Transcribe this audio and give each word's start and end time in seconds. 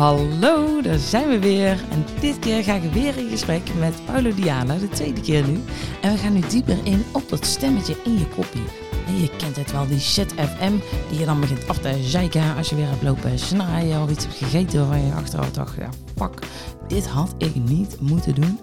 Hallo, 0.00 0.82
daar 0.82 0.98
zijn 0.98 1.28
we 1.28 1.38
weer. 1.38 1.84
En 1.90 2.04
dit 2.20 2.38
keer 2.38 2.64
ga 2.64 2.74
ik 2.74 2.92
weer 2.92 3.18
in 3.18 3.28
gesprek 3.28 3.74
met 3.78 4.04
Paulo 4.04 4.34
Diana, 4.34 4.76
de 4.78 4.88
tweede 4.88 5.20
keer 5.20 5.46
nu. 5.48 5.60
En 6.00 6.12
we 6.12 6.18
gaan 6.18 6.32
nu 6.32 6.40
dieper 6.48 6.78
in 6.82 7.04
op 7.12 7.28
dat 7.28 7.46
stemmetje 7.46 7.96
in 8.04 8.18
je 8.18 8.26
koppie. 8.26 8.64
En 9.06 9.20
je 9.20 9.30
kent 9.36 9.56
het 9.56 9.72
wel, 9.72 9.86
die 9.86 10.00
shit 10.00 10.32
FM, 10.32 10.72
die 11.10 11.18
je 11.18 11.24
dan 11.24 11.40
begint 11.40 11.68
af 11.68 11.78
te 11.78 11.98
zeiken 12.02 12.56
als 12.56 12.68
je 12.68 12.76
weer 12.76 12.88
hebt 12.88 13.02
lopen 13.02 13.38
snaaien 13.38 14.02
of 14.02 14.10
iets 14.10 14.24
hebt 14.24 14.36
gegeten 14.36 14.78
waarvan 14.78 15.06
je 15.06 15.12
achteraf 15.12 15.50
dacht, 15.50 15.76
ja 15.76 15.88
fuck, 16.16 16.46
dit 16.88 17.06
had 17.06 17.34
ik 17.38 17.54
niet 17.54 17.96
moeten 18.00 18.34
doen. 18.34 18.58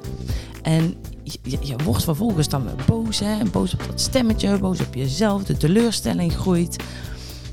En 0.62 0.96
je, 1.24 1.40
je, 1.44 1.58
je 1.62 1.76
wordt 1.84 2.04
vervolgens 2.04 2.50
dan 2.50 2.64
weer 2.64 2.86
boos, 2.86 3.20
hè? 3.20 3.38
boos 3.52 3.74
op 3.74 3.84
dat 3.88 4.02
stemmetje, 4.02 4.58
boos 4.58 4.80
op 4.80 4.94
jezelf, 4.94 5.44
de 5.44 5.58
teleurstelling 5.58 6.34
groeit. 6.34 6.84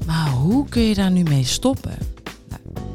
Maar 0.07 0.29
hoe 0.29 0.69
kun 0.69 0.83
je 0.83 0.95
daar 0.95 1.11
nu 1.11 1.23
mee 1.23 1.45
stoppen? 1.45 2.14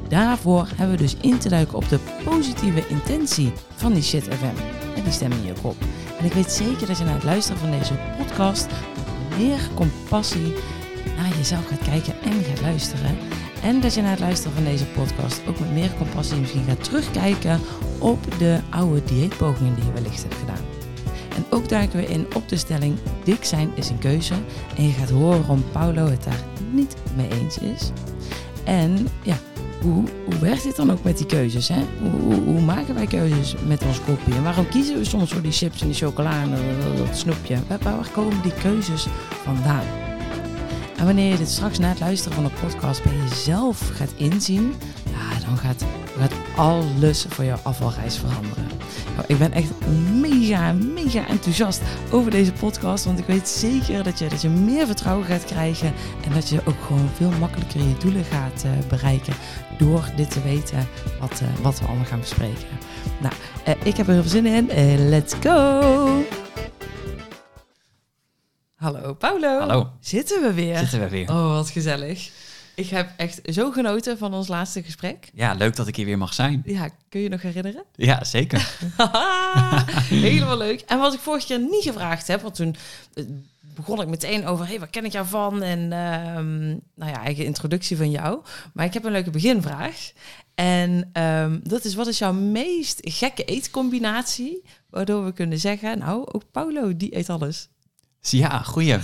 Daarvoor 0.10 0.68
hebben 0.76 0.98
we 0.98 1.04
dus 1.04 1.16
in 1.22 1.38
te 1.38 1.50
duiken 1.50 1.78
op 1.78 1.90
de 1.90 2.00
positieve 2.24 2.88
intentie 2.88 3.52
van 3.76 3.94
die 3.94 4.04
shit 4.04 4.24
FM. 4.24 4.62
En 4.96 5.04
die 5.04 5.14
stem 5.14 5.32
in 5.32 5.46
je 5.46 5.54
kop. 5.62 5.76
En 6.20 6.26
ik 6.26 6.34
weet 6.34 6.52
zeker 6.52 6.88
dat 6.88 6.98
je 6.98 7.04
na 7.04 7.14
het 7.14 7.24
luisteren 7.24 7.60
van 7.60 7.72
deze 7.72 7.94
podcast 8.18 8.68
meer 9.38 9.70
compassie 9.74 10.54
naar 11.18 11.38
jezelf 11.38 11.68
gaat 11.68 11.84
kijken 11.84 12.14
en 12.22 12.44
gaat 12.44 12.62
luisteren. 12.62 13.18
En 13.64 13.82
dat 13.82 13.94
je 13.94 14.02
na 14.02 14.10
het 14.10 14.20
luisteren 14.20 14.54
van 14.54 14.64
deze 14.64 14.86
podcast 14.86 15.42
ook 15.48 15.60
met 15.60 15.72
meer 15.72 15.94
compassie 15.98 16.40
misschien 16.40 16.66
gaat 16.68 16.84
terugkijken 16.84 17.60
op 18.00 18.20
de 18.38 18.60
oude 18.70 19.04
dieetpogingen 19.04 19.76
die 19.76 19.86
je 19.86 19.92
wellicht 19.92 20.22
hebt 20.22 20.36
gedaan. 20.36 20.66
En 21.36 21.46
ook 21.50 21.70
duiken 21.70 22.00
we 22.00 22.06
in 22.06 22.28
op 22.36 22.50
de 22.50 22.58
stelling: 22.58 22.98
dik 23.24 23.44
zijn 23.44 23.72
is 23.76 23.90
een 23.90 24.00
keuze. 24.00 24.34
En 24.78 24.84
je 24.84 24.92
gaat 24.92 25.10
horen 25.10 25.40
waarom 25.40 25.64
Paulo 25.72 26.06
het 26.06 26.24
daar 26.24 26.44
niet 26.72 26.96
mee 27.16 27.30
eens 27.30 27.58
is. 27.58 27.92
En 28.64 29.08
ja, 29.24 29.36
hoe, 29.82 30.04
werkt 30.40 30.64
dit 30.64 30.76
dan 30.76 30.92
ook 30.92 31.04
met 31.04 31.18
die 31.18 31.26
keuzes? 31.26 31.68
Hè? 31.68 31.82
Hoe, 32.02 32.34
hoe, 32.34 32.62
maken 32.62 32.96
wij 32.96 33.08
keuzes 33.08 33.56
met 33.68 33.84
ons 33.84 34.02
kopje? 34.04 34.34
En 34.34 34.44
waarom 34.44 34.68
kiezen 34.68 34.98
we 34.98 35.06
soms 35.06 35.32
voor 35.32 35.42
die 35.42 35.52
chips 35.52 35.82
en 35.82 35.88
die 35.88 35.96
chocola 35.96 36.42
en 36.42 36.50
dat, 36.98 37.18
snoepje? 37.18 37.58
Waar, 37.68 37.80
waar 37.80 38.10
komen 38.12 38.42
die 38.42 38.54
keuzes 38.54 39.08
vandaan? 39.44 39.86
En 40.98 41.06
wanneer 41.06 41.32
je 41.32 41.38
dit 41.38 41.50
straks 41.50 41.80
na 41.80 41.90
het 41.90 42.00
luisteren 42.00 42.34
van 42.34 42.44
de 42.44 42.52
podcast 42.62 43.04
bij 43.04 43.14
jezelf 43.30 43.92
gaat 43.94 44.14
inzien, 44.16 44.74
ja, 45.04 45.48
dan 45.48 45.58
gaat, 45.58 45.86
gaat 46.18 46.34
alles 46.56 47.26
voor 47.30 47.44
jouw 47.46 47.60
afvalreis 47.64 48.18
veranderen. 48.18 48.69
Nou, 49.20 49.32
ik 49.32 49.40
ben 49.40 49.52
echt 49.52 49.72
mega, 50.22 50.74
mega 50.74 51.28
enthousiast 51.28 51.82
over 52.12 52.32
deze 52.32 52.52
podcast, 52.52 53.06
want 53.06 53.20
ik 53.20 53.26
weet 53.26 53.48
zeker 53.48 54.04
dat 54.04 54.20
je, 54.20 54.30
dat 54.30 54.42
je 54.42 54.50
meer 54.50 54.86
vertrouwen 54.86 55.26
gaat 55.26 55.46
krijgen 55.46 55.94
en 56.26 56.34
dat 56.34 56.50
je 56.50 56.62
ook 56.66 56.82
gewoon 56.86 57.10
veel 57.16 57.32
makkelijker 57.32 57.80
je 57.80 57.98
doelen 57.98 58.24
gaat 58.24 58.64
uh, 58.66 58.72
bereiken 58.88 59.34
door 59.78 60.10
dit 60.16 60.32
te 60.32 60.42
weten 60.42 60.88
wat, 61.20 61.42
uh, 61.44 61.64
wat 61.64 61.80
we 61.80 61.86
allemaal 61.86 62.06
gaan 62.06 62.20
bespreken. 62.20 62.68
Nou, 63.22 63.34
uh, 63.68 63.74
ik 63.84 63.98
heb 63.98 64.08
er 64.08 64.14
heel 64.14 64.22
veel 64.22 64.32
zin 64.32 64.46
in. 64.46 64.70
let's 65.10 65.34
go! 65.42 66.24
Hallo 68.76 69.14
Paulo. 69.14 69.60
Hallo. 69.60 69.90
Zitten 70.00 70.42
we 70.42 70.54
weer? 70.54 70.78
Zitten 70.78 71.00
we 71.00 71.10
weer. 71.10 71.30
Oh, 71.30 71.52
wat 71.52 71.70
gezellig. 71.70 72.30
Ik 72.80 72.90
heb 72.90 73.10
echt 73.18 73.40
zo 73.44 73.72
genoten 73.72 74.18
van 74.18 74.34
ons 74.34 74.48
laatste 74.48 74.84
gesprek. 74.84 75.30
Ja, 75.34 75.54
leuk 75.54 75.76
dat 75.76 75.88
ik 75.88 75.96
hier 75.96 76.06
weer 76.06 76.18
mag 76.18 76.34
zijn. 76.34 76.62
Ja, 76.66 76.90
kun 77.10 77.22
je 77.22 77.30
nog 77.30 77.42
herinneren? 77.42 77.84
Ja, 78.10 78.24
zeker. 78.24 78.76
Helemaal 80.30 80.58
leuk. 80.58 80.82
En 80.82 81.00
wat 81.00 81.14
ik 81.14 81.20
vorige 81.20 81.46
keer 81.46 81.60
niet 81.60 81.84
gevraagd 81.84 82.28
heb, 82.28 82.42
want 82.42 82.56
toen 82.56 82.76
begon 83.76 84.02
ik 84.02 84.08
meteen 84.08 84.46
over, 84.46 84.68
hey, 84.68 84.80
waar 84.80 84.90
ken 84.90 85.06
ik 85.06 85.12
jou 85.12 85.28
van? 85.28 85.62
En 85.62 85.80
um, 85.80 86.80
nou 86.96 87.12
ja, 87.12 87.24
eigen 87.24 87.46
introductie 87.46 87.98
van 87.98 88.12
jou. 88.12 88.42
Maar 88.74 88.86
ik 88.86 88.94
heb 88.94 89.04
een 89.04 89.12
leuke 89.12 89.30
beginvraag. 89.30 90.12
En 90.56 91.10
um, 91.24 91.60
dat 91.64 91.86
is, 91.86 91.96
wat 91.96 92.08
is 92.08 92.18
jouw 92.18 92.34
meest 92.34 93.00
gekke 93.02 93.46
eetcombinatie? 93.46 94.64
Waardoor 94.90 95.26
we 95.26 95.34
kunnen 95.34 95.60
zeggen, 95.60 96.00
nou, 96.00 96.28
ook 96.32 96.44
Paulo, 96.52 96.98
die 96.98 97.18
eet 97.18 97.30
alles. 97.30 97.70
Ja, 98.22 98.62
goeie. 98.66 98.98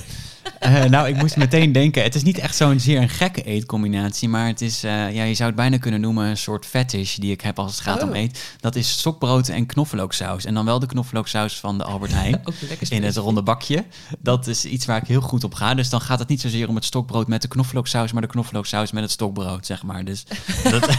Uh, 0.65 0.83
nou, 0.83 1.07
ik 1.07 1.15
moest 1.15 1.35
meteen 1.35 1.71
denken, 1.71 2.03
het 2.03 2.15
is 2.15 2.23
niet 2.23 2.37
echt 2.37 2.55
zo'n 2.55 2.79
zeer 2.79 3.01
een 3.01 3.09
gekke 3.09 3.43
eetcombinatie, 3.43 4.29
maar 4.29 4.47
het 4.47 4.61
is, 4.61 4.83
uh, 4.83 5.13
ja, 5.13 5.23
je 5.23 5.33
zou 5.33 5.47
het 5.47 5.57
bijna 5.57 5.77
kunnen 5.77 6.01
noemen 6.01 6.25
een 6.25 6.37
soort 6.37 6.65
fetish 6.65 7.15
die 7.15 7.31
ik 7.31 7.41
heb 7.41 7.59
als 7.59 7.71
het 7.71 7.81
gaat 7.81 8.01
oh. 8.01 8.07
om 8.09 8.15
eet. 8.15 8.55
Dat 8.59 8.75
is 8.75 8.91
stokbrood 8.91 9.47
en 9.47 9.65
knoflooksaus. 9.65 10.45
En 10.45 10.53
dan 10.53 10.65
wel 10.65 10.79
de 10.79 10.85
knoflooksaus 10.85 11.59
van 11.59 11.77
de 11.77 11.83
Albert 11.83 12.11
Heijn 12.19 12.41
in 12.89 13.03
het 13.03 13.15
ronde 13.15 13.43
bakje. 13.43 13.85
Dat 14.19 14.47
is 14.47 14.65
iets 14.65 14.85
waar 14.85 15.01
ik 15.01 15.07
heel 15.07 15.21
goed 15.21 15.43
op 15.43 15.53
ga. 15.53 15.73
Dus 15.73 15.89
dan 15.89 16.01
gaat 16.01 16.19
het 16.19 16.27
niet 16.27 16.41
zozeer 16.41 16.67
om 16.67 16.75
het 16.75 16.85
stokbrood 16.85 17.27
met 17.27 17.41
de 17.41 17.47
knoflooksaus, 17.47 18.11
maar 18.11 18.21
de 18.21 18.27
knoflooksaus 18.27 18.91
met 18.91 19.03
het 19.03 19.11
stokbrood, 19.11 19.65
zeg 19.65 19.83
maar. 19.83 20.05
Dus 20.05 20.23
dat, 20.71 20.89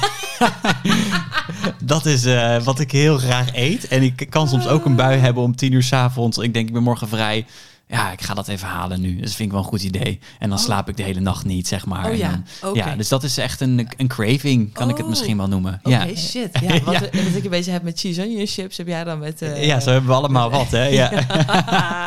dat 1.84 2.06
is 2.06 2.26
uh, 2.26 2.62
wat 2.62 2.81
ik 2.81 2.91
heel 2.91 3.19
graag 3.19 3.55
eet. 3.55 3.88
En 3.88 4.03
ik 4.03 4.26
kan 4.31 4.49
soms 4.49 4.66
ook 4.66 4.84
een 4.84 4.97
bui 4.97 5.19
hebben 5.19 5.43
om 5.43 5.56
tien 5.56 5.72
uur 5.72 5.82
s 5.82 5.93
avonds. 5.93 6.38
Ik 6.38 6.55
denk, 6.55 6.66
ik 6.66 6.75
ben 6.75 6.82
morgen 6.82 7.09
vrij 7.09 7.47
ja, 7.88 8.12
ik 8.12 8.22
ga 8.22 8.34
dat 8.34 8.48
even 8.48 8.69
halen 8.69 9.00
nu. 9.00 9.20
Dat 9.20 9.30
vind 9.30 9.38
ik 9.38 9.50
wel 9.50 9.60
een 9.60 9.69
goed 9.69 9.82
idee. 9.82 10.19
En 10.38 10.48
dan 10.48 10.58
oh. 10.58 10.64
slaap 10.64 10.88
ik 10.88 10.97
de 10.97 11.02
hele 11.02 11.20
nacht 11.20 11.44
niet, 11.44 11.69
zeg 11.69 11.86
maar. 11.86 12.10
Oh, 12.10 12.16
ja. 12.16 12.42
Dan, 12.60 12.70
okay. 12.70 12.91
ja, 12.91 12.97
dus 12.97 13.08
dat 13.08 13.22
is 13.22 13.38
echt 13.38 13.60
een, 13.60 13.88
een 13.97 14.08
craving, 14.08 14.72
kan 14.72 14.84
oh. 14.84 14.91
ik 14.91 14.97
het 14.97 15.08
misschien 15.08 15.36
wel 15.36 15.48
noemen. 15.48 15.80
Oké, 15.82 15.94
okay, 15.94 16.16
shit. 16.16 16.58
Ja, 16.66 16.80
wat, 16.80 16.94
ja. 16.94 17.00
wat 17.00 17.34
ik 17.34 17.44
een 17.44 17.50
beetje 17.50 17.70
heb 17.70 17.82
met 17.82 17.98
cheese 17.98 18.22
onion 18.22 18.46
chips, 18.46 18.76
heb 18.76 18.86
jij 18.86 19.04
dan 19.04 19.19
met... 19.19 19.42
Uh, 19.42 19.64
ja, 19.64 19.80
zo 19.80 19.91
hebben 19.91 20.10
we 20.10 20.16
allemaal 20.16 20.50
wat, 20.50 20.70
hè. 20.70 20.84
Ja. 20.84 21.10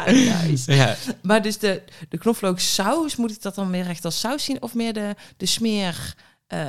nice. 0.45 0.75
ja. 0.75 0.95
Maar 1.21 1.41
dus 1.41 1.57
de, 1.57 1.81
de 2.09 2.17
knoflooksaus, 2.17 3.15
moet 3.15 3.31
ik 3.31 3.41
dat 3.41 3.55
dan 3.55 3.69
meer 3.69 3.87
echt 3.87 4.05
als 4.05 4.19
saus 4.19 4.43
zien? 4.43 4.61
Of 4.61 4.73
meer 4.73 4.93
de, 4.93 5.15
de 5.37 5.45
smeer... 5.45 6.13
Uh, 6.53 6.59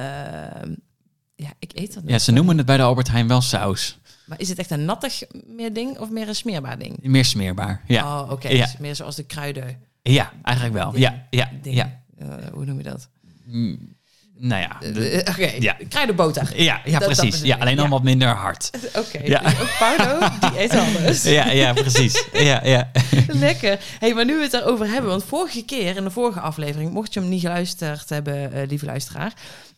ja, 1.34 1.52
ik 1.58 1.70
eet 1.74 1.94
dat 1.94 2.02
niet. 2.02 2.12
Ja, 2.12 2.18
ze 2.18 2.32
noemen 2.32 2.56
het 2.56 2.66
bij 2.66 2.76
de 2.76 2.82
Albert 2.82 3.08
Heijn 3.08 3.28
wel 3.28 3.40
saus. 3.40 3.98
Maar 4.30 4.40
is 4.40 4.48
het 4.48 4.58
echt 4.58 4.70
een 4.70 4.84
nattig 4.84 5.22
meer 5.46 5.72
ding 5.72 5.98
of 5.98 6.10
meer 6.10 6.28
een 6.28 6.34
smeerbaar 6.34 6.78
ding? 6.78 6.98
Meer 7.02 7.24
smeerbaar, 7.24 7.82
ja. 7.86 8.20
Oh, 8.20 8.22
oké. 8.22 8.32
Okay. 8.32 8.56
Ja. 8.56 8.64
Dus 8.64 8.76
meer 8.76 8.94
zoals 8.94 9.16
de 9.16 9.22
kruiden. 9.22 9.78
Ja, 10.02 10.32
eigenlijk 10.42 10.76
wel. 10.76 10.90
Ding, 10.90 11.02
ja, 11.04 11.26
ja, 11.30 11.50
ding. 11.62 11.74
ja. 11.76 12.00
Uh, 12.22 12.28
hoe 12.52 12.64
noem 12.64 12.76
je 12.76 12.82
dat? 12.82 13.08
Mm, 13.44 13.96
nou 14.38 14.60
ja. 14.62 14.76
Uh, 14.82 15.18
Oké, 15.18 15.30
okay. 15.30 15.56
ja. 15.60 15.76
kruidenboter. 15.88 16.62
Ja, 16.62 16.80
ja 16.84 16.98
Dat- 16.98 17.08
precies. 17.12 17.38
dat 17.38 17.46
ja, 17.46 17.56
alleen 17.56 17.76
dan 17.76 17.84
ja. 17.84 17.90
wat 17.90 18.02
minder 18.02 18.28
hard. 18.28 18.70
Oké, 18.98 19.20
Ja. 19.24 19.42
ook 19.60 19.76
Paulo, 19.78 20.18
die 20.40 20.60
eet 20.60 20.70
alles. 20.74 21.22
Ja, 21.22 21.50
ja, 21.50 21.72
precies. 21.72 22.24
Ja, 22.32 22.64
ja. 22.64 22.90
Lekker. 23.26 23.78
hey, 23.98 24.14
maar 24.14 24.24
nu 24.24 24.36
we 24.36 24.42
het 24.42 24.52
erover 24.52 24.88
hebben, 24.88 25.10
want 25.10 25.24
vorige 25.24 25.64
keer 25.64 25.96
in 25.96 26.04
de 26.04 26.10
vorige 26.10 26.40
aflevering, 26.40 26.92
mocht 26.92 27.14
je 27.14 27.20
hem 27.20 27.28
niet 27.28 27.40
geluisterd 27.40 28.08
hebben, 28.08 28.52
uh, 28.56 28.66
lieve 28.68 28.84
luisteraar, 28.86 29.32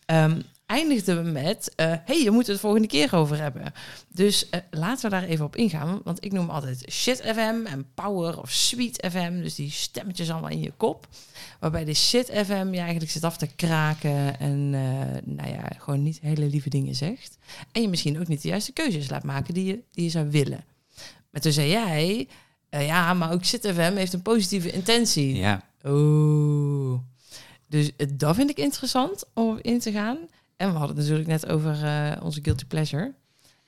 um, 0.05 0.43
eindigden 0.65 1.23
we 1.23 1.31
met, 1.31 1.73
uh, 1.75 1.93
hey, 2.05 2.23
je 2.23 2.31
moet 2.31 2.47
het 2.47 2.59
volgende 2.59 2.87
keer 2.87 3.15
over 3.15 3.41
hebben. 3.41 3.73
Dus 4.07 4.47
uh, 4.51 4.59
laten 4.71 5.03
we 5.03 5.15
daar 5.15 5.23
even 5.23 5.45
op 5.45 5.55
ingaan, 5.55 6.01
want 6.03 6.25
ik 6.25 6.31
noem 6.31 6.49
altijd 6.49 6.85
Shit 6.91 7.21
FM 7.21 7.65
en 7.65 7.85
Power 7.93 8.39
of 8.39 8.51
Sweet 8.51 9.07
FM, 9.11 9.41
dus 9.41 9.55
die 9.55 9.71
stemmetjes 9.71 10.31
allemaal 10.31 10.49
in 10.49 10.61
je 10.61 10.71
kop. 10.77 11.07
Waarbij 11.59 11.85
de 11.85 11.93
Shit 11.93 12.25
FM 12.25 12.67
je 12.71 12.79
eigenlijk 12.79 13.11
zit 13.11 13.23
af 13.23 13.37
te 13.37 13.47
kraken 13.55 14.39
en 14.39 14.73
uh, 14.73 15.35
nou 15.35 15.49
ja, 15.49 15.67
gewoon 15.77 16.03
niet 16.03 16.19
hele 16.21 16.45
lieve 16.45 16.69
dingen 16.69 16.95
zegt. 16.95 17.37
En 17.71 17.81
je 17.81 17.89
misschien 17.89 18.19
ook 18.19 18.27
niet 18.27 18.41
de 18.41 18.47
juiste 18.47 18.71
keuzes 18.71 19.09
laat 19.09 19.23
maken 19.23 19.53
die 19.53 19.65
je, 19.65 19.79
die 19.91 20.03
je 20.03 20.09
zou 20.09 20.29
willen. 20.29 20.65
Maar 21.29 21.41
toen 21.41 21.51
zei 21.51 21.69
jij, 21.69 22.27
ja, 22.69 23.13
maar 23.13 23.31
ook 23.31 23.45
Shit 23.45 23.67
FM 23.73 23.95
heeft 23.95 24.13
een 24.13 24.21
positieve 24.21 24.71
intentie. 24.71 25.35
Ja. 25.35 25.63
Oeh. 25.85 26.99
Dus 27.67 27.91
dat 28.13 28.35
vind 28.35 28.49
ik 28.49 28.57
interessant 28.57 29.23
om 29.33 29.59
in 29.61 29.79
te 29.79 29.91
gaan. 29.91 30.17
En 30.63 30.71
we 30.71 30.77
hadden 30.77 30.97
het 30.97 31.05
natuurlijk 31.05 31.29
net 31.29 31.47
over 31.47 31.83
uh, 31.83 32.23
onze 32.23 32.39
guilty 32.43 32.65
pleasure. 32.65 33.13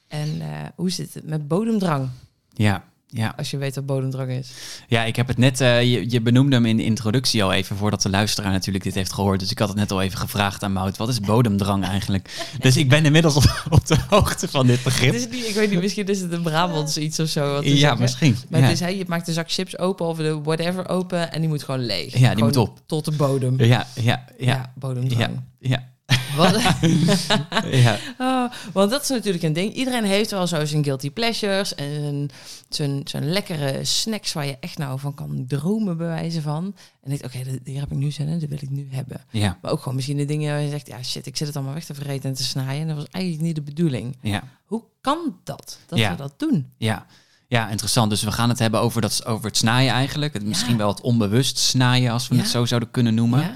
En 0.07 0.35
uh, 0.35 0.45
hoe 0.75 0.89
zit 0.89 1.13
het 1.13 1.27
met 1.27 1.47
bodemdrang? 1.47 2.09
Ja, 2.53 2.83
ja. 3.07 3.33
Als 3.37 3.51
je 3.51 3.57
weet 3.57 3.75
wat 3.75 3.85
bodemdrang 3.85 4.31
is. 4.31 4.51
Ja, 4.87 5.03
ik 5.03 5.15
heb 5.15 5.27
het 5.27 5.37
net, 5.37 5.61
uh, 5.61 5.81
je, 5.81 6.09
je 6.09 6.21
benoemde 6.21 6.55
hem 6.55 6.65
in 6.65 6.77
de 6.77 6.83
introductie 6.83 7.43
al 7.43 7.53
even, 7.53 7.75
voordat 7.75 8.01
de 8.01 8.09
luisteraar 8.09 8.51
natuurlijk 8.51 8.83
dit 8.83 8.93
heeft 8.93 9.13
gehoord. 9.13 9.39
Dus 9.39 9.51
ik 9.51 9.59
had 9.59 9.67
het 9.67 9.77
net 9.77 9.91
al 9.91 10.01
even 10.01 10.17
gevraagd 10.17 10.63
aan 10.63 10.73
Mout, 10.73 10.97
wat 10.97 11.09
is 11.09 11.19
bodemdrang 11.19 11.85
eigenlijk? 11.85 12.29
dus 12.59 12.77
ik 12.77 12.89
ben 12.89 13.05
inmiddels 13.05 13.35
op, 13.35 13.65
op 13.69 13.87
de 13.87 13.97
hoogte 14.09 14.47
van 14.47 14.67
dit 14.67 14.83
begrip. 14.83 15.13
Niet, 15.13 15.47
ik 15.47 15.55
weet 15.55 15.69
niet, 15.69 15.81
misschien 15.81 16.07
is 16.07 16.21
het 16.21 16.31
een 16.31 16.41
Brabants 16.41 16.97
iets 16.97 17.19
of 17.19 17.27
zo. 17.27 17.61
ja, 17.63 17.77
zeggen. 17.77 18.01
misschien. 18.01 18.37
Maar 18.49 18.59
ja. 18.59 18.65
het 18.65 18.75
is, 18.75 18.79
hey, 18.79 18.97
je 18.97 19.05
maakt 19.07 19.25
de 19.25 19.33
zak 19.33 19.51
chips 19.51 19.77
open 19.77 20.05
of 20.05 20.17
de 20.17 20.41
whatever 20.41 20.89
open 20.89 21.31
en 21.31 21.39
die 21.39 21.49
moet 21.49 21.63
gewoon 21.63 21.85
leeg. 21.85 22.11
Ja, 22.11 22.19
die 22.19 22.27
gewoon 22.27 22.43
moet 22.43 22.57
op. 22.57 22.81
Tot 22.85 23.05
de 23.05 23.11
bodem. 23.11 23.59
Ja, 23.59 23.65
ja, 23.65 23.87
ja. 24.01 24.25
ja 24.37 24.73
bodemdrang. 24.75 25.19
Ja, 25.19 25.69
ja. 25.69 25.93
Wat? 26.35 26.61
ja. 27.85 27.97
Oh, 28.17 28.51
want 28.73 28.91
dat 28.91 29.01
is 29.01 29.09
natuurlijk 29.09 29.43
een 29.43 29.53
ding. 29.53 29.73
Iedereen 29.73 30.03
heeft 30.03 30.31
wel 30.31 30.47
zo 30.47 30.65
zijn 30.65 30.83
guilty 30.83 31.11
pleasures 31.11 31.75
en 31.75 32.29
zijn, 32.69 33.01
zijn 33.03 33.31
lekkere 33.31 33.79
snacks 33.85 34.33
waar 34.33 34.45
je 34.45 34.57
echt 34.59 34.77
nou 34.77 34.99
van 34.99 35.13
kan 35.13 35.45
dromen 35.47 35.97
bewijzen 35.97 36.41
van. 36.41 36.75
En 37.03 37.09
denkt, 37.09 37.25
oké, 37.25 37.37
okay, 37.37 37.59
hier 37.63 37.79
heb 37.79 37.91
ik 37.91 37.97
nu 37.97 38.11
zin 38.11 38.27
in, 38.27 38.39
dat 38.39 38.49
wil 38.49 38.57
ik 38.61 38.69
nu 38.69 38.87
hebben. 38.91 39.21
Ja. 39.29 39.57
Maar 39.61 39.71
ook 39.71 39.79
gewoon 39.79 39.95
misschien 39.95 40.17
de 40.17 40.25
dingen 40.25 40.51
waar 40.53 40.61
je 40.61 40.69
zegt, 40.69 40.87
ja 40.87 41.03
shit, 41.03 41.25
ik 41.25 41.37
zit 41.37 41.47
het 41.47 41.55
allemaal 41.55 41.73
weg 41.73 41.85
te 41.85 41.93
vergeten 41.93 42.29
en 42.29 42.35
te 42.35 42.43
snijden. 42.43 42.81
En 42.81 42.87
dat 42.87 42.95
was 42.95 43.05
eigenlijk 43.11 43.43
niet 43.45 43.55
de 43.55 43.61
bedoeling. 43.61 44.17
Ja. 44.21 44.43
Hoe 44.65 44.83
kan 45.01 45.35
dat, 45.43 45.79
dat 45.87 45.99
Ja. 45.99 46.11
we 46.11 46.17
dat 46.17 46.33
doen? 46.37 46.71
Ja. 46.77 47.05
Ja, 47.47 47.69
interessant. 47.69 48.09
Dus 48.09 48.23
we 48.23 48.31
gaan 48.31 48.49
het 48.49 48.59
hebben 48.59 48.79
over, 48.79 49.01
dat, 49.01 49.25
over 49.25 49.45
het 49.45 49.57
snijden 49.57 49.93
eigenlijk. 49.93 50.33
Het, 50.33 50.43
misschien 50.43 50.77
wel 50.77 50.87
het 50.87 51.01
onbewust 51.01 51.57
snijden, 51.57 52.11
als 52.11 52.27
we 52.27 52.35
Ja. 52.35 52.41
het 52.41 52.49
zo 52.49 52.65
zouden 52.65 52.91
kunnen 52.91 53.13
noemen. 53.13 53.55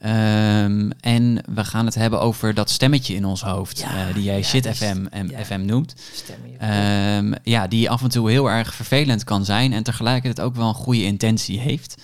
Ehm, 0.00 0.90
en 1.00 1.38
we 1.54 1.64
gaan 1.64 1.84
het 1.86 1.94
hebben 1.94 2.20
over 2.20 2.54
dat 2.54 2.70
stemmetje 2.70 3.14
in 3.14 3.24
ons 3.24 3.42
hoofd, 3.42 3.78
Ja, 3.78 4.08
eh, 4.08 4.14
die 4.14 4.22
jij 4.22 4.36
ja, 4.38 4.42
Shit 4.44 4.62
die- 4.62 4.74
FM, 4.74 5.06
en 5.10 5.28
ja. 5.28 5.44
FM 5.44 5.60
noemt. 5.64 5.94
Ehm, 6.58 7.32
ja, 7.42 7.66
die 7.66 7.90
af 7.90 8.02
en 8.02 8.08
toe 8.08 8.30
heel 8.30 8.50
erg 8.50 8.74
vervelend 8.74 9.24
kan 9.24 9.44
zijn 9.44 9.72
en 9.72 9.82
tegelijkertijd 9.82 10.46
ook 10.46 10.56
wel 10.56 10.68
een 10.68 10.74
goede 10.74 11.04
intentie 11.04 11.58
heeft. 11.58 11.94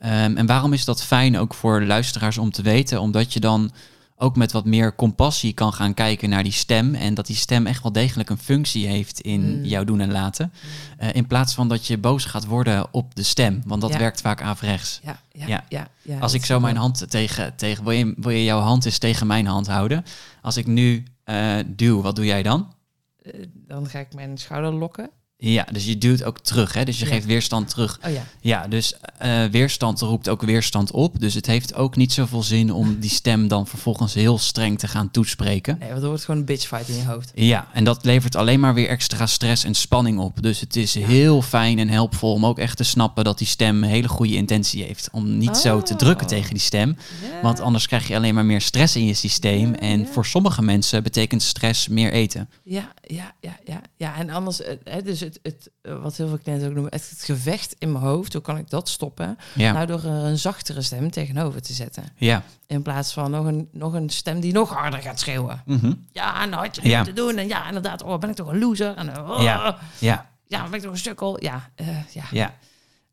Ehm, 0.00 0.36
en 0.36 0.46
waarom 0.46 0.72
is 0.72 0.84
dat 0.84 1.02
fijn 1.02 1.38
ook 1.38 1.54
voor 1.54 1.82
luisteraars 1.84 2.38
om 2.38 2.50
te 2.50 2.62
weten? 2.62 3.00
Omdat 3.00 3.32
je 3.32 3.40
dan 3.40 3.70
ook 4.18 4.36
met 4.36 4.52
wat 4.52 4.64
meer 4.64 4.94
compassie 4.94 5.52
kan 5.52 5.72
gaan 5.72 5.94
kijken 5.94 6.28
naar 6.28 6.42
die 6.42 6.52
stem. 6.52 6.94
En 6.94 7.14
dat 7.14 7.26
die 7.26 7.36
stem 7.36 7.66
echt 7.66 7.82
wel 7.82 7.92
degelijk 7.92 8.30
een 8.30 8.38
functie 8.38 8.86
heeft 8.86 9.20
in 9.20 9.58
Mm. 9.58 9.64
jouw 9.64 9.84
doen 9.84 10.00
en 10.00 10.12
laten. 10.12 10.52
Eh, 10.98 11.14
in 11.14 11.26
plaats 11.26 11.54
van 11.54 11.68
dat 11.68 11.86
je 11.86 11.98
boos 11.98 12.24
gaat 12.24 12.46
worden 12.46 12.92
op 12.92 13.14
de 13.14 13.22
stem. 13.22 13.62
Want 13.66 13.80
dat 13.80 13.92
Ja. 13.92 13.98
werkt 13.98 14.20
vaak 14.20 14.42
averechts. 14.42 15.00
ja, 15.02 15.20
ja, 15.32 15.46
Ja. 15.46 15.64
ja. 15.68 15.88
ja, 16.02 16.18
Als 16.18 16.32
ik 16.34 16.44
zo 16.44 16.60
mijn 16.60 16.76
hand 16.76 17.10
tegen... 17.10 17.56
tegen 17.56 17.84
wil, 17.84 17.92
je, 17.92 18.14
wil 18.16 18.30
je 18.30 18.44
jouw 18.44 18.60
hand 18.60 18.84
eens 18.84 18.98
tegen 18.98 19.26
mijn 19.26 19.46
hand 19.46 19.66
houden? 19.66 20.04
Als 20.42 20.56
ik 20.56 20.66
nu 20.66 21.04
eh, 21.24 21.56
duw, 21.66 22.00
wat 22.02 22.16
doe 22.16 22.24
jij 22.24 22.42
dan? 22.42 22.74
Eh, 23.22 23.32
dan 23.54 23.86
ga 23.88 23.98
ik 23.98 24.14
mijn 24.14 24.38
schouder 24.38 24.72
lokken. 24.72 25.10
Ja, 25.38 25.66
dus 25.72 25.84
je 25.84 25.98
duwt 25.98 26.22
ook 26.24 26.38
terug, 26.38 26.72
hè? 26.74 26.84
Dus 26.84 26.98
je 26.98 27.04
Ja. 27.06 27.10
geeft 27.12 27.26
weerstand 27.26 27.68
terug. 27.68 27.98
Oh 28.06 28.12
ja. 28.12 28.22
Ja, 28.40 28.68
dus 28.68 28.94
eh, 29.18 29.44
weerstand 29.44 30.00
roept 30.00 30.28
ook 30.28 30.42
weerstand 30.42 30.90
op. 30.90 31.20
Dus 31.20 31.34
het 31.34 31.46
heeft 31.46 31.74
ook 31.74 31.96
niet 31.96 32.12
zoveel 32.12 32.42
zin 32.42 32.72
om 32.72 33.00
die 33.00 33.10
stem 33.10 33.48
dan 33.48 33.66
vervolgens 33.66 34.14
heel 34.14 34.38
streng 34.38 34.78
te 34.78 34.88
gaan 34.88 35.10
toespreken. 35.10 35.76
Nee, 35.80 35.88
want 35.90 36.02
er 36.02 36.08
wordt 36.08 36.24
gewoon 36.24 36.40
een 36.40 36.46
bitchfight 36.46 36.88
in 36.88 36.96
je 36.96 37.04
hoofd. 37.04 37.30
Ja, 37.34 37.68
en 37.72 37.84
dat 37.84 38.04
levert 38.04 38.36
alleen 38.36 38.60
maar 38.60 38.74
weer 38.74 38.88
extra 38.88 39.26
stress 39.26 39.64
en 39.64 39.74
spanning 39.74 40.18
op. 40.18 40.42
Dus 40.42 40.60
het 40.60 40.76
is 40.76 40.94
heel 40.94 41.42
fijn 41.42 41.78
en 41.78 41.88
helpvol 41.88 42.32
om 42.32 42.46
ook 42.46 42.58
echt 42.58 42.76
te 42.76 42.84
snappen 42.84 43.24
dat 43.24 43.38
die 43.38 43.46
stem 43.46 43.82
een 43.82 43.88
hele 43.90 44.08
goede 44.08 44.34
intentie 44.34 44.82
heeft. 44.82 45.08
Om 45.12 45.38
niet 45.38 45.56
zo 45.56 45.82
te 45.82 45.92
Oh. 45.92 45.98
drukken 45.98 46.26
tegen 46.26 46.50
die 46.50 46.62
stem. 46.62 46.96
Want 47.42 47.60
anders 47.60 47.86
krijg 47.86 48.08
je 48.08 48.16
alleen 48.16 48.34
maar 48.34 48.44
meer 48.46 48.60
stress 48.60 48.96
in 48.96 49.06
je 49.06 49.14
systeem. 49.14 49.74
En 49.74 50.06
voor 50.06 50.26
sommige 50.26 50.62
mensen 50.62 51.02
betekent 51.02 51.42
stress 51.42 51.88
meer 51.88 52.12
eten. 52.12 52.48
Ja, 52.64 52.92
ja, 53.06 53.34
ja, 53.40 53.56
ja. 53.64 53.80
Ja, 53.96 54.16
en 54.16 54.30
anders, 54.30 54.60
eh, 54.62 54.74
hè, 54.84 55.02
dus 55.02 55.24
het, 55.26 55.38
het, 55.42 55.70
eh, 55.82 56.02
wat 56.02 56.16
heel 56.16 56.28
veel 56.28 56.38
cliënten 56.42 56.68
ook 56.68 56.74
noemen, 56.74 56.92
het, 56.92 57.10
het 57.10 57.22
gevecht 57.22 57.74
in 57.78 57.92
mijn 57.92 58.04
hoofd, 58.04 58.32
hoe 58.32 58.42
kan 58.42 58.58
ik 58.58 58.70
dat 58.70 58.88
stoppen? 58.88 59.38
Ja, 59.54 59.72
Nou, 59.72 59.86
door 59.86 59.98
er 60.04 60.10
een 60.24 60.38
zachtere 60.38 60.82
stem 60.82 61.10
tegenover 61.10 61.62
te 61.62 61.72
zetten. 61.72 62.04
ja. 62.16 62.42
In 62.66 62.82
plaats 62.82 63.12
van 63.12 63.30
nog 63.30 63.46
een, 63.46 63.68
nog 63.72 63.92
een 63.92 64.10
stem 64.10 64.40
die 64.40 64.52
nog 64.52 64.70
harder 64.74 65.00
gaat 65.00 65.20
schreeuwen. 65.20 65.62
Mhm. 65.66 65.92
Ja, 66.12 66.44
nou 66.44 66.64
had 66.66 66.74
je 66.76 66.80
niet 66.82 66.90
Ja. 66.90 66.96
moeten 66.96 67.14
doen. 67.14 67.36
En 67.36 67.48
ja, 67.48 67.66
inderdaad, 67.66 68.02
oh, 68.02 68.18
ben 68.18 68.30
ik 68.30 68.36
toch 68.36 68.48
een 68.48 68.58
loser? 68.58 68.94
En 68.96 69.14
eh, 69.16 69.30
oh, 69.30 69.42
Ja. 69.42 69.78
ja, 69.98 70.30
ja, 70.46 70.64
ben 70.64 70.74
ik 70.74 70.80
toch 70.82 70.92
een 70.92 70.98
sukkel? 70.98 71.42
Ja, 71.42 71.70
eh, 71.74 71.86
ja. 72.12 72.24
ja. 72.30 72.54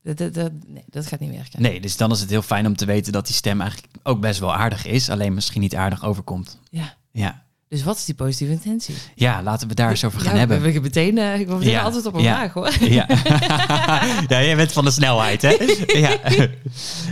Dat, 0.03 0.17
dat, 0.17 0.33
dat- 0.33 0.51
nee, 0.67 0.83
dat 0.89 1.07
gaat 1.07 1.19
niet 1.19 1.31
werken. 1.35 1.61
Nee, 1.61 1.81
dus 1.81 1.97
dan 1.97 2.11
is 2.11 2.19
het 2.19 2.29
heel 2.29 2.41
fijn 2.41 2.65
om 2.65 2.75
te 2.75 2.85
weten 2.85 3.11
dat 3.13 3.25
die 3.25 3.35
stem 3.35 3.61
eigenlijk 3.61 3.93
ook 4.03 4.19
best 4.19 4.39
wel 4.39 4.53
aardig 4.55 4.85
is. 4.85 5.09
Alleen 5.09 5.33
misschien 5.33 5.61
niet 5.61 5.75
aardig 5.75 6.03
overkomt. 6.03 6.59
Ja. 6.69 6.93
Ja, 7.11 7.43
Dus 7.73 7.83
wat 7.83 7.97
is 7.97 8.05
die 8.05 8.15
positieve 8.15 8.51
intentie? 8.51 8.95
ja 9.15 9.43
laten 9.43 9.67
we 9.67 9.73
daar 9.73 9.89
eens 9.89 10.03
over 10.03 10.19
gaan 10.19 10.33
ja, 10.33 10.39
hebben. 10.39 10.61
We, 10.61 10.79
meteen, 10.79 11.17
eh, 11.17 11.39
ik 11.39 11.47
wil 11.47 11.57
meteen 11.57 11.71
Ja, 11.71 11.81
altijd 11.81 12.05
op 12.05 12.13
een 12.13 12.21
ja. 12.21 12.35
vraag, 12.35 12.53
hoor. 12.53 12.71
Ja. 12.79 13.05
ja, 14.27 14.43
jij 14.43 14.55
bent 14.55 14.71
van 14.71 14.85
de 14.85 14.91
snelheid, 14.91 15.41
hè? 15.41 15.55
ja. 16.05 16.17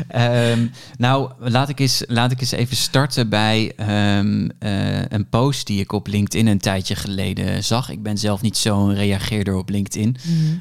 Ehm, 0.07 0.67
nou, 0.97 1.31
laat 1.39 1.69
ik, 1.69 1.79
eens, 1.79 2.03
laat 2.07 2.31
ik 2.31 2.41
eens 2.41 2.51
even 2.51 2.75
starten 2.75 3.29
bij 3.29 3.73
ehm, 3.75 4.49
eh, 4.59 5.05
een 5.05 5.29
post 5.29 5.67
die 5.67 5.79
ik 5.79 5.91
op 5.91 6.07
LinkedIn 6.07 6.47
een 6.47 6.59
tijdje 6.59 6.95
geleden 6.95 7.63
zag. 7.63 7.89
Ik 7.89 8.03
ben 8.03 8.17
zelf 8.17 8.41
niet 8.41 8.57
zo'n 8.57 8.93
reageerder 8.93 9.55
op 9.55 9.69
LinkedIn. 9.69 10.17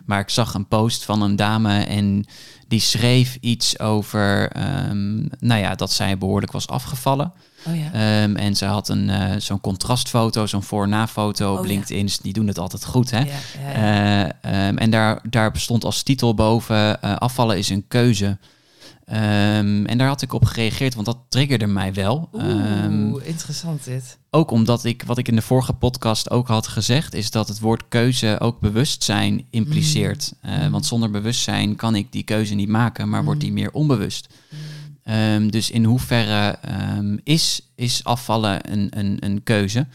Maar 0.07 0.21
ik 0.21 0.31
zag 0.31 0.55
een 0.55 0.69
post 0.69 1.05
van 1.05 1.23
een 1.23 1.37
dame 1.37 1.83
en 1.83 2.27
die 2.69 2.81
schreef 2.81 3.39
iets 3.41 3.79
over, 3.79 4.51
ehm, 4.51 5.19
nou 5.39 5.61
ja, 5.61 5.75
dat 5.75 5.93
zij 5.93 6.19
behoorlijk 6.19 6.53
was 6.53 6.69
afgevallen. 6.69 7.33
Oh 7.67 7.77
ja. 7.77 7.93
Ehm, 7.93 8.37
en 8.37 8.57
ze 8.57 8.65
had 8.65 8.89
een, 8.89 9.11
eh, 9.11 9.35
zo'n 9.39 9.61
contrastfoto, 9.61 10.47
zo'n 10.47 10.63
voor-na-foto 10.63 11.55
Oh 11.55 11.61
ja. 11.63 11.67
LinkedIn. 11.67 12.07
Dus 12.07 12.19
die 12.19 12.33
doen 12.33 12.47
het 12.47 12.59
altijd 12.59 12.85
goed, 12.85 13.11
hè? 13.11 13.21
ja. 13.21 14.33
Eh, 14.43 14.67
ehm, 14.67 14.77
en 14.77 14.91
daar, 14.91 15.21
daar 15.31 15.51
bestond 15.51 15.85
als 15.85 16.03
titel 16.03 16.35
boven: 16.35 17.03
eh, 17.03 17.17
afvallen 17.17 17.59
is 17.59 17.69
een 17.69 17.85
keuze. 17.89 18.39
Ehm, 19.05 19.85
en 19.85 19.99
daar 19.99 20.09
had 20.09 20.23
ik 20.23 20.33
op 20.33 20.45
gereageerd, 20.45 20.95
want 20.95 21.07
dat 21.07 21.19
triggerde 21.29 21.67
mij 21.67 21.95
wel. 21.95 22.29
Oeh, 22.33 23.27
interessant 23.27 23.85
dit. 23.85 24.19
ook 24.31 24.51
omdat 24.51 24.85
ik, 24.85 25.03
wat 25.07 25.19
ik 25.19 25.29
in 25.29 25.37
de 25.37 25.43
vorige 25.43 25.73
podcast 25.73 26.31
ook 26.31 26.49
had 26.49 26.67
gezegd, 26.67 27.15
is 27.15 27.31
dat 27.31 27.49
het 27.49 27.61
woord 27.61 27.85
keuze 27.89 28.37
ook 28.41 28.61
bewustzijn 28.61 29.47
impliceert. 29.51 30.33
Mm. 30.43 30.71
Want 30.71 30.87
zonder 30.87 31.11
bewustzijn 31.11 31.77
kan 31.77 31.95
ik 31.95 32.13
die 32.13 32.23
keuze 32.23 32.55
niet 32.55 32.69
maken, 32.69 33.09
maar 33.09 33.25
wordt 33.25 33.41
die 33.41 33.53
meer 33.53 33.73
onbewust. 33.73 34.29
Ehm, 35.11 35.49
dus 35.49 35.71
in 35.71 35.85
hoeverre 35.85 36.59
ehm, 36.63 37.17
is, 37.25 37.70
is 37.81 38.05
afvallen 38.05 38.73
een, 38.73 38.87
een, 38.91 39.17
een 39.21 39.43
keuze? 39.43 39.87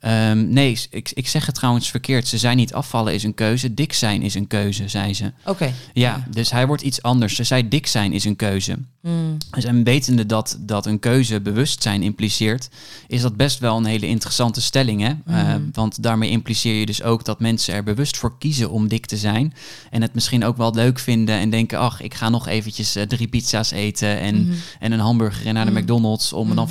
Ehm, 0.00 0.48
nee, 0.52 0.78
ik, 0.90 1.10
ik 1.14 1.28
zeg 1.28 1.46
het 1.46 1.54
trouwens 1.54 1.90
verkeerd. 1.90 2.28
Ze 2.28 2.38
zei 2.38 2.54
niet 2.54 2.74
afvallen 2.74 3.14
is 3.14 3.22
een 3.22 3.34
keuze, 3.34 3.74
dik 3.74 3.92
zijn 3.92 4.22
is 4.22 4.34
een 4.34 4.46
keuze, 4.46 4.88
zei 4.88 5.14
ze. 5.14 5.32
Oké. 5.44 5.72
Ja, 5.92 6.26
dus 6.30 6.50
hij 6.50 6.66
wordt 6.66 6.82
iets 6.82 7.02
anders. 7.02 7.34
Ze 7.34 7.44
zei 7.44 7.68
dik 7.68 7.86
zijn 7.86 8.12
is 8.12 8.24
een 8.24 8.36
keuze. 8.36 8.78
Mm. 9.00 9.36
Dus 9.50 9.64
en 9.64 9.84
wetende 9.84 10.26
dat, 10.26 10.56
dat 10.60 10.86
een 10.86 10.98
keuze 10.98 11.40
bewustzijn 11.40 12.02
impliceert, 12.02 12.68
is 13.06 13.20
dat 13.20 13.36
best 13.36 13.58
wel 13.58 13.76
een 13.76 13.84
hele 13.84 14.06
interessante 14.06 14.60
stelling. 14.60 15.00
Hè? 15.00 15.08
Eh, 15.08 15.42
Mhm. 15.54 15.60
want 15.72 16.02
daarmee 16.02 16.30
impliceer 16.30 16.74
je 16.74 16.86
dus 16.86 17.02
ook 17.02 17.24
dat 17.24 17.40
mensen 17.40 17.74
er 17.74 17.82
bewust 17.84 18.16
voor 18.16 18.38
kiezen 18.38 18.70
om 18.70 18.88
dik 18.88 19.06
te 19.06 19.16
zijn. 19.16 19.54
En 19.90 20.02
het 20.02 20.14
misschien 20.14 20.44
ook 20.44 20.56
wel 20.56 20.74
leuk 20.74 20.98
vinden 20.98 21.34
en 21.38 21.50
denken, 21.50 21.78
ach, 21.78 22.00
ik 22.00 22.14
ga 22.14 22.28
nog 22.28 22.48
eventjes 22.48 22.96
eh, 22.96 23.02
drie 23.02 23.28
pizza's 23.28 23.70
eten 23.70 24.18
en, 24.20 24.42
Mhm. 24.46 24.52
en 24.78 24.92
een 24.92 24.98
hamburger 25.00 25.46
en 25.46 25.54
naar 25.54 25.66
de. 25.66 25.72
McDonald's 25.80 26.32
om 26.32 26.54
dan 26.54 26.68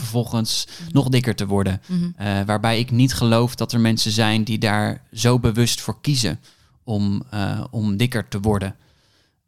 Nog 0.91 1.09
dikker 1.09 1.35
te 1.35 1.47
worden. 1.47 1.81
Mhm. 1.85 2.09
Eh, 2.15 2.41
waarbij 2.45 2.79
ik 2.79 2.91
niet 2.91 3.13
geloof 3.13 3.55
dat 3.55 3.71
er 3.73 3.79
mensen 3.79 4.11
zijn 4.11 4.43
die 4.43 4.57
daar 4.57 5.01
zo 5.13 5.39
bewust 5.39 5.81
voor 5.81 6.01
kiezen 6.01 6.39
om, 6.83 7.23
eh, 7.29 7.63
om 7.71 7.97
dikker 7.97 8.27
te 8.27 8.39
worden. 8.39 8.75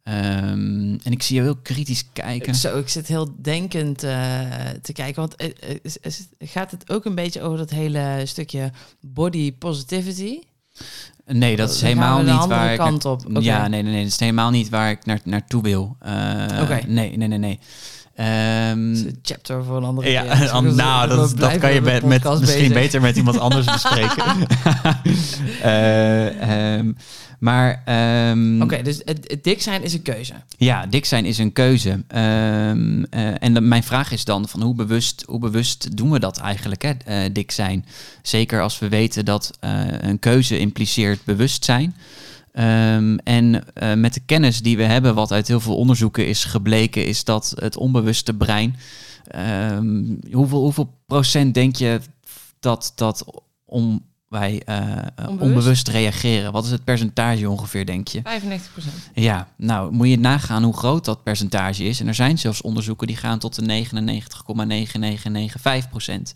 Ehm, 0.04 0.98
en 1.04 1.12
ik 1.12 1.24
zie 1.24 1.36
je 1.36 1.42
heel 1.42 1.56
kritisch 1.56 2.04
kijken. 2.14 2.56
Zo, 2.56 2.78
ik 2.78 2.90
zit 2.90 3.08
heel 3.08 3.34
denkend 3.42 4.04
eh, 4.04 4.40
te 4.82 4.94
kijken. 4.94 5.22
Want 5.22 5.36
is- 5.82 5.98
is- 5.98 6.28
gaat 6.40 6.72
het 6.72 6.90
ook 6.90 7.06
een 7.06 7.16
beetje 7.16 7.42
over 7.42 7.58
dat 7.58 7.70
hele 7.70 8.22
stukje 8.26 8.72
body 9.02 9.54
positivity? 9.54 10.40
Nee, 11.26 11.56
dat 11.56 11.70
is 11.70 11.80
Dan 11.80 11.88
helemaal 11.88 12.22
niet 12.22 12.30
andere 12.30 12.60
waar 12.60 12.72
ik... 12.72 12.78
kant 12.78 13.06
op. 13.06 13.26
Ja, 13.40 13.68
nee, 13.68 13.82
nee, 13.82 13.92
nee. 13.94 14.04
Dat 14.04 14.12
is 14.12 14.20
helemaal 14.20 14.50
niet 14.50 14.70
waar 14.70 14.92
ik 14.92 15.06
naar, 15.06 15.20
naartoe 15.24 15.62
wil. 15.62 15.96
Oké. 16.62 16.82
Nee, 16.88 17.18
nee, 17.18 17.28
nee, 17.28 17.38
nee. 17.38 17.60
Is 18.16 18.24
een 18.26 19.20
chapter 19.22 19.64
voor 19.64 19.78
een 19.78 19.84
andere 19.84 20.10
ja, 20.12 20.22
keer. 20.22 20.40
Dus 20.64 20.76
nou, 20.76 21.08
dat, 21.08 21.38
dat 21.38 21.58
kan 21.58 21.74
je 21.74 21.82
met 21.82 22.04
met, 22.04 22.24
misschien 22.24 22.44
bezig. 22.60 22.74
beter 22.74 23.02
met 23.02 23.16
iemand 23.18 23.40
anders 23.40 23.66
bespreken. 23.74 24.24
Eh, 25.62 26.76
ehm, 26.78 26.92
maar 27.40 27.82
ehm, 27.86 28.62
Oké, 28.62 28.82
dus 28.82 29.02
het, 29.06 29.26
het 29.28 29.44
dik 29.44 29.62
zijn 29.62 29.84
is 29.84 29.94
een 29.94 30.02
keuze. 30.02 30.34
ja, 30.58 30.86
dik 30.86 31.06
zijn 31.06 31.26
is 31.26 31.38
een 31.38 31.54
keuze. 31.54 32.04
Eh, 32.08 32.70
en 32.70 33.54
de- 33.54 33.62
mijn 33.62 33.84
vraag 33.84 34.12
is 34.12 34.26
dan 34.26 34.48
van 34.48 34.62
hoe 34.62 34.76
bewust, 34.76 35.24
hoe 35.28 35.40
bewust 35.40 35.98
doen 35.98 36.12
we 36.12 36.20
dat 36.20 36.38
eigenlijk, 36.38 36.82
hè, 36.82 36.92
eh, 37.06 37.30
dik 37.34 37.52
zijn? 37.52 37.86
Zeker 38.22 38.62
als 38.62 38.80
we 38.80 38.90
weten 38.90 39.26
dat 39.26 39.52
een 40.02 40.20
keuze 40.20 40.58
impliceert 40.60 41.24
bewustzijn. 41.24 41.96
Ehm, 42.54 43.18
en 43.24 43.74
eh, 43.74 43.94
met 43.94 44.14
de 44.14 44.20
kennis 44.20 44.62
die 44.62 44.78
we 44.78 44.84
hebben, 44.84 45.16
wat 45.16 45.32
uit 45.32 45.48
heel 45.48 45.60
veel 45.60 45.76
onderzoeken 45.76 46.28
is 46.28 46.44
gebleken, 46.44 47.06
is 47.06 47.24
dat 47.24 47.54
het 47.56 47.78
onbewuste 47.78 48.34
brein. 48.34 48.76
ehm, 49.28 50.04
hoeveel, 50.32 50.60
hoeveel 50.62 50.94
procent 51.06 51.54
denk 51.54 51.76
je 51.76 52.00
dat, 52.60 52.92
dat 52.96 53.26
om 53.66 54.02
wij 54.34 54.62
eh, 54.66 54.78
eh, 54.78 54.98
Onbewust? 55.16 55.42
onbewust 55.42 55.88
reageren? 55.88 56.52
Wat 56.52 56.66
is 56.66 56.72
het 56.72 56.84
percentage 56.84 57.50
ongeveer, 57.50 57.86
denk 57.86 58.08
je? 58.08 58.22
95% 58.22 59.12
Ja, 59.14 59.48
nou 59.58 59.92
moet 59.92 60.10
je 60.10 60.20
nagaan 60.20 60.64
hoe 60.64 60.78
groot 60.78 61.06
dat 61.06 61.24
percentage 61.24 61.84
is. 61.84 62.00
En 62.00 62.08
er 62.08 62.16
zijn 62.16 62.38
zelfs 62.38 62.62
onderzoeken 62.62 63.08
die 63.08 63.18
gaan 63.18 63.40
tot 63.40 63.56
de 63.56 63.86
99,9995 65.84 65.90
procent. 65.90 66.34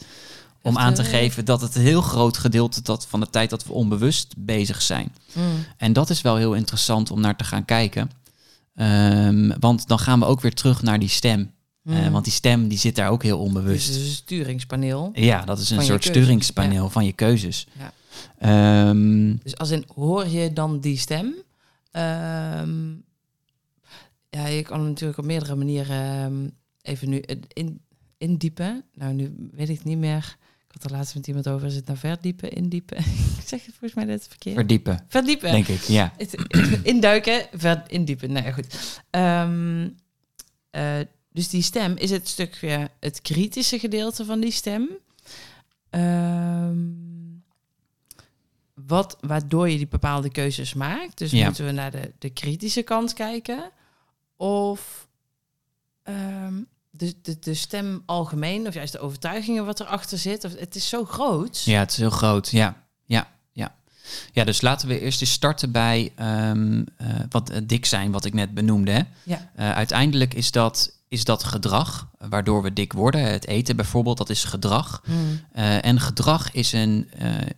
Om 0.62 0.76
Echt, 0.76 0.86
aan 0.86 0.94
te 0.94 1.02
eh, 1.02 1.08
geven 1.10 1.46
dat 1.46 1.62
het 1.62 1.76
een 1.76 1.82
heel 1.82 2.02
groot 2.02 2.38
gedeelte 2.38 2.82
dat 2.82 3.08
van 3.08 3.20
de 3.20 3.30
tijd 3.30 3.50
dat 3.50 3.66
we 3.66 3.74
onbewust 3.74 4.34
bezig 4.38 4.82
zijn. 4.82 5.14
Mm. 5.34 5.44
En 5.78 5.94
dat 5.94 6.10
is 6.10 6.22
wel 6.22 6.36
heel 6.36 6.54
interessant 6.54 7.12
om 7.12 7.20
naar 7.22 7.36
te 7.36 7.44
gaan 7.44 7.66
kijken. 7.66 8.10
Ehm, 8.76 9.52
want 9.60 9.88
dan 9.88 10.00
gaan 10.00 10.20
we 10.20 10.26
ook 10.26 10.42
weer 10.42 10.54
terug 10.54 10.82
naar 10.82 11.00
die 11.00 11.10
stem. 11.10 11.40
Eh, 11.84 12.06
Mm. 12.06 12.12
want 12.12 12.24
die 12.24 12.34
stem 12.34 12.68
die 12.68 12.78
zit 12.78 12.96
daar 12.96 13.10
ook 13.10 13.24
heel 13.24 13.38
Dus 13.38 13.48
onbewust. 13.48 13.88
het 13.88 13.96
is 13.96 14.02
een 14.08 14.12
sturingspaneel. 14.14 15.10
Ja, 15.14 15.46
dat 15.46 15.60
is 15.60 15.70
een 15.70 15.76
soort 15.82 15.88
keuzes, 16.02 16.12
sturingspaneel 16.22 16.90
van 16.90 17.06
je 17.06 17.14
keuzes. 17.14 17.68
Ja. 17.80 17.92
Ehm, 18.40 19.36
Dus 19.44 19.58
als 19.58 19.70
in, 19.70 19.86
hoor 19.96 20.28
je 20.28 20.54
dan 20.54 20.80
die 20.80 20.98
stem? 20.98 21.34
Ehm, 21.92 22.90
ja, 24.30 24.48
je 24.48 24.62
kan 24.62 24.88
natuurlijk 24.88 25.20
op 25.20 25.26
meerdere 25.26 25.56
manieren 25.56 26.54
even 26.82 27.10
nu 27.10 27.24
in, 27.54 27.82
indiepen. 28.18 28.84
Nou, 28.94 29.14
nu 29.14 29.50
weet 29.52 29.70
ik 29.70 29.84
niet 29.84 29.98
meer. 29.98 30.38
Ik 30.68 30.74
had 30.82 30.84
er 30.92 30.98
laatst 30.98 31.16
met 31.16 31.28
iemand 31.28 31.48
over. 31.48 31.68
Is 31.68 31.76
het 31.76 31.86
nou 31.86 31.98
verdiepen, 32.00 32.52
indiepen? 32.52 32.98
ik 33.40 33.44
zeg 33.46 33.66
het 33.66 33.70
volgens 33.70 33.94
mij 33.94 34.04
net 34.06 34.28
verkeerd. 34.28 34.56
verdiepen, 34.56 35.06
verdiepen. 35.08 35.52
denk 35.52 35.68
ik. 35.68 35.82
Ja. 35.82 36.14
Het- 36.18 36.36
Induiken, 36.84 37.48
ver, 37.54 37.84
indiepen. 37.88 38.32
Nou 38.32 38.46
ja, 38.46 38.52
goed. 38.52 39.02
Ehm, 39.10 39.90
eh, 40.70 41.00
Dus 41.32 41.50
die 41.50 41.62
stem 41.62 41.96
is 41.98 42.10
het 42.10 42.28
stukje, 42.28 42.90
het 43.00 43.22
kritische 43.22 43.80
gedeelte 43.80 44.26
van 44.26 44.40
die 44.40 44.52
stem. 44.52 44.90
Ehm, 45.90 46.78
wat, 48.74 49.18
waardoor 49.22 49.70
je 49.70 49.78
die 49.78 49.88
bepaalde 49.88 50.32
keuzes 50.32 50.74
maakt. 50.74 51.18
Dus 51.18 51.32
Ja. 51.32 51.46
moeten 51.46 51.66
we 51.66 51.72
naar 51.72 51.92
de, 51.92 52.12
de 52.20 52.30
kritische 52.30 52.82
kant 52.82 53.14
kijken? 53.14 53.72
Of 54.36 55.08
ehm, 56.04 56.62
de, 56.98 57.16
de, 57.22 57.40
de 57.40 57.54
stem 57.54 58.04
algemeen, 58.06 58.68
of 58.68 58.74
juist 58.74 58.92
de 58.92 59.00
overtuigingen 59.00 59.66
wat 59.66 59.80
erachter 59.80 60.18
zit? 60.18 60.44
Of, 60.44 60.60
het 60.60 60.76
is 60.76 60.90
zo 60.90 61.06
groot. 61.06 61.64
Ja, 61.64 61.80
het 61.80 61.92
is 61.92 61.98
heel 61.98 62.10
groot. 62.10 62.50
Ja, 62.50 62.84
ja, 63.06 63.28
ja. 63.52 63.76
Ja, 64.32 64.44
dus 64.44 64.62
laten 64.62 64.88
we 64.88 65.00
eerst 65.00 65.22
eens 65.22 65.32
starten 65.32 65.72
bij 65.72 66.12
ehm, 66.16 66.84
eh, 66.98 67.08
wat 67.30 67.50
eh, 67.50 67.62
dik 67.64 67.86
zijn, 67.86 68.12
wat 68.12 68.26
ik 68.26 68.34
net 68.34 68.54
benoemde. 68.54 68.92
Hè? 68.92 69.02
Ja. 69.24 69.50
Eh, 69.56 69.72
uiteindelijk 69.72 70.34
is 70.34 70.52
dat, 70.52 70.92
is 71.08 71.24
dat 71.24 71.44
gedrag 71.44 72.10
waardoor 72.30 72.62
we 72.62 72.74
dik 72.74 72.94
worden. 72.94 73.22
Het 73.22 73.48
eten 73.48 73.76
bijvoorbeeld, 73.76 74.18
dat 74.18 74.30
is 74.30 74.44
gedrag. 74.44 75.04
Eh, 75.52 75.86
en 75.86 76.00
gedrag 76.00 76.52
is 76.52 76.72
een, 76.74 77.10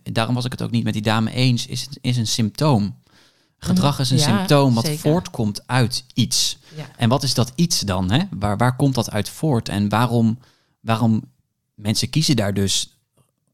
daarom 0.02 0.34
was 0.34 0.44
ik 0.44 0.52
het 0.52 0.62
ook 0.62 0.70
niet 0.70 0.84
met 0.84 0.92
die 0.92 1.02
dame 1.02 1.32
eens, 1.32 1.66
is, 1.66 1.88
is 2.00 2.16
een 2.16 2.26
symptoom. 2.26 2.98
Gedrag 3.60 3.98
is 3.98 4.10
een 4.10 4.18
Ja, 4.18 4.22
symptoom 4.36 4.74
wat 4.74 4.84
zeker. 4.84 5.00
voortkomt 5.00 5.62
uit 5.66 6.04
iets. 6.14 6.58
Ja. 6.76 6.84
En 6.96 7.08
wat 7.08 7.22
is 7.22 7.34
dat 7.34 7.52
iets 7.54 7.80
dan? 7.80 8.10
Hè? 8.10 8.22
Waar, 8.30 8.56
waar 8.56 8.76
komt 8.76 8.94
dat 8.94 9.10
uit 9.10 9.28
voort? 9.28 9.68
En 9.68 9.88
waarom, 9.88 10.38
waarom 10.80 11.22
mensen 11.74 12.10
kiezen 12.10 12.36
daar 12.36 12.54
dus 12.54 12.98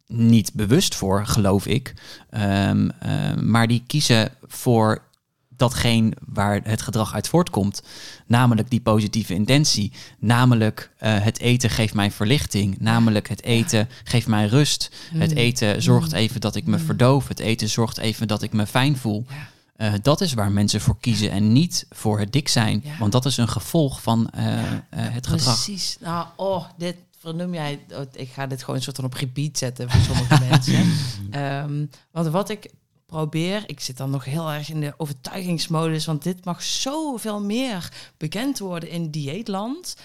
niet 0.06 0.52
bewust 0.54 0.94
voor, 0.94 1.26
geloof 1.26 1.66
ik. 1.66 1.94
Ehm, 2.30 2.88
ehm, 3.00 3.50
maar 3.50 3.66
die 3.68 3.82
kiezen 3.86 4.32
voor 4.46 5.02
datgene 5.48 6.12
waar 6.26 6.60
het 6.64 6.82
gedrag 6.82 7.14
uit 7.14 7.28
voortkomt. 7.28 7.82
Namelijk 8.26 8.70
die 8.70 8.80
positieve 8.80 9.34
intentie. 9.34 9.92
Namelijk 10.18 10.90
eh, 10.98 11.22
het 11.22 11.38
eten 11.40 11.70
geeft 11.70 11.94
mij 11.94 12.10
verlichting. 12.10 12.78
Namelijk 12.78 13.28
het 13.28 13.42
eten 13.42 13.88
geeft 14.04 14.26
mij 14.26 14.46
rust. 14.46 14.90
Het 15.14 15.30
Mm. 15.30 15.36
eten 15.36 15.82
zorgt 15.82 16.10
Mm. 16.12 16.16
even 16.18 16.40
dat 16.40 16.54
ik 16.56 16.66
me 16.66 16.76
Mm. 16.78 16.84
verdoof. 16.84 17.28
Het 17.28 17.38
eten 17.38 17.68
zorgt 17.68 17.98
even 17.98 18.28
dat 18.28 18.42
ik 18.42 18.52
me 18.52 18.66
fijn 18.66 18.96
voel. 18.96 19.24
Ja. 19.28 19.34
Eh, 19.76 19.92
dat 20.02 20.20
is 20.20 20.32
waar 20.32 20.52
mensen 20.52 20.80
voor 20.80 20.96
kiezen 21.00 21.30
en 21.30 21.52
niet 21.52 21.86
voor 21.90 22.18
het 22.18 22.32
dik 22.32 22.48
zijn. 22.48 22.80
Ja. 22.84 22.98
Want 22.98 23.12
dat 23.12 23.24
is 23.24 23.36
een 23.36 23.48
gevolg 23.48 24.02
van 24.02 24.30
eh, 24.30 24.44
Ja, 24.44 24.86
eh, 24.90 25.00
het 25.12 25.26
gedrag. 25.26 25.62
Precies. 25.64 25.96
Nou, 26.00 26.26
oh, 26.36 26.64
dit 26.76 26.96
vernoem 27.18 27.54
jij. 27.54 27.80
oh, 27.92 28.00
ik 28.12 28.28
ga 28.28 28.46
dit 28.46 28.60
gewoon 28.60 28.76
een 28.76 28.82
soort 28.82 28.96
van 28.96 29.04
op 29.04 29.14
repeat 29.14 29.58
zetten 29.58 29.90
voor 29.90 30.00
sommige 30.00 30.44
mensen. 30.50 30.92
Ehm, 31.30 31.86
want 32.10 32.26
wat 32.28 32.48
ik 32.48 32.70
probeer, 33.06 33.62
ik 33.66 33.80
zit 33.80 33.96
dan 33.96 34.10
nog 34.10 34.24
heel 34.24 34.50
erg 34.50 34.70
in 34.70 34.80
de 34.80 34.94
overtuigingsmodus, 34.96 36.06
want 36.06 36.22
dit 36.22 36.44
mag 36.44 36.62
zoveel 36.62 37.40
meer 37.42 37.92
bekend 38.16 38.58
worden 38.58 38.90
in 38.90 39.10
dieetland. 39.10 39.96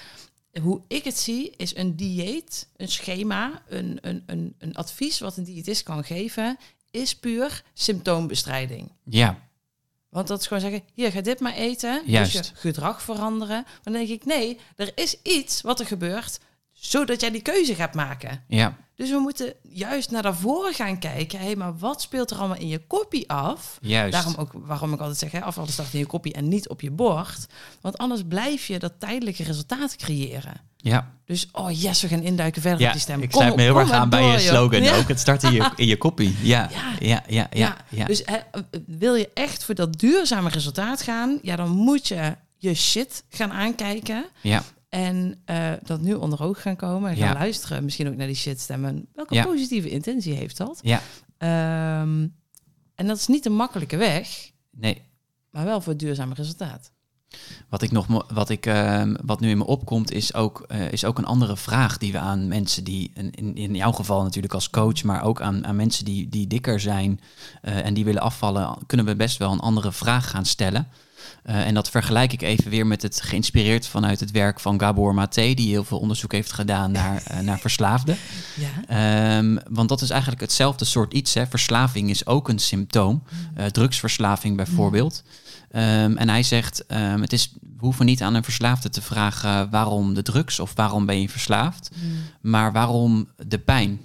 Hoe 0.61 0.81
ik 0.87 1.03
het 1.03 1.17
zie, 1.17 1.53
is 1.57 1.75
een 1.75 1.95
dieet, 1.95 2.67
een 2.77 2.87
schema, 2.87 3.61
een, 3.67 3.97
een, 4.01 4.23
een, 4.25 4.55
een 4.57 4.75
advies 4.75 5.19
wat 5.19 5.37
een 5.37 5.43
diëtist 5.43 5.83
kan 5.83 6.03
geven, 6.03 6.57
is 6.91 7.15
puur 7.15 7.63
symptoombestrijding. 7.73 8.91
Ja, 9.03 9.49
Want 10.11 10.27
dat 10.27 10.39
is 10.39 10.47
gewoon 10.47 10.61
zeggen, 10.61 10.83
hier, 10.93 11.11
ga 11.11 11.21
dit 11.21 11.39
maar 11.39 11.53
eten. 11.53 12.01
Juist. 12.05 12.33
Dus 12.37 12.47
je 12.47 12.53
gedrag 12.55 13.01
veranderen. 13.01 13.61
Maar 13.65 13.79
dan 13.83 13.93
denk 13.93 14.07
ik, 14.09 14.25
nee, 14.25 14.59
er 14.75 14.91
is 14.95 15.15
iets 15.23 15.61
wat 15.61 15.79
er 15.79 15.85
gebeurt, 15.85 16.39
zodat 16.71 17.21
jij 17.21 17.31
die 17.31 17.41
keuze 17.41 17.75
gaat 17.75 17.93
maken. 17.93 18.43
ja, 18.47 18.77
Dus 18.95 19.09
we 19.09 19.17
moeten 19.17 19.53
juist 19.61 20.11
naar 20.11 20.21
daarvoor 20.21 20.73
gaan 20.73 20.99
kijken. 20.99 21.39
Hé, 21.39 21.55
maar 21.55 21.77
wat 21.77 22.01
speelt 22.01 22.31
er 22.31 22.37
allemaal 22.37 22.57
in 22.57 22.67
je 22.67 22.87
koppie 22.87 23.29
af? 23.29 23.77
juist. 23.81 24.13
Daarom 24.13 24.35
ook 24.37 24.51
waarom 24.53 24.93
ik 24.93 24.99
altijd 24.99 25.17
zeg, 25.17 25.31
hè, 25.31 25.41
afvallen 25.41 25.71
start 25.71 25.93
in 25.93 25.99
je 25.99 26.05
koppie 26.05 26.33
en 26.33 26.47
niet 26.47 26.69
op 26.69 26.81
je 26.81 26.91
bord. 26.91 27.45
Want 27.81 27.97
anders 27.97 28.21
blijf 28.27 28.67
je 28.67 28.79
dat 28.79 28.93
tijdelijke 28.99 29.43
resultaat 29.43 29.95
creëren. 29.95 30.61
Ja. 30.81 31.11
Dus, 31.25 31.47
oh 31.51 31.81
yes, 31.81 32.01
we 32.01 32.07
gaan 32.07 32.21
induiken 32.21 32.61
verder 32.61 32.79
ja, 32.79 32.85
op 32.87 32.91
die 32.93 33.01
stem. 33.01 33.21
ik 33.21 33.31
Kom 33.31 33.41
sluit 33.41 33.55
me 33.55 33.61
heel 33.61 33.79
erg 33.79 33.91
aan 33.91 34.09
bij 34.09 34.21
door, 34.21 34.31
je 34.31 34.39
slogan 34.39 34.83
Ja. 34.83 34.95
ook. 34.97 35.07
Het 35.07 35.19
start 35.19 35.43
in 35.43 35.51
je, 35.51 35.71
in 35.75 35.87
je 35.87 35.97
koppie. 35.97 36.35
Ja, 36.41 36.69
Ja. 36.99 37.23
ja, 37.27 37.47
ja, 37.51 37.77
ja. 37.89 38.05
Dus 38.05 38.23
wil 38.85 39.15
je 39.15 39.29
echt 39.33 39.63
voor 39.63 39.75
dat 39.75 39.99
duurzame 39.99 40.49
resultaat 40.49 41.01
gaan, 41.01 41.39
ja, 41.41 41.55
dan 41.55 41.69
moet 41.69 42.07
je 42.07 42.35
je 42.57 42.73
shit 42.73 43.23
gaan 43.29 43.51
aankijken. 43.51 44.25
ja. 44.41 44.63
En 44.89 45.41
eh, 45.45 45.71
dat 45.83 46.01
nu 46.01 46.13
onder 46.13 46.43
oog 46.43 46.61
gaan 46.61 46.75
komen 46.75 47.09
en 47.09 47.17
gaan 47.17 47.27
Ja. 47.27 47.33
luisteren. 47.33 47.83
Misschien 47.83 48.07
ook 48.07 48.15
naar 48.15 48.27
die 48.27 48.35
shitstemmen. 48.35 49.07
Welke 49.13 49.33
Ja. 49.33 49.43
positieve 49.43 49.89
intentie 49.89 50.33
heeft 50.33 50.57
dat? 50.57 50.79
Ja. 50.81 51.01
Ehm, 51.37 52.27
en 52.95 53.07
dat 53.07 53.17
is 53.17 53.27
niet 53.27 53.45
een 53.45 53.55
makkelijke 53.55 53.97
weg, 53.97 54.51
Nee, 54.71 55.01
maar 55.51 55.65
wel 55.65 55.81
voor 55.81 55.91
het 55.91 56.01
duurzame 56.01 56.33
resultaat. 56.33 56.91
Wat, 57.69 57.81
ik 57.81 57.91
nog, 57.91 58.25
wat, 58.33 58.49
ik, 58.49 58.65
ehm, 58.65 59.15
wat 59.23 59.39
nu 59.39 59.49
in 59.49 59.57
me 59.57 59.65
opkomt, 59.65 60.11
is 60.11 60.33
ook, 60.33 60.65
eh, 60.67 60.91
is 60.91 61.05
ook 61.05 61.17
een 61.17 61.25
andere 61.25 61.57
vraag 61.57 61.97
die 61.97 62.11
we 62.11 62.17
aan 62.17 62.47
mensen 62.47 62.83
die, 62.83 63.11
in, 63.13 63.55
in, 63.55 63.75
jouw 63.75 63.91
geval 63.91 64.23
natuurlijk 64.23 64.53
als 64.53 64.69
coach, 64.69 65.03
maar 65.03 65.23
ook 65.23 65.41
aan, 65.41 65.65
aan 65.65 65.75
mensen 65.75 66.05
die, 66.05 66.29
die 66.29 66.47
dikker 66.47 66.79
zijn 66.79 67.19
eh, 67.61 67.85
en 67.85 67.93
die 67.93 68.05
willen 68.05 68.21
afvallen, 68.21 68.77
kunnen 68.87 69.05
we 69.05 69.15
best 69.15 69.37
wel 69.37 69.51
een 69.51 69.59
andere 69.59 69.91
vraag 69.91 70.29
gaan 70.29 70.45
stellen. 70.45 70.87
Eh, 71.43 71.65
en 71.65 71.73
dat 71.73 71.89
vergelijk 71.89 72.33
ik 72.33 72.41
even 72.41 72.69
weer 72.69 72.87
met 72.87 73.01
het 73.01 73.21
geïnspireerd 73.21 73.87
vanuit 73.87 74.19
het 74.19 74.31
werk 74.31 74.59
van 74.59 74.79
Gabor 74.79 75.13
Maté, 75.13 75.53
die 75.53 75.69
heel 75.69 75.83
veel 75.83 75.99
onderzoek 75.99 76.31
heeft 76.31 76.51
gedaan 76.51 76.91
naar, 76.91 77.23
naar 77.41 77.59
verslaafden. 77.67 78.17
Ja. 78.55 79.37
Ehm, 79.37 79.57
want 79.69 79.89
dat 79.89 80.01
is 80.01 80.09
eigenlijk 80.09 80.41
hetzelfde 80.41 80.85
soort 80.85 81.13
iets. 81.13 81.33
Hè. 81.33 81.47
Verslaving 81.47 82.09
is 82.09 82.25
ook 82.25 82.49
een 82.49 82.59
symptoom. 82.59 83.23
Eh, 83.55 83.65
drugsverslaving 83.65 84.55
bijvoorbeeld. 84.55 85.23
Ehm, 85.71 86.17
en 86.17 86.29
hij 86.29 86.43
zegt, 86.43 86.85
ehm, 86.85 87.21
het 87.21 87.33
is, 87.33 87.51
we 87.61 87.77
hoeven 87.79 88.05
niet 88.05 88.21
aan 88.21 88.33
een 88.33 88.43
verslaafde 88.43 88.89
te 88.89 89.01
vragen 89.01 89.69
waarom 89.69 90.13
de 90.13 90.21
drugs 90.21 90.59
of 90.59 90.73
waarom 90.75 91.05
ben 91.05 91.21
je 91.21 91.29
verslaafd, 91.29 91.91
maar 92.41 92.71
waarom 92.71 93.27
de 93.47 93.59
pijn. 93.59 93.99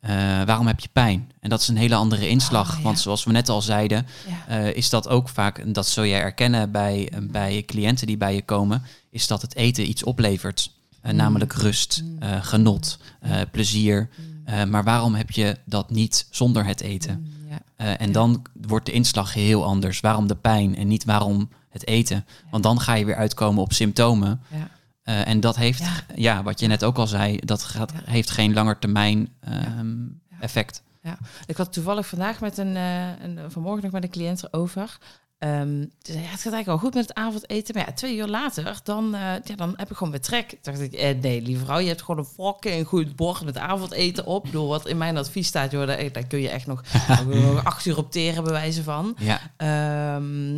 Eh, 0.00 0.42
waarom 0.42 0.66
heb 0.66 0.80
je 0.80 0.88
pijn? 0.92 1.30
En 1.40 1.48
dat 1.50 1.60
is 1.60 1.68
een 1.68 1.76
hele 1.76 1.94
andere 1.94 2.28
inslag. 2.28 2.70
Oh, 2.70 2.76
ja. 2.76 2.82
Want 2.82 3.00
zoals 3.00 3.24
we 3.24 3.32
net 3.32 3.48
al 3.48 3.62
zeiden, 3.62 4.06
Ja. 4.28 4.46
eh, 4.58 4.74
is 4.76 4.90
dat 4.90 5.08
ook 5.08 5.28
vaak, 5.28 5.58
en 5.58 5.72
dat 5.72 5.88
zul 5.88 6.04
jij 6.06 6.20
erkennen 6.20 6.70
bij, 6.70 7.12
bij 7.22 7.62
cliënten 7.66 8.06
die 8.06 8.16
bij 8.16 8.34
je 8.34 8.42
komen, 8.44 8.82
is 9.10 9.26
dat 9.26 9.42
het 9.42 9.54
eten 9.56 9.88
iets 9.88 10.04
oplevert. 10.04 10.70
Eh, 11.00 11.10
Mm. 11.10 11.16
Namelijk 11.16 11.52
rust, 11.52 12.02
Mm. 12.04 12.18
genot, 12.42 12.98
plezier. 13.50 14.08
Mm. 14.16 14.70
Maar 14.70 14.84
waarom 14.84 15.14
heb 15.14 15.30
je 15.30 15.56
dat 15.64 15.90
niet 15.90 16.26
zonder 16.30 16.64
het 16.64 16.80
eten? 16.80 17.32
Ja. 17.82 17.88
Eh, 17.88 18.00
en 18.00 18.06
Ja. 18.06 18.12
dan 18.12 18.42
wordt 18.66 18.86
de 18.86 18.92
inslag 18.92 19.34
heel 19.34 19.64
anders. 19.64 20.00
Waarom 20.00 20.26
de 20.26 20.36
pijn 20.36 20.76
en 20.76 20.88
niet 20.88 21.04
waarom 21.04 21.48
het 21.68 21.86
eten? 21.86 22.26
Want 22.50 22.62
dan 22.62 22.80
ga 22.80 22.94
je 22.94 23.04
weer 23.04 23.16
uitkomen 23.16 23.62
op 23.62 23.72
symptomen. 23.72 24.40
Ja. 24.50 24.68
Eh, 25.02 25.28
en 25.28 25.40
dat 25.40 25.56
heeft, 25.56 25.78
Ja. 25.80 25.90
ja. 26.14 26.42
wat 26.42 26.60
je 26.60 26.66
net 26.66 26.84
ook 26.84 26.96
al 26.98 27.06
zei, 27.06 27.36
dat 27.38 27.62
gaat, 27.62 27.92
Ja. 27.92 28.12
heeft 28.12 28.30
geen 28.30 28.52
langetermijn 28.52 29.28
ehm 29.40 30.00
Ja. 30.02 30.36
effect. 30.40 30.82
Ik 31.46 31.56
had 31.56 31.72
toevallig 31.72 32.06
vandaag 32.06 32.40
met 32.40 32.58
een, 32.58 32.76
eh, 32.76 33.08
een 33.22 33.50
vanmorgen 33.50 33.82
nog 33.82 33.92
met 33.92 34.02
een 34.04 34.10
cliënt 34.10 34.44
erover. 34.44 34.98
Ehm 35.42 35.80
ja, 35.80 36.14
het 36.14 36.40
gaat 36.40 36.52
eigenlijk 36.52 36.66
wel 36.66 36.78
goed 36.78 36.94
met 36.94 37.08
het 37.08 37.16
avondeten. 37.16 37.74
Maar 37.74 37.86
ja, 37.86 37.92
twee 37.92 38.16
uur 38.16 38.26
later, 38.26 38.80
dan, 38.82 39.14
eh, 39.14 39.20
ja, 39.20 39.54
dan 39.56 39.74
heb 39.76 39.90
ik 39.90 39.96
gewoon 39.96 40.12
weer 40.12 40.20
trek. 40.20 40.48
Toen 40.48 40.58
dacht 40.62 40.80
ik, 40.80 40.92
eh, 40.92 41.18
nee, 41.20 41.42
lieve 41.42 41.64
vrouw, 41.64 41.78
je 41.78 41.88
hebt 41.88 42.02
gewoon 42.02 42.24
een 42.24 42.44
fucking 42.44 42.86
goed 42.86 43.16
bord 43.16 43.44
met 43.44 43.58
avondeten 43.58 44.26
op. 44.26 44.42
Bedoel, 44.42 44.68
wat 44.68 44.86
in 44.86 44.98
mijn 44.98 45.16
advies 45.16 45.46
staat, 45.46 45.70
joh, 45.70 45.86
daar, 45.86 46.12
daar 46.12 46.26
kun 46.26 46.40
je 46.40 46.48
echt 46.48 46.66
nog, 46.66 46.82
nog 47.26 47.64
acht 47.64 47.86
uur 47.86 47.96
op 47.96 48.10
teren, 48.10 48.44
bij 48.44 48.52
wijze 48.52 48.82
van. 48.82 49.16
Ja, 49.18 49.40
Ehm, 49.56 50.52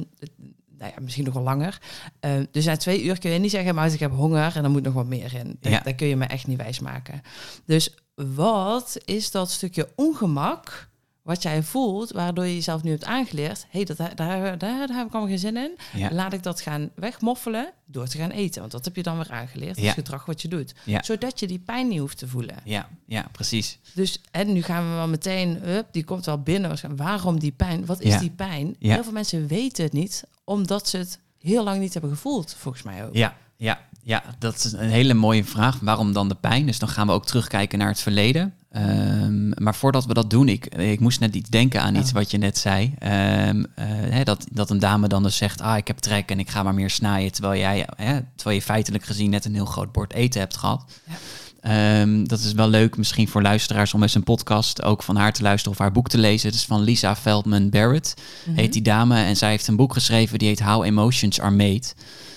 nou 0.79 0.93
ja, 0.97 1.01
misschien 1.01 1.25
nog 1.25 1.35
wel 1.35 1.43
langer. 1.43 1.79
Ehm, 2.21 2.45
dus 2.51 2.65
na 2.65 2.77
twee 2.77 3.05
uur 3.05 3.19
kun 3.19 3.31
je 3.31 3.39
niet 3.39 3.51
zeggen, 3.51 3.75
maar 3.75 3.93
ik 3.93 4.01
heb 4.01 4.13
honger 4.13 4.57
en 4.57 4.65
er 4.65 4.71
moet 4.71 4.83
nog 4.83 4.95
wat 4.95 5.07
meer 5.07 5.35
in. 5.35 5.59
Ja. 5.61 5.81
dat 5.81 5.95
kun 5.95 6.07
je 6.07 6.17
me 6.17 6.25
echt 6.25 6.47
niet 6.47 6.59
wijsmaken. 6.59 7.23
Dus 7.65 7.95
wat 8.15 8.97
is 9.05 9.31
dat 9.31 9.51
stukje 9.51 9.89
ongemak 9.97 10.89
wat 11.25 11.43
jij 11.43 11.63
voelt, 11.63 12.11
waardoor 12.11 12.45
je 12.47 12.55
jezelf 12.55 12.83
nu 12.83 12.91
hebt 12.91 13.05
aangeleerd, 13.05 13.63
hé, 13.63 13.67
hey, 13.71 13.85
dat, 13.85 13.97
daar, 13.97 14.15
daar, 14.17 14.59
daar 14.59 14.79
heb 14.79 15.07
ik 15.07 15.13
allemaal 15.13 15.27
geen 15.27 15.39
zin 15.39 15.57
in. 15.57 15.77
ja, 15.95 16.13
Laat 16.13 16.33
ik 16.33 16.43
dat 16.43 16.61
gaan 16.61 16.91
wegmoffelen 16.95 17.73
door 17.87 18.07
te 18.07 18.19
gaan 18.19 18.31
eten. 18.31 18.61
Want 18.61 18.73
dat 18.73 18.85
heb 18.85 18.97
je 18.97 19.03
dan 19.03 19.17
weer 19.17 19.31
aangeleerd. 19.31 19.77
Ja. 19.77 19.89
is 19.89 19.93
gedrag 19.93 20.27
wat 20.27 20.43
je 20.43 20.49
doet. 20.49 20.75
Ja. 20.85 21.03
Zodat 21.03 21.41
je 21.41 21.47
die 21.47 21.59
pijn 21.59 21.89
niet 21.89 21.99
hoeft 21.99 22.19
te 22.19 22.29
voelen. 22.29 22.57
ja, 22.65 22.89
ja, 23.07 23.29
precies. 23.33 23.79
Dus 23.95 24.21
en 24.31 24.53
nu 24.53 24.63
gaan 24.63 24.89
we 24.89 24.95
wel 24.95 25.09
meteen, 25.09 25.59
hup, 25.63 25.87
die 25.91 26.05
komt 26.05 26.25
wel 26.25 26.43
binnen. 26.43 26.97
Waarom 26.97 27.39
die 27.39 27.53
pijn? 27.53 27.87
Wat 27.87 28.01
is 28.01 28.19
die 28.19 28.31
pijn? 28.31 28.77
Heel 28.79 29.03
veel 29.03 29.13
mensen 29.13 29.47
weten 29.47 29.85
het 29.85 29.93
niet, 29.93 30.25
omdat 30.45 30.89
ze 30.89 30.97
het 30.99 31.19
heel 31.39 31.65
lang 31.65 31.81
niet 31.81 31.93
hebben 31.93 32.11
gevoeld, 32.11 32.55
volgens 32.59 32.83
mij 32.83 33.05
ook. 33.07 33.15
Ja, 33.15 33.37
ja, 33.57 33.87
ja, 34.05 34.23
dat 34.39 34.55
is 34.55 34.73
een 34.73 34.89
hele 34.89 35.15
mooie 35.15 35.45
vraag. 35.45 35.79
Waarom 35.81 36.13
dan 36.13 36.29
de 36.29 36.35
pijn? 36.35 36.67
Dus 36.67 36.79
dan 36.79 36.89
gaan 36.89 37.07
we 37.07 37.13
ook 37.13 37.27
terugkijken 37.27 37.79
naar 37.79 37.89
het 37.89 38.01
verleden. 38.01 38.55
Ehm, 38.71 39.49
maar 39.63 39.75
voordat 39.75 40.05
we 40.05 40.15
dat 40.15 40.31
doen, 40.31 40.49
ik, 40.49 40.67
ik 40.75 41.01
moest 41.01 41.21
net 41.21 41.35
iets 41.35 41.51
denken 41.51 41.83
aan 41.83 41.95
iets 41.95 42.09
Oh. 42.09 42.15
wat 42.15 42.31
je 42.31 42.39
net 42.39 42.59
zei. 42.59 42.95
Ehm, 42.99 43.65
eh, 43.75 43.87
hè, 43.87 44.25
dat, 44.25 44.47
dat 44.53 44.71
een 44.71 44.79
dame 44.79 45.09
dan 45.09 45.23
dus 45.23 45.37
zegt, 45.37 45.61
ah, 45.61 45.77
ik 45.77 45.87
heb 45.87 45.99
trek 45.99 46.31
en 46.31 46.39
ik 46.39 46.51
ga 46.51 46.63
maar 46.63 46.75
meer 46.75 46.91
snijden. 46.91 47.33
Terwijl 47.33 47.61
jij, 47.61 47.89
hè, 47.97 48.21
terwijl 48.37 48.57
je 48.57 48.63
feitelijk 48.63 49.05
gezien 49.05 49.31
net 49.31 49.45
een 49.45 49.55
heel 49.55 49.65
groot 49.65 49.93
bord 49.93 50.13
eten 50.13 50.41
hebt 50.41 50.57
gehad. 50.57 50.85
Ja. 51.07 51.15
Ehm, 51.65 52.25
dat 52.25 52.39
is 52.41 52.53
wel 52.53 52.69
leuk 52.69 52.97
misschien 52.97 53.29
voor 53.29 53.43
luisteraars 53.43 53.95
om 53.95 54.03
eens 54.03 54.15
een 54.15 54.23
podcast 54.25 54.83
ook 54.83 55.03
van 55.03 55.17
haar 55.17 55.33
te 55.33 55.43
luisteren 55.43 55.73
of 55.73 55.79
haar 55.79 55.93
boek 55.93 56.09
te 56.09 56.19
lezen. 56.19 56.49
Het 56.49 56.59
is 56.59 56.65
van 56.65 56.83
Lisa 56.83 57.17
Feldman 57.17 57.71
Barrett, 57.71 58.15
Mhm. 58.47 58.57
heet 58.57 58.73
die 58.73 58.83
dame. 58.83 59.23
En 59.23 59.37
zij 59.37 59.51
heeft 59.51 59.67
een 59.67 59.77
boek 59.77 59.93
geschreven 59.93 60.39
die 60.39 60.49
heet 60.49 60.61
How 60.63 60.85
Emotions 60.85 61.41
Are 61.41 61.55
Made. 61.55 61.83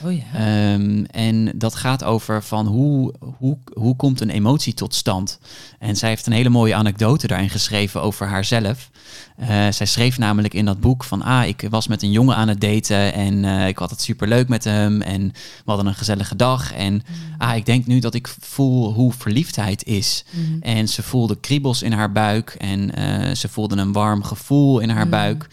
Oh 0.04 0.12
ja. 0.14 0.24
Ehm, 0.34 1.04
en 1.12 1.52
dat 1.56 1.76
gaat 1.76 2.04
over 2.04 2.44
van 2.44 2.66
hoe, 2.68 3.14
hoe, 3.38 3.58
hoe 3.74 3.96
komt 3.96 4.22
een 4.22 4.30
emotie 4.30 4.74
tot 4.74 4.96
stand. 4.96 5.40
En 5.80 5.96
zij 5.96 6.10
heeft 6.10 6.26
een 6.26 6.34
hele 6.34 6.50
mooie 6.50 6.76
anekdote 6.76 7.28
daarin 7.28 7.50
geschreven 7.50 8.02
over 8.02 8.28
haarzelf. 8.28 8.90
Eh, 9.38 9.48
zij 9.70 9.86
schreef 9.86 10.18
namelijk 10.18 10.54
in 10.54 10.66
dat 10.66 10.80
boek 10.80 11.04
van, 11.04 11.22
ah, 11.22 11.48
ik 11.48 11.68
was 11.70 11.88
met 11.88 12.02
een 12.04 12.12
jongen 12.12 12.36
aan 12.36 12.48
het 12.48 12.62
daten 12.62 13.14
en 13.14 13.46
eh, 13.46 13.68
ik 13.68 13.78
had 13.78 13.90
het 13.90 14.02
superleuk 14.02 14.48
met 14.48 14.64
hem 14.64 15.02
en 15.02 15.28
we 15.32 15.64
hadden 15.66 15.86
een 15.86 15.96
gezellige 15.96 16.36
dag. 16.36 16.74
En 16.74 17.02
ah, 17.38 17.56
ik 17.56 17.66
denk 17.66 17.86
nu 17.86 18.00
dat 18.00 18.14
ik 18.14 18.28
voel 18.40 18.94
hoe 18.94 19.14
verliefdheid 19.14 19.84
is. 19.86 20.24
Mhm. 20.32 20.62
En 20.62 20.88
ze 20.88 21.04
voelde 21.04 21.40
kriebels 21.40 21.82
in 21.82 21.92
haar 21.92 22.12
buik 22.12 22.50
en 22.50 22.96
eh, 22.96 23.36
ze 23.36 23.50
voelde 23.50 23.76
een 23.76 23.92
warm 23.92 24.24
gevoel 24.24 24.80
in 24.80 24.90
haar 24.90 25.06
Mm. 25.06 25.12
buik. 25.12 25.48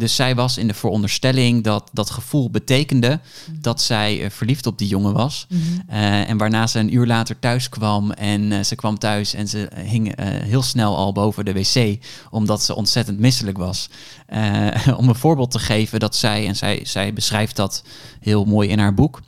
Dus 0.00 0.14
zij 0.14 0.34
was 0.34 0.58
in 0.58 0.66
de 0.66 0.74
veronderstelling 0.74 1.64
dat 1.64 1.90
dat 1.92 2.10
gevoel 2.10 2.50
betekende 2.50 3.20
dat 3.52 3.82
zij 3.82 4.24
eh, 4.24 4.30
verliefd 4.30 4.66
op 4.66 4.78
die 4.78 4.88
jongen 4.88 5.12
was. 5.12 5.46
Mhm. 5.48 5.60
Eh, 5.88 6.28
en 6.28 6.36
waarna 6.36 6.66
ze 6.66 6.78
een 6.78 6.94
uur 6.94 7.06
later 7.06 7.38
thuis 7.38 7.68
kwam 7.68 8.10
en 8.10 8.52
eh, 8.52 8.62
ze 8.62 8.74
kwam 8.74 8.98
thuis 8.98 9.34
en 9.34 9.48
ze 9.48 9.68
hing 9.76 10.14
heel 10.24 10.62
snel 10.62 10.96
al 10.96 11.12
boven 11.12 11.44
de 11.44 11.52
wc, 11.52 12.04
omdat 12.30 12.62
ze 12.62 12.74
ontzettend 12.74 13.18
misselijk 13.18 13.58
was. 13.58 13.88
Om 14.96 15.08
een 15.08 15.14
voorbeeld 15.14 15.50
te 15.50 15.58
geven 15.58 16.00
dat 16.00 16.16
zij, 16.16 16.46
en 16.46 16.56
zij, 16.56 16.80
zij 16.84 17.12
beschrijft 17.12 17.56
dat 17.56 17.82
heel 18.20 18.44
mooi 18.44 18.68
in 18.68 18.78
haar 18.78 18.94
boek, 18.94 19.20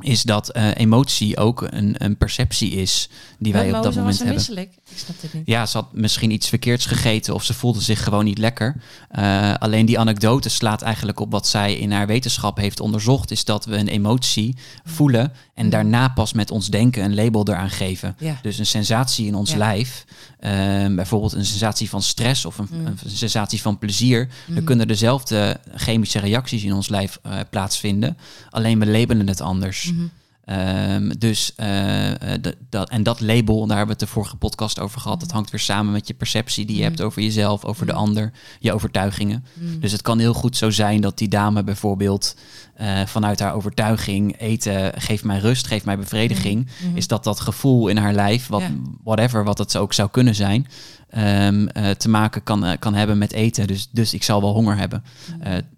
is 0.00 0.22
dat 0.22 0.56
emotie 0.56 1.36
ook 1.36 1.66
een, 1.70 1.94
een 1.98 2.16
perceptie 2.16 2.70
is 2.70 3.08
die 3.38 3.52
wij 3.52 3.66
op 3.74 3.82
dat 3.82 3.94
moment 3.94 4.16
hebben. 4.16 4.34
misselijk? 4.34 4.72
Ik 4.98 5.04
snap 5.04 5.22
het 5.22 5.34
niet. 5.34 5.46
Ja, 5.46 5.66
ze 5.66 5.76
had 5.76 5.92
misschien 5.92 6.30
iets 6.30 6.48
verkeerds 6.48 6.86
gegeten 6.86 7.34
of 7.34 7.44
ze 7.44 7.54
voelde 7.54 7.80
zich 7.80 8.02
gewoon 8.02 8.24
niet 8.24 8.38
lekker. 8.38 8.76
Eh, 9.10 9.54
alleen 9.54 9.86
die 9.86 9.98
anekdote 9.98 10.48
slaat 10.48 10.82
eigenlijk 10.82 11.20
op 11.20 11.30
wat 11.32 11.46
zij 11.46 11.74
in 11.76 11.92
haar 11.92 12.06
wetenschap 12.06 12.56
heeft 12.56 12.80
onderzocht. 12.80 13.30
Is 13.30 13.44
dat 13.44 13.64
we 13.64 13.76
een 13.76 13.88
emotie 13.88 14.56
voelen 14.84 15.32
en 15.54 15.70
daarna 15.70 16.08
pas 16.08 16.32
met 16.32 16.50
ons 16.50 16.68
denken 16.68 17.04
een 17.04 17.14
label 17.14 17.48
eraan 17.48 17.70
geven. 17.70 18.16
Ja. 18.18 18.38
Dus 18.42 18.58
een 18.58 18.66
sensatie 18.66 19.26
in 19.26 19.34
ons 19.34 19.50
Ja. 19.50 19.56
lijf, 19.56 20.04
eh, 20.38 20.50
bijvoorbeeld 20.94 21.32
een 21.32 21.46
sensatie 21.46 21.88
van 21.88 22.02
stress 22.02 22.44
of 22.44 22.58
een, 22.58 22.68
Mm. 22.70 22.86
een 22.86 22.98
sensatie 23.06 23.60
van 23.60 23.78
plezier. 23.78 24.28
Er 24.54 24.62
kunnen 24.62 24.88
dezelfde 24.88 25.60
chemische 25.74 26.18
reacties 26.18 26.62
in 26.62 26.72
ons 26.72 26.88
lijf 26.88 27.18
eh, 27.22 27.32
plaatsvinden. 27.50 28.16
Alleen 28.50 28.78
we 28.78 28.86
labelen 28.86 29.26
het 29.28 29.40
anders. 29.40 29.92
Mhm. 29.92 30.04
Ehm, 30.48 31.10
dus, 31.18 31.52
eh, 31.56 32.34
eh, 32.34 32.42
dat, 32.68 32.88
en 32.88 33.02
dat 33.02 33.20
label, 33.20 33.66
daar 33.66 33.76
hebben 33.76 33.96
we 33.96 34.00
het 34.00 34.10
de 34.10 34.14
vorige 34.14 34.36
podcast 34.36 34.80
over 34.80 35.00
gehad, 35.00 35.20
dat 35.20 35.30
hangt 35.30 35.50
weer 35.50 35.60
samen 35.60 35.92
met 35.92 36.06
je 36.06 36.14
perceptie 36.14 36.66
die 36.66 36.76
je 36.76 36.82
hebt 36.82 37.00
over 37.00 37.22
jezelf, 37.22 37.64
over 37.64 37.86
de 37.86 37.92
ander, 37.92 38.32
je 38.60 38.72
overtuigingen. 38.72 39.44
Dus 39.80 39.92
het 39.92 40.02
kan 40.02 40.18
heel 40.18 40.34
goed 40.34 40.56
zo 40.56 40.70
zijn 40.70 41.00
dat 41.00 41.18
die 41.18 41.28
dame 41.28 41.64
bijvoorbeeld 41.64 42.36
eh, 42.74 43.00
vanuit 43.06 43.40
haar 43.40 43.54
overtuiging, 43.54 44.40
eten 44.40 45.00
geeft 45.00 45.24
mij 45.24 45.38
rust, 45.38 45.66
geeft 45.66 45.84
mij 45.84 45.98
bevrediging, 45.98 46.68
is 46.94 47.06
dat 47.06 47.24
dat 47.24 47.40
gevoel 47.40 47.88
in 47.88 47.96
haar 47.96 48.14
lijf, 48.14 48.46
wat, 48.46 48.62
whatever 49.04 49.44
wat 49.44 49.58
het 49.58 49.76
ook 49.76 49.92
zou 49.92 50.08
kunnen 50.10 50.34
zijn, 50.34 50.66
ehm, 51.08 51.66
eh, 51.66 51.90
te 51.90 52.08
maken 52.08 52.42
kan, 52.42 52.76
kan 52.78 52.94
hebben 52.94 53.18
met 53.18 53.32
eten. 53.32 53.66
Dus, 53.66 53.88
dus 53.90 54.14
ik 54.14 54.22
zal 54.22 54.40
wel 54.40 54.52
honger 54.52 54.76
hebben. 54.76 55.04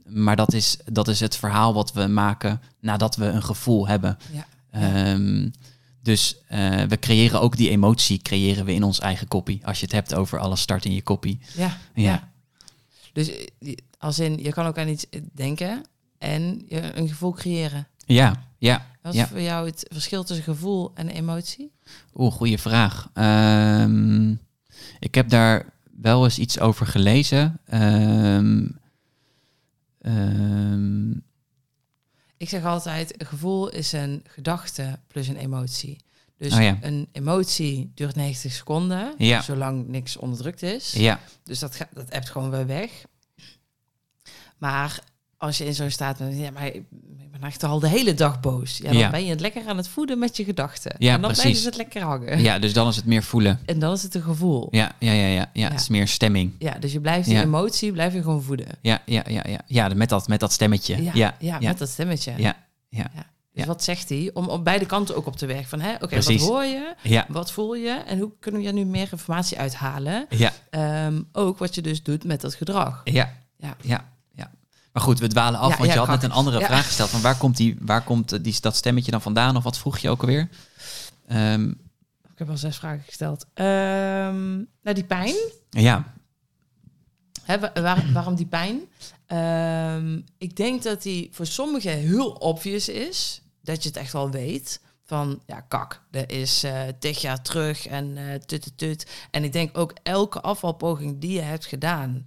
Maar 0.04 0.36
dat 0.36 0.52
is, 0.52 0.76
dat 0.92 1.08
is 1.08 1.20
het 1.20 1.36
verhaal 1.36 1.74
wat 1.74 1.92
we 1.92 2.06
maken 2.06 2.60
nadat 2.80 3.16
we 3.16 3.24
een 3.24 3.42
gevoel 3.42 3.88
hebben. 3.88 4.18
Ja. 4.32 4.46
Ehm, 4.70 5.48
dus 6.02 6.36
eh, 6.48 6.82
we 6.82 6.98
creëren 6.98 7.40
ook 7.40 7.56
die 7.56 7.70
emotie, 7.70 8.18
creëren 8.22 8.64
we 8.64 8.72
in 8.74 8.82
ons 8.82 8.98
eigen 9.00 9.28
kopie. 9.28 9.66
Als 9.66 9.78
je 9.78 9.84
het 9.84 9.94
hebt 9.94 10.14
over 10.14 10.38
alles 10.38 10.60
start 10.60 10.84
in 10.84 10.94
je 10.94 11.02
kopie. 11.02 11.38
Ja. 11.56 11.76
Ja. 11.94 12.32
Dus 13.12 13.30
eh, 13.30 13.74
als 13.98 14.18
in, 14.18 14.38
je 14.42 14.52
kan 14.52 14.66
ook 14.66 14.78
aan 14.78 14.88
iets 14.88 15.06
denken 15.32 15.82
en 16.18 16.62
je 16.68 16.96
een 16.98 17.08
gevoel 17.08 17.32
creëren. 17.32 17.86
Ja, 18.06 18.44
ja. 18.58 18.86
Wat 19.02 19.14
is 19.14 19.20
Ja. 19.20 19.26
voor 19.28 19.40
jou 19.40 19.66
het 19.66 19.86
verschil 19.92 20.24
tussen 20.24 20.44
gevoel 20.44 20.90
en 20.94 21.08
emotie? 21.08 21.70
Oeh, 22.14 22.32
goede 22.32 22.58
vraag. 22.58 23.10
Ehm, 23.14 24.30
ik 24.98 25.14
heb 25.14 25.28
daar 25.28 25.72
wel 26.00 26.24
eens 26.24 26.38
iets 26.38 26.58
over 26.58 26.86
gelezen. 26.86 27.60
Ehm, 27.64 28.66
Ik 32.40 32.48
zeg 32.48 32.64
altijd, 32.64 33.20
een 33.20 33.26
gevoel 33.26 33.68
is 33.68 33.92
een 33.92 34.24
gedachte 34.28 34.98
plus 35.06 35.28
een 35.28 35.36
emotie. 35.36 35.96
Dus 36.38 36.52
Oh 36.54 36.62
ja. 36.62 36.78
een 36.80 37.08
emotie 37.12 37.92
duurt 37.94 38.14
90 38.16 38.52
seconden, 38.52 39.14
Ja. 39.18 39.40
zolang 39.42 39.88
niks 39.88 40.16
onderdrukt 40.16 40.62
is. 40.62 40.92
ja, 40.92 41.20
Dus 41.44 41.58
dat, 41.58 41.74
gaat, 41.76 41.88
dat 41.92 42.10
appt 42.10 42.30
gewoon 42.30 42.50
weer 42.50 42.66
weg. 42.66 42.90
Maar 44.58 45.00
als 45.40 45.58
je 45.58 45.64
in 45.64 45.74
zo'n 45.74 45.90
staat 45.90 46.18
bent, 46.18 46.36
ja, 46.38 46.50
maar 46.50 46.66
ik 46.66 46.82
ben 47.30 47.42
echt 47.42 47.62
al 47.62 47.78
de 47.80 47.88
hele 47.88 48.14
dag 48.14 48.40
boos. 48.40 48.76
Ja, 48.78 48.84
dan 48.88 48.96
Ja. 48.96 49.10
ben 49.10 49.24
je 49.24 49.30
het 49.30 49.40
lekker 49.40 49.62
aan 49.68 49.76
het 49.76 49.88
voeden 49.88 50.18
met 50.18 50.36
je 50.36 50.44
gedachten. 50.44 50.94
Ja, 50.98 51.14
en 51.14 51.20
dan 51.20 51.30
precies. 51.32 51.40
blijven 51.42 51.62
ze 51.62 51.68
het 51.68 51.76
lekker 51.76 52.02
hangen. 52.02 52.40
ja, 52.42 52.58
dus 52.58 52.72
dan 52.72 52.88
is 52.88 52.96
het 52.96 53.04
meer 53.04 53.22
voelen. 53.22 53.60
En 53.66 53.78
dan 53.78 53.92
is 53.92 54.02
het 54.02 54.14
een 54.14 54.22
gevoel. 54.22 54.68
Ja, 54.70 54.92
ja, 54.98 55.12
ja, 55.12 55.26
ja. 55.26 55.50
ja. 55.52 55.68
Het 55.70 55.80
is 55.80 55.88
meer 55.88 56.08
stemming. 56.08 56.52
Ja, 56.58 56.74
dus 56.78 56.92
je 56.92 57.00
blijft 57.00 57.28
die 57.28 57.40
emotie, 57.40 57.92
blijf 57.92 58.12
je 58.12 58.22
gewoon 58.22 58.42
voeden. 58.42 58.66
Ja, 58.82 59.02
ja, 59.06 59.22
ja, 59.28 59.42
ja. 59.48 59.60
ja 59.66 59.88
met, 59.94 60.08
dat, 60.08 60.28
met 60.28 60.40
dat 60.40 60.52
stemmetje. 60.52 61.02
Ja, 61.14 61.34
Ja, 61.38 61.58
met 61.60 61.78
dat 61.78 61.88
stemmetje. 61.88 62.32
ja, 62.36 62.56
ja, 62.88 63.06
Dus 63.52 63.64
wat 63.64 63.84
zegt 63.84 64.08
hij? 64.08 64.30
Om 64.34 64.48
op 64.48 64.64
beide 64.64 64.86
kanten 64.86 65.16
ook 65.16 65.26
op 65.26 65.36
te 65.36 65.46
werken. 65.46 65.68
Van, 65.68 65.80
hè, 65.80 65.94
oké, 65.94 66.16
wat 66.22 66.40
hoor 66.40 66.64
je? 66.64 66.94
ja, 67.02 67.26
Wat 67.28 67.52
voel 67.52 67.74
je? 67.74 68.02
En 68.06 68.18
hoe 68.18 68.30
kunnen 68.40 68.60
we 68.60 68.66
er 68.66 68.72
nu 68.72 68.84
meer 68.84 69.08
informatie 69.12 69.58
uithalen? 69.58 70.26
ja, 70.30 70.52
Ehm, 70.70 71.22
ook 71.32 71.58
wat 71.58 71.74
je 71.74 71.82
dus 71.82 72.02
doet 72.02 72.24
met 72.24 72.40
dat 72.40 72.54
gedrag. 72.54 73.00
Ja. 73.04 73.32
ja, 73.56 73.76
ja. 73.80 74.08
Maar 74.92 75.02
goed, 75.02 75.18
we 75.18 75.26
dwalen 75.28 75.60
af, 75.60 75.70
Ja, 75.70 75.76
want 75.78 75.92
je 75.92 75.98
had 75.98 76.08
net 76.08 76.22
een 76.22 76.32
andere 76.32 76.64
vraag 76.64 76.86
gesteld. 76.86 77.10
Van 77.10 77.20
waar 77.20 77.36
komt, 77.36 77.56
die, 77.56 77.76
waar 77.80 78.02
komt 78.02 78.32
eh, 78.32 78.38
die, 78.42 78.56
dat 78.60 78.76
stemmetje 78.76 79.10
dan 79.10 79.22
vandaan? 79.22 79.56
Of 79.56 79.62
wat 79.64 79.78
vroeg 79.78 79.98
je 79.98 80.10
ook 80.10 80.20
alweer? 80.20 80.48
Ehm, 81.26 81.68
Ik 81.68 82.38
heb 82.46 82.48
al 82.50 82.56
zes 82.56 82.76
vragen 82.76 83.02
gesteld. 83.06 83.46
Ehm 83.54 84.56
nou, 84.82 84.94
die 84.94 85.04
pijn. 85.04 85.34
ja, 85.70 86.04
Hè, 87.42 87.58
wa- 87.58 87.72
waar- 87.74 88.12
waarom 88.12 88.34
die 88.34 88.46
pijn? 88.46 88.80
Ehm, 89.26 90.20
ik 90.38 90.56
denk 90.56 90.82
dat 90.82 91.02
die 91.02 91.28
voor 91.32 91.46
sommigen 91.46 91.92
heel 91.98 92.30
obvious 92.30 92.88
is. 92.88 93.42
Dat 93.62 93.82
je 93.82 93.88
het 93.88 93.98
echt 93.98 94.12
wel 94.12 94.30
weet. 94.30 94.80
Van, 95.04 95.40
ja, 95.46 95.60
kak, 95.60 96.02
dat 96.10 96.30
is 96.30 96.62
eh 96.64 96.80
tig 96.98 97.20
jaar 97.20 97.42
terug 97.42 97.86
en 97.86 98.16
eh 98.16 98.34
tut, 98.34 98.62
tut, 98.62 98.72
tut. 98.78 99.06
En 99.30 99.44
ik 99.44 99.52
denk 99.52 99.78
ook 99.78 99.92
elke 100.02 100.40
afvalpoging 100.40 101.20
die 101.20 101.32
je 101.32 101.40
hebt 101.40 101.66
gedaan... 101.66 102.26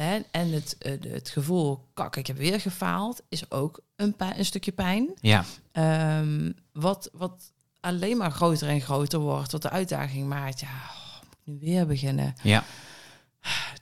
En, 0.00 0.24
en 0.30 0.52
het, 0.52 0.76
eh, 0.78 0.92
het 1.12 1.28
gevoel, 1.28 1.86
kak, 1.94 2.16
ik 2.16 2.26
heb 2.26 2.36
weer 2.36 2.60
gefaald... 2.60 3.22
is 3.28 3.50
ook 3.50 3.80
een, 3.96 4.14
een 4.36 4.44
stukje 4.44 4.72
pijn. 4.72 5.10
ja, 5.20 5.44
Ehm, 5.72 6.52
wat, 6.72 7.10
wat 7.12 7.52
alleen 7.80 8.16
maar 8.16 8.30
groter 8.30 8.68
en 8.68 8.80
groter 8.80 9.18
wordt. 9.18 9.52
Wat 9.52 9.62
de 9.62 9.70
uitdaging 9.70 10.28
maakt. 10.28 10.60
Ja, 10.60 10.66
oh, 10.68 11.22
moet 11.22 11.32
ik 11.32 11.38
nu 11.44 11.58
weer 11.60 11.86
beginnen? 11.86 12.34
ja, 12.42 12.64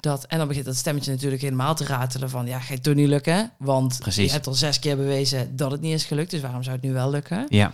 Dat, 0.00 0.24
en 0.26 0.38
dan 0.38 0.48
begint 0.48 0.64
dat 0.66 0.76
stemmetje 0.76 1.11
natuurlijk 1.11 1.42
helemaal 1.42 1.74
te 1.74 1.85
ratelen 1.85 2.31
van... 2.31 2.46
ja, 2.46 2.61
gaat 2.61 2.85
het 2.85 2.94
niet 2.96 3.09
lukken? 3.09 3.52
Want 3.59 3.98
Precies. 3.98 4.26
je 4.26 4.33
hebt 4.33 4.46
al 4.46 4.54
zes 4.54 4.78
keer 4.78 4.96
bewezen 4.96 5.57
dat 5.57 5.70
het 5.70 5.81
niet 5.81 5.94
is 5.94 6.04
gelukt. 6.04 6.31
Dus 6.31 6.40
waarom 6.40 6.62
zou 6.62 6.76
het 6.76 6.85
nu 6.85 6.92
wel 6.92 7.11
lukken? 7.11 7.46
ja, 7.48 7.70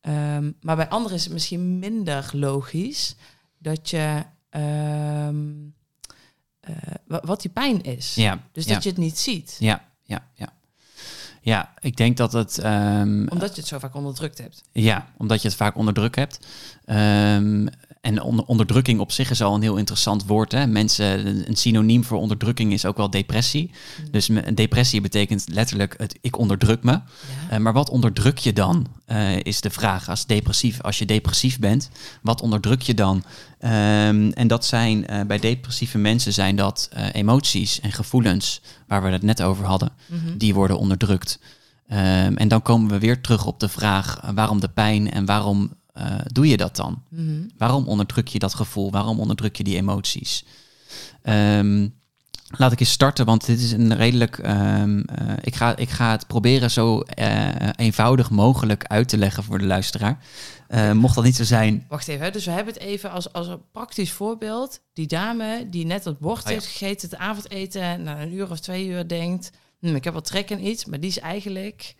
Ehm, 0.00 0.50
maar 0.60 0.76
bij 0.76 0.88
anderen 0.88 1.16
is 1.16 1.24
het 1.24 1.32
misschien 1.32 1.78
minder 1.78 2.30
logisch... 2.32 3.14
dat 3.58 3.90
je... 3.90 4.22
ehm, 4.50 5.44
eh, 6.70 6.94
wa- 7.06 7.22
wat 7.24 7.40
die 7.42 7.50
pijn 7.50 7.82
is. 7.82 8.14
ja. 8.14 8.38
Dus 8.52 8.64
ja, 8.64 8.74
dat 8.74 8.82
je 8.82 8.88
het 8.88 8.98
niet 8.98 9.18
ziet. 9.18 9.56
Ja, 9.58 9.84
ja, 10.04 10.24
ja. 10.34 10.48
Ja, 11.42 11.74
ik 11.80 11.96
denk 11.96 12.16
dat 12.16 12.32
het... 12.32 12.58
ehm, 12.58 13.26
Omdat 13.28 13.54
je 13.54 13.60
het 13.60 13.66
zo 13.70 13.78
vaak 13.78 13.94
onderdrukt 13.94 14.38
hebt. 14.38 14.62
Ja, 14.72 15.06
omdat 15.16 15.42
je 15.42 15.48
het 15.48 15.56
vaak 15.56 15.76
onder 15.76 15.94
druk 15.94 16.16
hebt. 16.16 16.46
Ehm, 16.84 17.66
en 18.00 18.22
onder, 18.22 18.44
onderdrukking 18.44 19.00
op 19.00 19.12
zich 19.12 19.30
is 19.30 19.42
al 19.42 19.54
een 19.54 19.62
heel 19.62 19.76
interessant 19.76 20.26
woord. 20.26 20.52
Hè? 20.52 20.66
Mensen, 20.66 21.26
een 21.48 21.56
synoniem 21.56 22.04
voor 22.04 22.18
onderdrukking 22.18 22.72
is 22.72 22.84
ook 22.84 22.96
wel 22.96 23.10
depressie. 23.10 23.70
Dus 24.10 24.28
me- 24.28 24.46
een 24.46 24.54
depressie 24.54 25.00
betekent 25.00 25.44
letterlijk 25.52 25.94
het 25.96 26.18
ik 26.20 26.38
onderdruk 26.38 26.82
me. 26.82 26.90
Ja. 26.92 27.02
Eh, 27.50 27.58
maar 27.58 27.72
wat 27.72 27.90
onderdruk 27.90 28.38
je 28.38 28.52
dan, 28.52 28.86
eh, 29.04 29.38
is 29.42 29.60
de 29.60 29.70
vraag. 29.70 30.08
Als, 30.08 30.26
depressief, 30.26 30.80
als 30.80 30.98
je 30.98 31.06
depressief 31.06 31.58
bent, 31.58 31.90
wat 32.22 32.40
onderdruk 32.40 32.82
je 32.82 32.94
dan? 32.94 33.22
Ehm, 33.58 34.30
en 34.34 34.46
dat 34.48 34.64
zijn 34.66 35.06
eh, 35.06 35.20
bij 35.26 35.38
depressieve 35.38 35.98
mensen 35.98 36.32
zijn 36.32 36.56
dat 36.56 36.88
emoties 37.12 37.80
en 37.80 37.92
gevoelens, 37.92 38.60
waar 38.86 39.02
we 39.02 39.08
het 39.10 39.22
net 39.22 39.42
over 39.42 39.64
hadden, 39.64 39.90
Mhm. 40.06 40.36
die 40.36 40.54
worden 40.54 40.78
onderdrukt. 40.78 41.38
Ehm, 41.88 42.34
en 42.36 42.48
dan 42.48 42.62
komen 42.62 42.90
we 42.90 42.98
weer 42.98 43.20
terug 43.20 43.46
op 43.46 43.60
de 43.60 43.68
vraag 43.68 44.20
waarom 44.34 44.60
de 44.60 44.68
pijn 44.68 45.10
en 45.10 45.24
waarom 45.24 45.78
eh, 46.00 46.20
doe 46.26 46.48
je 46.48 46.56
dat 46.56 46.76
dan? 46.76 47.02
Mhm. 47.08 47.42
Waarom 47.58 47.86
onderdruk 47.86 48.28
je 48.28 48.38
dat 48.38 48.54
gevoel? 48.54 48.90
Waarom 48.90 49.20
onderdruk 49.20 49.56
je 49.56 49.64
die 49.64 49.76
emoties? 49.76 50.44
Ehm, 51.22 51.88
laat 52.56 52.72
ik 52.72 52.80
eens 52.80 52.90
starten, 52.90 53.24
want 53.26 53.46
dit 53.46 53.60
is 53.60 53.72
een 53.72 53.96
redelijk. 53.96 54.38
ehm, 54.38 55.00
eh, 55.00 55.34
ik, 55.40 55.54
ga, 55.54 55.76
ik 55.76 55.88
ga 55.88 56.10
het 56.10 56.26
proberen 56.26 56.70
zo 56.70 57.00
eh, 57.00 57.48
eenvoudig 57.76 58.30
mogelijk 58.30 58.84
uit 58.84 59.08
te 59.08 59.18
leggen 59.18 59.44
voor 59.44 59.58
de 59.58 59.66
luisteraar. 59.66 60.18
Mocht 60.92 61.14
dat 61.14 61.24
niet 61.24 61.36
zo 61.36 61.44
zijn, 61.44 61.84
Wacht 61.88 62.08
even, 62.08 62.32
dus 62.32 62.44
we 62.44 62.50
hebben 62.50 62.74
het 62.74 62.82
even 62.82 63.10
als, 63.10 63.32
als 63.32 63.46
een 63.46 63.62
praktisch 63.72 64.12
voorbeeld. 64.12 64.80
Die 64.92 65.06
dame 65.06 65.66
die 65.70 65.86
net 65.86 66.04
het 66.04 66.18
bord 66.18 66.38
Oh 66.38 66.44
ja. 66.44 66.50
heeft 66.50 66.66
gegeten, 66.66 67.08
het 67.10 67.18
avondeten, 67.18 68.02
na 68.02 68.20
een 68.20 68.32
uur 68.32 68.50
of 68.50 68.60
twee 68.60 68.86
uur 68.86 69.08
denkt... 69.08 69.50
Hm, 69.80 69.94
ik 69.94 70.04
heb 70.04 70.12
wel 70.12 70.22
trek 70.22 70.50
in 70.50 70.66
iets, 70.66 70.84
maar 70.84 71.00
die 71.00 71.10
is 71.10 71.18
eigenlijk... 71.18 71.94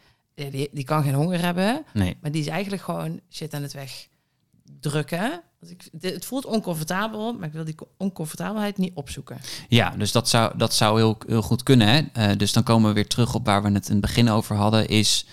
Die, 0.51 0.69
die 0.73 0.85
kan 0.85 1.03
geen 1.03 1.15
honger 1.15 1.41
hebben, 1.45 1.85
nee. 1.93 2.17
maar 2.21 2.31
die 2.31 2.41
is 2.41 2.47
eigenlijk 2.47 2.83
gewoon 2.83 3.21
shit 3.31 3.55
aan 3.55 3.63
het 3.63 3.73
wegdrukken. 3.73 5.43
Ik, 5.69 5.89
dit- 5.93 6.15
het 6.15 6.25
voelt 6.25 6.45
oncomfortabel, 6.47 7.33
maar 7.33 7.47
ik 7.49 7.53
wil 7.53 7.65
die 7.65 7.75
co- 7.75 7.89
oncomfortabelheid 7.97 8.77
niet 8.79 8.95
opzoeken. 8.95 9.39
Ja, 9.69 9.91
dus 9.91 10.13
dat 10.13 10.29
zou, 10.29 10.59
dat 10.59 10.75
zou 10.75 10.99
heel, 10.99 11.19
heel 11.27 11.43
goed 11.43 11.63
kunnen. 11.63 11.89
Hè? 11.89 12.01
Eh, 12.13 12.37
dus 12.37 12.53
dan 12.53 12.63
komen 12.63 12.89
we 12.89 12.95
weer 12.95 13.07
terug 13.07 13.35
op 13.35 13.47
waar 13.47 13.63
we 13.63 13.71
het 13.71 13.87
in 13.87 13.93
het 13.93 14.01
begin 14.01 14.29
over 14.31 14.57
hadden, 14.57 14.89
is 14.89 15.27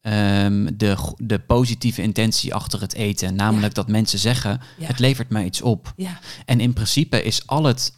ehm, 0.00 0.68
de, 0.76 1.12
de 1.16 1.38
positieve 1.38 2.02
intentie 2.02 2.54
achter 2.54 2.80
het 2.80 2.94
eten. 2.94 3.34
Namelijk 3.34 3.74
dat 3.74 3.88
mensen 3.88 4.18
zeggen, 4.18 4.60
Ja. 4.78 4.86
het 4.86 4.98
levert 4.98 5.28
mij 5.30 5.44
iets 5.44 5.62
op. 5.62 5.92
Ja, 5.96 6.18
En 6.44 6.60
in 6.60 6.72
principe 6.72 7.22
is 7.22 7.46
al 7.46 7.64
het 7.64 7.92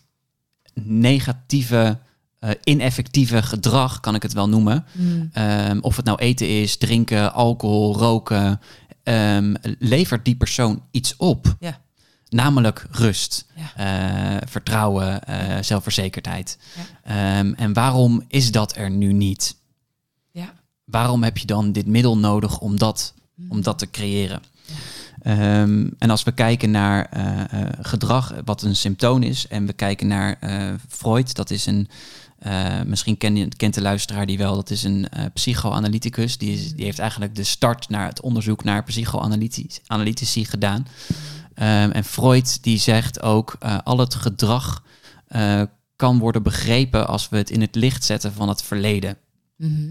negatieve, 0.74 1.98
eh, 2.38 2.50
ineffectieve 2.64 3.42
gedrag, 3.42 4.00
kan 4.00 4.14
ik 4.14 4.22
het 4.22 4.32
wel 4.32 4.48
noemen. 4.48 4.84
Hm. 4.92 5.24
Ehm, 5.32 5.78
of 5.80 5.96
het 5.96 6.04
nou 6.04 6.18
eten 6.18 6.48
is, 6.60 6.76
drinken, 6.76 7.32
alcohol, 7.32 7.96
roken, 7.96 8.60
ehm, 9.02 9.54
levert 9.78 10.24
die 10.24 10.36
persoon 10.36 10.82
iets 10.90 11.16
op. 11.16 11.56
Ja. 11.60 11.80
Namelijk 12.28 12.86
rust, 12.90 13.46
Ja. 13.54 13.76
eh, 14.36 14.48
vertrouwen, 14.48 15.24
eh, 15.24 15.62
zelfverzekerdheid. 15.62 16.58
Ja. 17.04 17.38
Ehm, 17.38 17.52
en 17.56 17.72
waarom 17.72 18.24
is 18.28 18.50
dat 18.50 18.76
er 18.76 18.90
nu 18.90 19.12
niet? 19.12 19.56
ja. 20.30 20.54
Waarom 20.84 21.22
heb 21.22 21.38
je 21.38 21.46
dan 21.46 21.72
dit 21.72 21.86
middel 21.86 22.18
nodig 22.18 22.58
om 22.58 22.78
dat, 22.78 23.14
om 23.48 23.62
dat 23.62 23.78
te 23.78 23.90
creëren? 23.90 24.42
En 25.98 26.10
als 26.10 26.22
we 26.22 26.32
kijken 26.32 26.70
naar 26.70 27.08
gedrag, 27.80 28.34
wat 28.44 28.62
een 28.62 28.76
symptoom 28.76 29.22
is, 29.22 29.48
en 29.48 29.66
we 29.66 29.72
kijken 29.72 30.06
naar 30.06 30.38
Freud, 30.88 31.34
dat 31.34 31.50
is 31.50 31.66
een, 31.66 31.88
eh, 32.38 32.82
misschien 32.82 33.16
ken 33.16 33.56
kent 33.56 33.74
de 33.74 33.80
luisteraar 33.80 34.26
die 34.26 34.38
wel, 34.38 34.54
dat 34.54 34.70
is 34.70 34.82
een 34.82 35.08
eh, 35.08 35.24
psychoanalyticus. 35.34 36.38
Die, 36.38 36.74
die 36.74 36.84
heeft 36.84 36.98
eigenlijk 36.98 37.34
de 37.34 37.44
start 37.44 37.88
naar 37.88 38.06
het 38.06 38.20
onderzoek 38.20 38.64
naar 38.64 38.84
psychoanalytici 38.84 40.44
gedaan. 40.44 40.86
Ehm, 41.54 41.90
en 41.90 42.04
Freud 42.04 42.62
die 42.62 42.78
zegt 42.78 43.22
ook, 43.22 43.56
eh, 43.60 43.78
al 43.84 43.98
het 43.98 44.14
gedrag 44.14 44.84
kan 45.96 46.18
worden 46.18 46.42
begrepen 46.42 47.08
als 47.08 47.28
we 47.28 47.36
het 47.36 47.50
in 47.50 47.60
het 47.60 47.74
licht 47.74 48.04
zetten 48.04 48.32
van 48.32 48.48
het 48.48 48.62
verleden. 48.62 49.16
Mhm. 49.56 49.90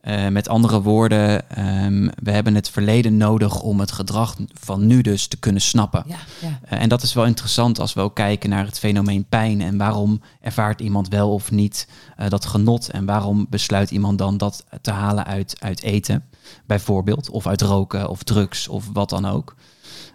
Eh, 0.00 0.28
met 0.28 0.48
andere 0.48 0.82
woorden, 0.82 1.50
ehm, 1.50 2.08
we 2.22 2.30
hebben 2.30 2.54
het 2.54 2.70
verleden 2.70 3.16
nodig 3.16 3.60
om 3.60 3.80
het 3.80 3.92
gedrag 3.92 4.36
van 4.52 4.86
nu 4.86 5.00
dus 5.02 5.26
te 5.26 5.36
kunnen 5.36 5.62
snappen. 5.62 6.04
ja, 6.06 6.16
ja. 6.40 6.58
Eh, 6.62 6.82
en 6.82 6.88
dat 6.88 7.02
is 7.02 7.12
wel 7.12 7.24
interessant 7.24 7.80
als 7.80 7.92
we 7.92 8.00
ook 8.00 8.14
kijken 8.14 8.50
naar 8.50 8.64
het 8.64 8.78
fenomeen 8.78 9.24
pijn 9.24 9.60
en 9.60 9.76
waarom 9.76 10.20
ervaart 10.40 10.80
iemand 10.80 11.08
wel 11.08 11.32
of 11.32 11.50
niet 11.50 11.88
eh, 12.16 12.28
dat 12.28 12.46
genot 12.46 12.90
en 12.90 13.04
waarom 13.04 13.46
besluit 13.50 13.90
iemand 13.90 14.18
dan 14.18 14.36
dat 14.36 14.64
te 14.80 14.90
halen 14.90 15.26
uit, 15.26 15.56
uit 15.58 15.82
eten, 15.82 16.24
bijvoorbeeld, 16.66 17.30
of 17.30 17.46
uit 17.46 17.62
roken 17.62 18.08
of 18.08 18.22
drugs 18.22 18.68
of 18.68 18.88
wat 18.92 19.10
dan 19.10 19.26
ook. 19.26 19.54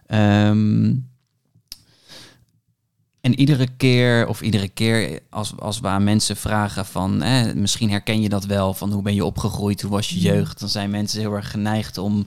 Ehm, 0.07 0.93
en 3.25 3.39
iedere 3.39 3.67
keer, 3.77 4.27
of 4.27 4.41
iedere 4.41 4.67
keer 4.67 5.19
als, 5.29 5.53
als 5.59 5.79
we 5.79 5.87
aan 5.87 6.03
mensen 6.03 6.35
vragen 6.37 6.85
van, 6.85 7.21
eh, 7.21 7.53
misschien 7.53 7.89
herken 7.89 8.21
je 8.21 8.29
dat 8.29 8.45
wel, 8.45 8.73
van 8.73 8.91
hoe 8.91 9.01
ben 9.01 9.15
je 9.15 9.25
opgegroeid, 9.25 9.81
hoe 9.81 9.91
was 9.91 10.09
je 10.09 10.19
jeugd, 10.19 10.59
dan 10.59 10.69
zijn 10.69 10.89
mensen 10.89 11.19
heel 11.19 11.33
erg 11.33 11.51
geneigd 11.51 11.97
om 11.97 12.25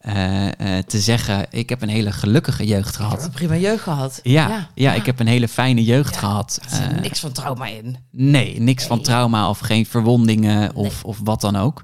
eh, 0.00 0.46
eh, 0.78 0.84
te 0.84 1.00
zeggen, 1.00 1.46
ik 1.50 1.68
heb 1.68 1.82
een 1.82 1.88
hele 1.88 2.12
gelukkige 2.12 2.66
jeugd 2.66 2.88
Ik 2.88 2.94
heb 3.00 3.06
gehad. 3.08 3.24
een 3.24 3.30
prima 3.30 3.56
jeugd 3.56 3.82
gehad. 3.82 4.20
Ja, 4.22 4.68
ja, 4.74 4.92
ik 4.94 5.06
heb 5.06 5.20
een 5.20 5.26
hele 5.26 5.48
fijne 5.48 5.84
jeugd 5.84 6.14
Ja, 6.14 6.18
gehad. 6.20 6.58
Er 6.64 6.70
zit 6.76 6.92
Eh, 6.96 7.00
niks 7.02 7.20
van 7.20 7.32
trauma 7.32 7.66
in. 7.66 7.96
nee, 8.10 8.60
niks 8.60 8.84
van 8.86 9.00
trauma 9.02 9.48
of 9.48 9.58
geen 9.58 9.86
verwondingen 9.86 10.74
of, 10.74 11.04
of 11.04 11.18
wat 11.24 11.40
dan 11.40 11.56
ook. 11.56 11.82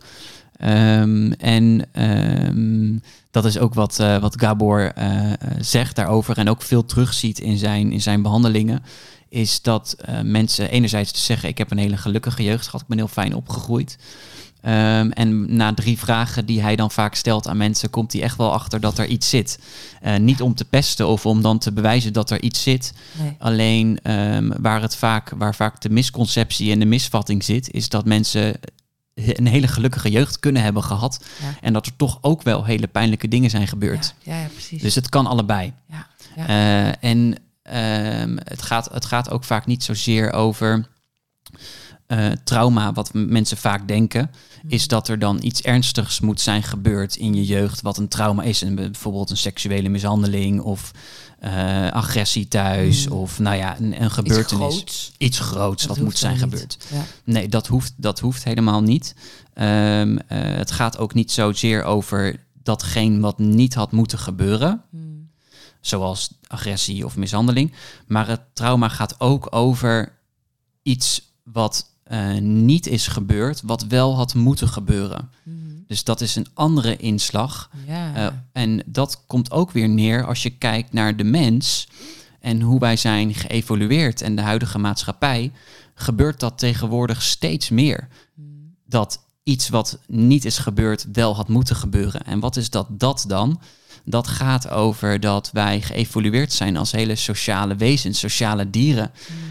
Ehm, 0.58 1.32
en 1.32 1.86
ehm, 1.92 2.98
dat 3.30 3.44
is 3.44 3.58
ook 3.58 3.74
wat, 3.74 3.98
eh, 3.98 4.18
wat 4.18 4.40
Gabor 4.40 4.92
eh, 4.92 5.32
eh, 5.32 5.36
zegt 5.60 5.96
daarover 5.96 6.38
en 6.38 6.48
ook 6.48 6.62
veel 6.62 6.84
terugziet 6.84 7.38
in 7.38 7.56
zijn, 7.56 7.92
in 7.92 8.02
zijn 8.02 8.22
behandelingen. 8.22 8.82
Is 9.28 9.62
dat 9.62 9.96
mensen 10.22 10.70
enerzijds 10.70 11.12
te 11.12 11.20
zeggen, 11.20 11.48
ik 11.48 11.58
heb 11.58 11.70
een 11.70 11.78
hele 11.78 11.96
gelukkige 11.96 12.42
jeugd 12.42 12.64
gehad, 12.64 12.80
ik 12.80 12.86
ben 12.86 12.96
heel 12.98 13.08
fijn 13.08 13.34
opgegroeid. 13.34 13.98
Ehm, 14.60 15.10
en 15.10 15.56
na 15.56 15.74
drie 15.74 15.98
vragen 15.98 16.46
die 16.46 16.62
hij 16.62 16.76
dan 16.76 16.90
vaak 16.90 17.14
stelt 17.14 17.48
aan 17.48 17.56
mensen, 17.56 17.90
komt 17.90 18.12
hij 18.12 18.22
echt 18.22 18.36
wel 18.36 18.52
achter 18.52 18.80
dat 18.80 18.98
er 18.98 19.06
iets 19.06 19.28
zit. 19.28 19.58
Niet 20.20 20.40
om 20.40 20.54
te 20.54 20.64
pesten 20.64 21.08
of 21.08 21.26
om 21.26 21.42
dan 21.42 21.58
te 21.58 21.72
bewijzen 21.72 22.12
dat 22.12 22.30
er 22.30 22.42
iets 22.42 22.62
zit, 22.62 22.92
Nee. 23.18 23.36
Alleen 23.38 23.98
waar, 24.60 24.82
het 24.82 24.96
vaak, 24.96 25.32
waar 25.36 25.54
vaak 25.54 25.80
de 25.80 25.90
misconceptie 25.90 26.72
en 26.72 26.78
de 26.78 26.86
misvatting 26.86 27.44
zit, 27.44 27.70
is 27.70 27.88
dat 27.88 28.04
mensen 28.04 28.56
een 29.16 29.46
hele 29.46 29.68
gelukkige 29.68 30.10
jeugd 30.10 30.40
kunnen 30.40 30.62
hebben 30.62 30.82
gehad. 30.82 31.24
Ja. 31.40 31.54
En 31.60 31.72
dat 31.72 31.86
er 31.86 31.96
toch 31.96 32.18
ook 32.20 32.42
wel 32.42 32.64
hele 32.64 32.86
pijnlijke 32.86 33.28
dingen 33.28 33.50
zijn 33.50 33.68
gebeurd. 33.68 34.14
Ja, 34.22 34.40
ja, 34.40 34.46
precies. 34.46 34.82
Dus 34.82 34.94
het 34.94 35.08
kan 35.08 35.26
allebei. 35.26 35.72
ja. 35.86 36.06
Eh, 36.36 37.10
en 37.10 37.34
ehm, 37.62 38.36
het, 38.44 38.62
gaat, 38.62 38.88
het 38.92 39.04
gaat 39.04 39.30
ook 39.30 39.44
vaak 39.44 39.66
niet 39.66 39.84
zozeer 39.84 40.32
over 40.32 40.88
eh, 42.06 42.30
trauma, 42.44 42.92
wat 42.92 43.10
mensen 43.14 43.56
vaak 43.56 43.88
denken. 43.88 44.30
Is 44.68 44.88
dat 44.88 45.08
er 45.08 45.18
dan 45.18 45.38
iets 45.42 45.62
ernstigs 45.62 46.20
moet 46.20 46.40
zijn 46.40 46.62
gebeurd 46.62 47.16
in 47.16 47.34
je 47.34 47.44
jeugd, 47.44 47.80
wat 47.80 47.98
een 47.98 48.08
trauma 48.08 48.42
is. 48.42 48.62
En 48.62 48.74
bijvoorbeeld 48.74 49.30
een 49.30 49.36
seksuele 49.36 49.88
mishandeling 49.88 50.60
of 50.60 50.90
eh, 51.46 51.90
agressie 51.92 52.48
thuis. 52.48 53.06
Mm. 53.08 53.12
Of 53.12 53.38
nou 53.38 53.56
ja, 53.56 53.78
een, 53.78 53.84
een 54.00 54.04
Iets 54.04 54.14
gebeurtenis. 54.14 54.74
groots. 54.74 55.12
Iets 55.18 55.38
groots 55.38 55.86
Dat 55.86 55.96
wat 55.96 56.04
moet 56.04 56.18
zijn 56.18 56.36
gebeurd. 56.38 56.76
Ja. 56.92 57.02
Nee, 57.24 57.48
dat 57.48 57.66
hoeft, 57.66 57.92
dat 57.96 58.20
hoeft 58.20 58.44
helemaal 58.44 58.82
niet. 58.82 59.14
Ehm, 59.54 60.16
eh, 60.16 60.38
het 60.56 60.70
gaat 60.70 60.98
ook 60.98 61.14
niet 61.14 61.32
zozeer 61.32 61.82
over 61.84 62.44
datgene 62.62 63.20
wat 63.20 63.38
niet 63.38 63.74
had 63.74 63.92
moeten 63.92 64.18
gebeuren, 64.18 64.82
Hmm. 64.90 65.28
zoals 65.80 66.30
agressie 66.46 67.04
of 67.04 67.16
mishandeling. 67.16 67.72
Maar 68.06 68.28
het 68.28 68.40
trauma 68.52 68.88
gaat 68.88 69.20
ook 69.20 69.46
over 69.54 70.12
iets 70.82 71.22
wat 71.42 71.94
eh, 72.02 72.34
niet 72.38 72.86
is 72.86 73.06
gebeurd, 73.06 73.62
wat 73.64 73.82
wel 73.82 74.16
had 74.16 74.34
moeten 74.34 74.68
gebeuren. 74.68 75.30
Hmm. 75.42 75.65
Dus 75.86 76.04
dat 76.04 76.20
is 76.20 76.36
een 76.36 76.46
andere 76.54 76.96
inslag. 76.96 77.70
Ja. 77.86 78.14
Eh, 78.14 78.26
en 78.52 78.82
dat 78.86 79.22
komt 79.26 79.50
ook 79.50 79.70
weer 79.70 79.88
neer 79.88 80.26
als 80.26 80.42
je 80.42 80.50
kijkt 80.50 80.92
naar 80.92 81.16
de 81.16 81.24
mens 81.24 81.88
en 82.40 82.60
hoe 82.60 82.78
wij 82.80 82.96
zijn 82.96 83.34
geëvolueerd 83.34 84.22
en 84.22 84.36
de 84.36 84.42
huidige 84.42 84.78
maatschappij, 84.78 85.52
gebeurt 85.94 86.40
dat 86.40 86.58
tegenwoordig 86.58 87.22
steeds 87.22 87.70
meer. 87.70 88.08
Hmm. 88.34 88.74
Dat 88.86 89.24
iets 89.42 89.68
wat 89.68 89.98
niet 90.06 90.44
is 90.44 90.58
gebeurd 90.58 91.06
wel 91.12 91.34
had 91.36 91.48
moeten 91.48 91.76
gebeuren. 91.76 92.24
En 92.24 92.40
wat 92.40 92.56
is 92.56 92.70
dat 92.70 92.86
dat 92.90 93.24
dan? 93.28 93.60
Dat 94.04 94.26
gaat 94.26 94.68
over 94.68 95.20
dat 95.20 95.50
wij 95.52 95.80
geëvolueerd 95.80 96.52
zijn 96.52 96.76
als 96.76 96.92
hele 96.92 97.14
sociale 97.14 97.74
wezens, 97.74 98.18
sociale 98.18 98.70
dieren. 98.70 99.10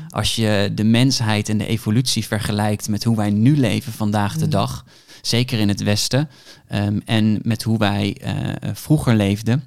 Als 0.09 0.35
je 0.35 0.71
de 0.75 0.83
mensheid 0.83 1.49
en 1.49 1.57
de 1.57 1.67
evolutie 1.67 2.25
vergelijkt 2.25 2.89
met 2.89 3.03
hoe 3.03 3.15
wij 3.15 3.29
nu 3.29 3.57
leven 3.57 3.93
vandaag 3.93 4.37
de 4.37 4.45
Mm. 4.45 4.49
dag, 4.51 4.85
zeker 5.27 5.59
in 5.59 5.67
het 5.67 5.83
Westen, 5.83 6.29
ehm, 6.67 6.99
en 7.05 7.39
met 7.43 7.63
hoe 7.63 7.77
wij 7.77 8.17
eh, 8.21 8.33
vroeger 8.73 9.15
leefden. 9.15 9.63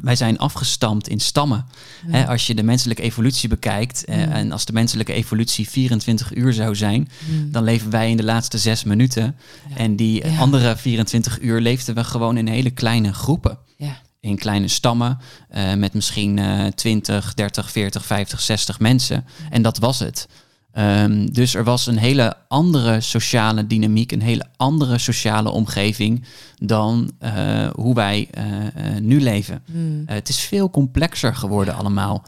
Wij 0.00 0.16
zijn 0.16 0.38
afgestampt 0.38 1.08
in 1.08 1.20
stammen. 1.20 1.66
Ja. 2.08 2.24
Als 2.24 2.46
je 2.46 2.54
de 2.54 2.62
menselijke 2.62 3.02
evolutie 3.02 3.48
bekijkt, 3.48 4.04
eh, 4.04 4.34
en 4.34 4.52
als 4.52 4.64
de 4.64 4.72
menselijke 4.72 5.12
evolutie 5.12 5.68
24 5.68 6.34
uur 6.34 6.52
zou 6.52 6.74
zijn, 6.76 7.08
Hmm. 7.26 7.52
dan 7.52 7.64
leven 7.64 7.90
wij 7.90 8.10
in 8.10 8.16
de 8.16 8.24
laatste 8.24 8.58
zes 8.58 8.84
minuten. 8.84 9.36
En 9.76 9.96
die 9.96 10.26
Ja. 10.26 10.38
andere 10.38 10.76
24 10.76 11.40
uur 11.40 11.60
leefden 11.60 11.94
we 11.94 12.04
gewoon 12.04 12.36
in 12.36 12.46
hele 12.48 12.70
kleine 12.70 13.12
groepen. 13.12 13.58
Ja. 13.76 14.00
In 14.20 14.36
kleine 14.38 14.68
stammen 14.68 15.18
eh, 15.48 15.74
met 15.74 15.94
misschien 15.94 16.38
eh 16.38 16.66
20, 16.66 17.34
30, 17.34 17.70
40, 17.70 18.04
50, 18.06 18.40
60 18.40 18.78
mensen. 18.80 19.24
En 19.50 19.62
dat 19.62 19.78
was 19.78 19.98
het. 19.98 20.28
Ehm, 20.72 21.26
dus 21.26 21.54
er 21.54 21.64
was 21.64 21.86
een 21.86 21.96
hele 21.96 22.34
andere 22.48 23.00
sociale 23.00 23.66
dynamiek, 23.66 24.12
een 24.12 24.22
hele 24.22 24.46
andere 24.56 24.98
sociale 24.98 25.50
omgeving 25.50 26.24
dan 26.58 27.10
eh, 27.18 27.68
hoe 27.74 27.94
wij 27.94 28.28
eh, 28.30 28.66
eh, 28.66 29.02
nu 29.02 29.20
leven. 29.20 29.62
Hmm. 29.72 30.02
Het 30.06 30.28
is 30.28 30.40
veel 30.40 30.70
complexer 30.70 31.34
geworden 31.34 31.74
allemaal. 31.74 32.24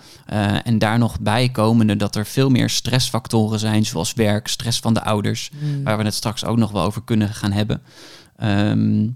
En 0.65 0.79
daar 0.79 0.99
nog 0.99 1.21
bij 1.21 1.49
komende 1.49 1.97
dat 1.97 2.17
er 2.17 2.27
veel 2.27 2.51
meer 2.51 2.71
stressfactoren 2.71 3.59
zijn, 3.59 3.85
zoals 3.85 4.13
werk, 4.13 4.49
stress 4.49 4.81
van 4.81 4.95
de 4.95 5.03
ouders, 5.03 5.51
Hmm. 5.59 5.85
waar 5.85 5.99
we 5.99 6.05
het 6.05 6.15
straks 6.15 6.45
ook 6.45 6.57
nog 6.57 6.71
wel 6.71 6.83
over 6.83 7.03
kunnen 7.03 7.29
gaan 7.29 7.53
hebben. 7.53 7.83
Ehm, 8.37 9.07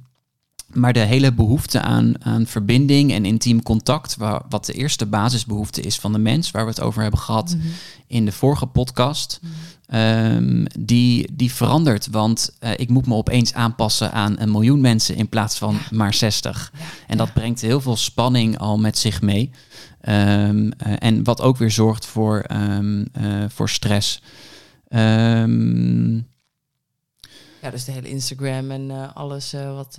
maar 0.75 0.93
de 0.93 0.99
hele 1.01 1.33
behoefte 1.33 1.81
aan, 1.81 2.25
aan 2.25 2.47
verbinding 2.47 3.13
en 3.13 3.25
intiem 3.25 3.63
contact, 3.63 4.17
waar, 4.17 4.43
wat 4.49 4.65
de 4.67 4.73
eerste 4.73 5.07
basisbehoefte 5.07 5.81
is 5.81 5.99
van 5.99 6.13
de 6.13 6.19
mens, 6.19 6.51
waar 6.51 6.65
we 6.65 6.71
het 6.71 6.81
over 6.81 7.03
hebben 7.03 7.21
gehad 7.21 7.55
Mhm. 7.57 7.67
in 8.07 8.25
de 8.25 8.33
vorige 8.33 8.67
podcast, 8.67 9.41
ehm, 9.87 10.65
die, 10.79 11.29
die 11.37 11.53
verandert. 11.53 12.07
Want 12.11 12.57
eh, 12.59 12.71
ik 12.77 12.89
moet 12.89 13.07
me 13.07 13.15
opeens 13.15 13.55
aanpassen 13.55 14.13
aan 14.13 14.39
een 14.39 14.51
miljoen 14.51 14.81
mensen 14.81 15.17
in 15.17 15.29
plaats 15.29 15.59
van 15.59 15.79
maar 15.91 16.15
60. 16.15 16.71
Ja, 16.79 16.85
En 17.07 17.17
dat 17.17 17.33
brengt 17.33 17.61
heel 17.61 17.81
veel 17.81 17.97
spanning 17.97 18.59
al 18.59 18.79
met 18.79 18.99
zich 18.99 19.23
mee. 19.23 19.51
Ehm, 20.01 20.71
eh, 20.77 20.93
en 20.99 21.25
wat 21.25 21.41
ook 21.41 21.57
weer 21.57 21.71
zorgt 21.71 22.07
voor, 22.07 22.39
ehm, 22.41 23.05
eh, 23.13 23.45
voor 23.49 23.69
stress. 23.69 24.23
Ehm, 24.89 26.15
Ja, 27.63 27.71
dus 27.71 27.85
de 27.85 27.93
hele 27.93 28.09
Instagram 28.09 28.71
en 28.71 29.15
alles 29.15 29.53
wat, 29.53 29.99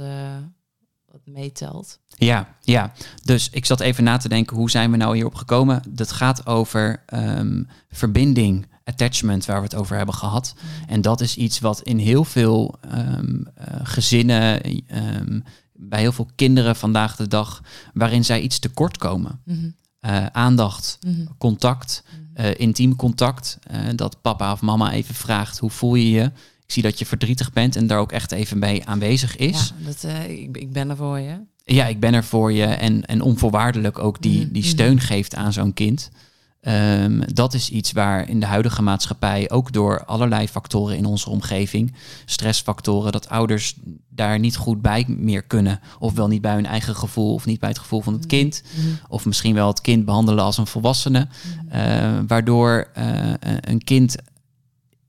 wat 1.11 1.21
meetelt. 1.25 1.99
Ja, 2.17 2.55
ja. 2.61 2.93
Dus 3.23 3.49
ik 3.49 3.65
zat 3.65 3.79
even 3.79 4.03
na 4.03 4.17
te 4.17 4.29
denken, 4.29 4.55
hoe 4.57 4.69
zijn 4.69 4.91
we 4.91 4.97
nou 4.97 5.15
hierop 5.15 5.35
gekomen? 5.35 5.81
Dat 5.89 6.11
gaat 6.11 6.45
over 6.45 7.03
ehm, 7.05 7.63
verbinding, 7.89 8.67
attachment, 8.83 9.45
waar 9.45 9.57
we 9.57 9.63
het 9.63 9.75
over 9.75 9.97
hebben 9.97 10.15
gehad. 10.15 10.55
En 10.87 11.01
dat 11.01 11.21
is 11.21 11.35
iets 11.35 11.59
wat 11.59 11.81
in 11.81 11.97
heel 11.97 12.23
veel 12.23 12.75
ehm, 12.81 13.41
eh, 13.55 13.79
gezinnen, 13.83 14.61
ehm, 14.87 15.39
bij 15.73 15.99
heel 15.99 16.11
veel 16.11 16.29
kinderen 16.35 16.75
vandaag 16.75 17.15
de 17.15 17.27
dag, 17.27 17.61
waarin 17.93 18.25
zij 18.25 18.41
iets 18.41 18.59
tekort 18.59 18.97
komen. 18.97 19.41
Mhm. 19.45 19.69
Eh, 19.99 20.25
aandacht, 20.25 20.97
Mhm. 21.05 21.25
contact, 21.37 22.03
eh, 22.33 22.59
intiem 22.59 22.95
contact. 22.95 23.57
dat 23.95 24.21
papa 24.21 24.51
of 24.51 24.61
mama 24.61 24.91
even 24.91 25.15
vraagt, 25.15 25.59
hoe 25.59 25.69
voel 25.69 25.95
je 25.95 26.09
je? 26.09 26.31
Ik 26.69 26.75
zie 26.75 26.83
dat 26.83 26.99
je 26.99 27.05
verdrietig 27.05 27.53
bent 27.53 27.75
en 27.75 27.87
daar 27.87 27.99
ook 27.99 28.11
echt 28.11 28.31
even 28.31 28.59
bij 28.59 28.81
aanwezig 28.85 29.35
is. 29.35 29.73
Ja, 29.79 29.85
dat, 29.85 30.03
eh, 30.03 30.29
ik, 30.29 30.57
ik 30.57 30.71
ben 30.71 30.89
er 30.89 30.95
voor 30.95 31.19
je. 31.19 31.39
Ja, 31.65 31.85
ik 31.85 31.99
ben 31.99 32.13
er 32.13 32.23
voor 32.23 32.51
je 32.53 32.65
en, 32.65 33.05
en 33.05 33.21
onvoorwaardelijk 33.21 33.99
ook 33.99 34.21
die, 34.21 34.39
Mhm, 34.43 34.51
die 34.53 34.61
mhm. 34.61 34.71
steun 34.71 34.99
geeft 34.99 35.35
aan 35.35 35.53
zo'n 35.53 35.73
kind. 35.73 36.09
Ehm, 36.61 37.21
dat 37.33 37.53
is 37.53 37.69
iets 37.69 37.91
waar 37.91 38.29
in 38.29 38.39
de 38.39 38.45
huidige 38.45 38.81
maatschappij 38.81 39.49
ook 39.49 39.71
door 39.71 40.05
allerlei 40.05 40.47
factoren 40.47 40.97
in 40.97 41.05
onze 41.05 41.29
omgeving, 41.29 41.93
stressfactoren, 42.25 43.11
dat 43.11 43.29
ouders 43.29 43.75
daar 44.09 44.39
niet 44.39 44.55
goed 44.57 44.81
bij 44.81 45.05
meer 45.07 45.43
kunnen. 45.43 45.79
Ofwel 45.99 46.27
niet 46.27 46.41
bij 46.41 46.53
hun 46.53 46.65
eigen 46.65 46.95
gevoel 46.95 47.33
of 47.33 47.45
niet 47.45 47.59
bij 47.59 47.69
het 47.69 47.79
gevoel 47.79 48.01
van 48.01 48.13
het 48.13 48.25
kind. 48.25 48.61
Mhm. 48.75 48.87
Of 49.07 49.25
misschien 49.25 49.53
wel 49.53 49.67
het 49.67 49.81
kind 49.81 50.05
behandelen 50.05 50.43
als 50.43 50.57
een 50.57 50.67
volwassene. 50.67 51.27
eh, 51.69 52.19
waardoor 52.27 52.87
eh, 52.93 53.33
een 53.61 53.83
kind 53.83 54.15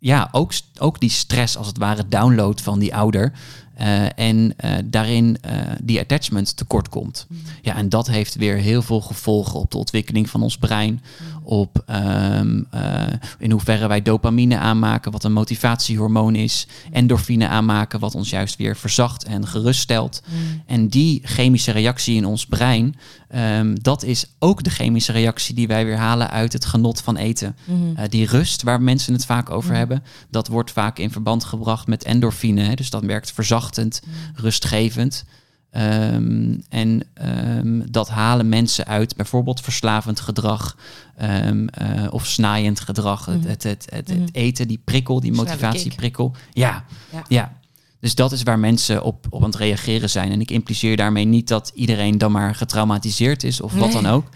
ja, 0.01 0.29
ook, 0.33 0.53
ook 0.79 1.01
die 1.01 1.11
stress 1.11 1.57
als 1.57 1.67
het 1.67 1.79
ware 1.79 2.09
downloadt 2.09 2.61
van 2.61 2.79
die 2.79 2.95
ouder. 2.95 3.33
eh, 3.75 4.19
en 4.19 4.55
eh, 4.57 4.73
daarin 4.85 5.39
eh, 5.41 5.53
die 5.83 6.01
attachment 6.01 6.57
tekort 6.57 6.89
komt. 6.89 7.27
Ja, 7.63 7.77
en 7.77 7.89
dat 7.89 8.07
heeft 8.07 8.35
weer 8.35 8.57
heel 8.57 8.83
veel 8.83 9.01
gevolgen 9.01 9.61
op 9.61 9.71
de 9.71 9.79
ontwikkeling 9.79 10.31
van 10.31 10.43
ons 10.43 10.59
brein. 10.59 11.03
Op 11.51 11.83
ehm, 11.87 12.63
eh, 12.71 13.03
in 13.39 13.51
hoeverre 13.51 13.89
wij 13.89 14.03
dopamine 14.03 14.59
aanmaken, 14.59 15.13
wat 15.13 15.25
een 15.25 15.33
motivatiehormoon 15.33 16.35
is. 16.35 16.67
Endorfine 16.93 17.49
aanmaken, 17.49 18.01
wat 18.01 18.15
ons 18.15 18.31
juist 18.31 18.57
weer 18.57 18.77
verzacht 18.77 19.25
en 19.25 19.47
geruststelt. 19.47 20.23
En 20.67 20.89
die 20.89 21.21
chemische 21.25 21.71
reactie 21.71 22.17
in 22.17 22.25
ons 22.25 22.47
brein, 22.47 22.97
ehm, 23.29 23.75
dat 23.83 24.03
is 24.03 24.27
ook 24.39 24.63
de 24.63 24.71
chemische 24.71 25.13
reactie 25.13 25.55
die 25.55 25.67
wij 25.67 25.85
weer 25.85 25.97
halen 25.97 26.31
uit 26.31 26.53
het 26.53 26.65
genot 26.65 27.01
van 27.01 27.17
eten. 27.17 27.57
Mhm. 27.65 27.79
Eh, 27.97 28.09
die 28.09 28.27
rust 28.27 28.63
waar 28.63 28.83
mensen 28.83 29.13
het 29.13 29.27
vaak 29.27 29.51
over 29.51 29.71
Mhm. 29.71 29.79
hebben, 29.79 30.03
dat 30.31 30.49
wordt 30.49 30.71
vaak 30.71 30.99
in 30.99 31.11
verband 31.11 31.45
gebracht 31.45 31.87
met 31.87 32.05
endorfine. 32.05 32.63
Hè? 32.63 32.75
Dus 32.75 32.91
dat 32.91 33.05
werkt 33.05 33.33
verzachtend, 33.33 34.03
rustgevend. 34.35 35.25
Ehm, 35.71 36.55
en 36.69 37.03
ehm, 37.15 37.81
dat 37.91 38.09
halen 38.09 38.49
mensen 38.49 38.87
uit 38.87 39.17
bijvoorbeeld 39.17 39.61
verslavend 39.61 40.21
gedrag 40.21 40.77
ehm, 41.17 41.67
eh, 41.69 42.07
of 42.11 42.27
snaaiend 42.27 42.81
gedrag. 42.81 43.27
Het, 43.27 43.39
Mhm. 43.41 43.49
het, 43.49 43.63
het, 43.63 43.87
het, 43.91 44.09
Mhm. 44.09 44.21
het 44.21 44.35
eten, 44.35 44.69
die 44.69 44.81
prikkel, 44.85 45.21
die 45.21 45.33
motivatieprikkel. 45.33 46.33
Ja, 46.53 46.85
Ja. 47.13 47.23
ja. 47.29 47.59
Dus 48.01 48.15
dat 48.15 48.33
is 48.33 48.43
waar 48.43 48.59
mensen 48.59 49.03
op, 49.03 49.27
op 49.31 49.41
aan 49.43 49.49
het 49.49 49.59
reageren 49.59 50.11
zijn. 50.11 50.33
En 50.33 50.41
ik 50.41 50.51
impliceer 50.51 50.97
daarmee 50.97 51.25
niet 51.25 51.49
dat 51.49 51.73
iedereen 51.75 52.19
dan 52.19 52.33
maar 52.33 52.55
getraumatiseerd 52.55 53.45
is 53.45 53.61
of 53.61 53.75
wat 53.75 53.93
dan 53.93 54.07
ook. 54.07 54.29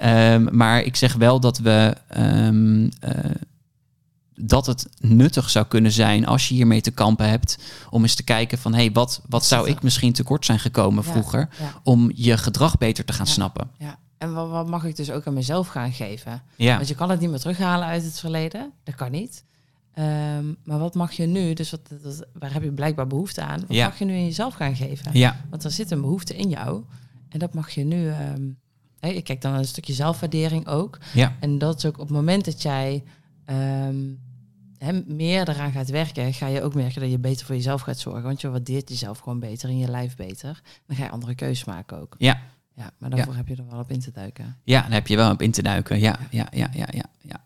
Nee. 0.00 0.38
Maar 0.38 0.82
ik 0.82 0.96
zeg 0.96 1.14
wel 1.14 1.40
dat 1.40 1.58
we 1.58 1.94
eh, 2.08 2.48
dat 4.42 4.66
het 4.66 4.86
nuttig 4.98 5.50
zou 5.50 5.66
kunnen 5.66 5.92
zijn 5.92 6.26
als 6.26 6.48
je 6.48 6.54
hiermee 6.54 6.80
te 6.80 6.90
kampen 6.90 7.28
hebt. 7.28 7.58
Om 7.90 8.02
eens 8.02 8.14
te 8.14 8.22
kijken 8.22 8.58
van 8.58 8.72
hé, 8.74 8.78
hey, 8.84 8.92
wat, 8.92 9.22
wat 9.28 9.44
zou 9.44 9.68
ik 9.68 9.82
misschien 9.82 10.12
tekort 10.12 10.44
zijn 10.44 10.58
gekomen 10.58 11.04
vroeger. 11.04 11.48
Ja, 11.58 11.80
Om 11.82 12.10
je 12.14 12.36
gedrag 12.38 12.78
beter 12.78 13.04
te 13.04 13.12
gaan 13.12 13.26
snappen. 13.26 13.70
ja. 13.78 13.98
En 14.18 14.34
wat, 14.34 14.48
wat 14.50 14.68
mag 14.68 14.84
ik 14.84 14.96
dus 14.96 15.10
ook 15.10 15.26
aan 15.26 15.34
mezelf 15.34 15.68
gaan 15.68 15.92
geven? 15.92 16.42
Ja, 16.56 16.76
Want 16.76 16.88
je 16.88 16.94
kan 16.94 17.10
het 17.10 17.20
niet 17.20 17.30
meer 17.30 17.38
terughalen 17.38 17.86
uit 17.86 18.02
het 18.04 18.18
verleden. 18.20 18.72
Dat 18.84 18.94
kan 18.94 19.10
niet. 19.10 19.44
Ehm, 19.94 20.44
maar 20.64 20.78
wat 20.78 20.94
mag 20.94 21.12
je 21.12 21.26
nu, 21.26 21.52
dus 21.52 21.70
wat, 21.70 21.80
dat- 22.02 22.26
waar 22.32 22.52
heb 22.52 22.62
je 22.62 22.72
blijkbaar 22.72 23.06
behoefte 23.06 23.42
aan? 23.42 23.60
Wat 23.60 23.76
Ja. 23.76 23.86
mag 23.86 23.98
je 23.98 24.04
nu 24.04 24.12
in 24.14 24.24
jezelf 24.24 24.54
gaan 24.54 24.76
geven? 24.76 25.10
ja, 25.12 25.36
Want 25.50 25.64
er 25.64 25.70
zit 25.70 25.90
een 25.90 26.00
behoefte 26.00 26.36
in 26.36 26.48
jou. 26.48 26.84
En 27.28 27.38
dat 27.38 27.54
mag 27.54 27.70
je 27.70 27.84
nu... 27.84 28.08
ehm 28.08 28.42
hè, 28.98 29.08
ik 29.08 29.24
kijk 29.24 29.40
dan 29.40 29.50
naar 29.50 29.60
een 29.60 29.66
stukje 29.66 29.92
zelfwaardering 29.92 30.66
ook. 30.66 30.98
ja, 31.14 31.36
En 31.40 31.58
dat 31.58 31.76
is 31.76 31.86
ook 31.86 31.94
op 31.98 32.06
het 32.08 32.16
moment 32.16 32.44
dat 32.44 32.62
jij 32.62 33.04
ehm, 33.44 33.96
hè, 34.80 35.02
meer 35.06 35.48
eraan 35.48 35.72
gaat 35.72 35.88
werken... 35.90 36.34
ga 36.34 36.46
je 36.46 36.62
ook 36.62 36.74
merken 36.74 37.00
dat 37.00 37.10
je 37.10 37.18
beter 37.18 37.46
voor 37.46 37.54
jezelf 37.54 37.80
gaat 37.80 37.98
zorgen. 37.98 38.22
Want 38.22 38.40
je 38.40 38.50
waardeert 38.50 38.88
jezelf 38.88 39.18
gewoon 39.18 39.38
beter 39.38 39.68
en 39.68 39.78
je 39.78 39.90
lijf 39.90 40.16
beter. 40.16 40.62
Dan 40.86 40.96
ga 40.96 41.04
je 41.04 41.10
andere 41.10 41.34
keuzes 41.34 41.64
maken 41.64 42.00
ook. 42.00 42.14
ja. 42.18 42.40
Ja, 42.74 42.90
maar 42.98 43.10
daarvoor 43.10 43.34
heb 43.34 43.48
je 43.48 43.56
er 43.56 43.66
wel 43.70 43.78
op 43.78 43.90
in 43.90 44.00
te 44.00 44.10
duiken. 44.10 44.56
Ja, 44.64 44.80
daar 44.82 44.92
heb 44.92 45.06
je 45.06 45.16
wel 45.16 45.30
op 45.30 45.42
in 45.42 45.50
te 45.50 45.62
duiken. 45.62 45.98
Ja, 45.98 46.18
ja, 46.30 46.46
ja, 46.50 46.68
ja, 46.72 46.88
ja. 46.90 47.04
Ja, 47.20 47.40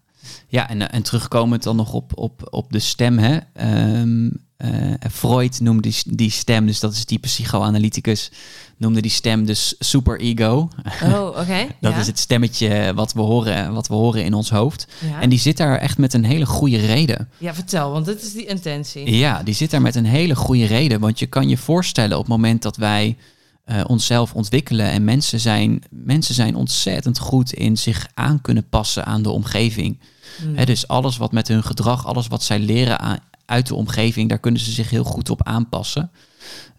ja 0.49 0.69
en, 0.69 0.81
eh, 0.81 0.97
en 0.97 1.03
terugkomend 1.03 1.63
dan 1.63 1.77
nog 1.77 1.93
op, 1.93 2.13
op, 2.15 2.49
op 2.51 2.73
de 2.73 2.79
stem. 2.79 3.19
Hè. 3.19 3.39
Ehm, 3.53 4.31
eh, 4.57 5.11
Freud 5.13 5.61
noemde 5.61 5.83
die, 5.83 5.97
die 6.07 6.31
stem, 6.31 6.67
dus 6.67 6.81
dat 6.81 6.93
is 6.93 7.07
die 7.07 7.19
psychoanalyticus, 7.19 8.31
noemde 8.77 9.01
die 9.01 9.11
stem 9.11 9.47
dus 9.47 9.75
superego. 9.79 10.69
Oh, 11.03 11.27
oké. 11.27 11.67
Dat 11.81 11.93
ja. 11.93 11.99
is 11.99 12.07
het 12.07 12.19
stemmetje 12.19 12.93
wat 12.95 13.13
we, 13.13 13.21
horen, 13.21 13.73
wat 13.73 13.89
we 13.89 13.95
horen 13.95 14.25
in 14.25 14.35
ons 14.35 14.51
hoofd. 14.51 14.87
Ja. 15.11 15.21
En 15.21 15.29
die 15.29 15.39
zit 15.39 15.57
daar 15.57 15.79
echt 15.79 15.99
met 15.99 16.15
een 16.15 16.25
hele 16.25 16.47
goede 16.47 16.77
reden. 16.77 17.29
ja, 17.39 17.55
vertel, 17.55 17.91
want 17.91 18.07
dit 18.07 18.23
is 18.23 18.33
die 18.33 18.47
intentie. 18.47 19.17
Ja, 19.17 19.43
die 19.43 19.55
zit 19.55 19.71
daar 19.71 19.83
met 19.83 19.95
een 19.95 20.07
hele 20.07 20.37
goede 20.37 20.67
reden. 20.67 21.01
Want 21.01 21.19
je 21.19 21.27
kan 21.27 21.49
je 21.49 21.57
voorstellen 21.57 22.17
op 22.17 22.23
het 22.25 22.33
moment 22.33 22.63
dat 22.63 22.77
wij 22.77 23.17
eh, 23.65 23.81
onszelf 23.87 24.35
ontwikkelen 24.35 24.87
en 24.91 25.05
mensen 25.05 25.41
zijn, 25.41 25.83
mensen 25.91 26.35
zijn 26.35 26.55
ontzettend 26.55 27.19
goed 27.19 27.53
in 27.53 27.77
zich 27.79 28.09
aan 28.15 28.41
kunnen 28.41 28.69
passen 28.69 29.05
aan 29.05 29.23
de 29.23 29.31
omgeving. 29.31 29.99
Mm. 30.43 30.65
Dus 30.65 30.89
alles 30.89 31.17
wat 31.17 31.33
met 31.33 31.49
hun 31.49 31.63
gedrag, 31.63 32.07
alles 32.07 32.27
wat 32.27 32.43
zij 32.43 32.59
leren 32.59 32.99
aan, 33.01 33.19
uit 33.45 33.67
de 33.67 33.75
omgeving, 33.75 34.29
daar 34.29 34.39
kunnen 34.39 34.61
ze 34.61 34.71
zich 34.71 34.91
heel 34.91 35.05
goed 35.05 35.31
op 35.31 35.43
aanpassen. 35.43 36.11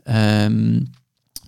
Ehm, 0.04 0.80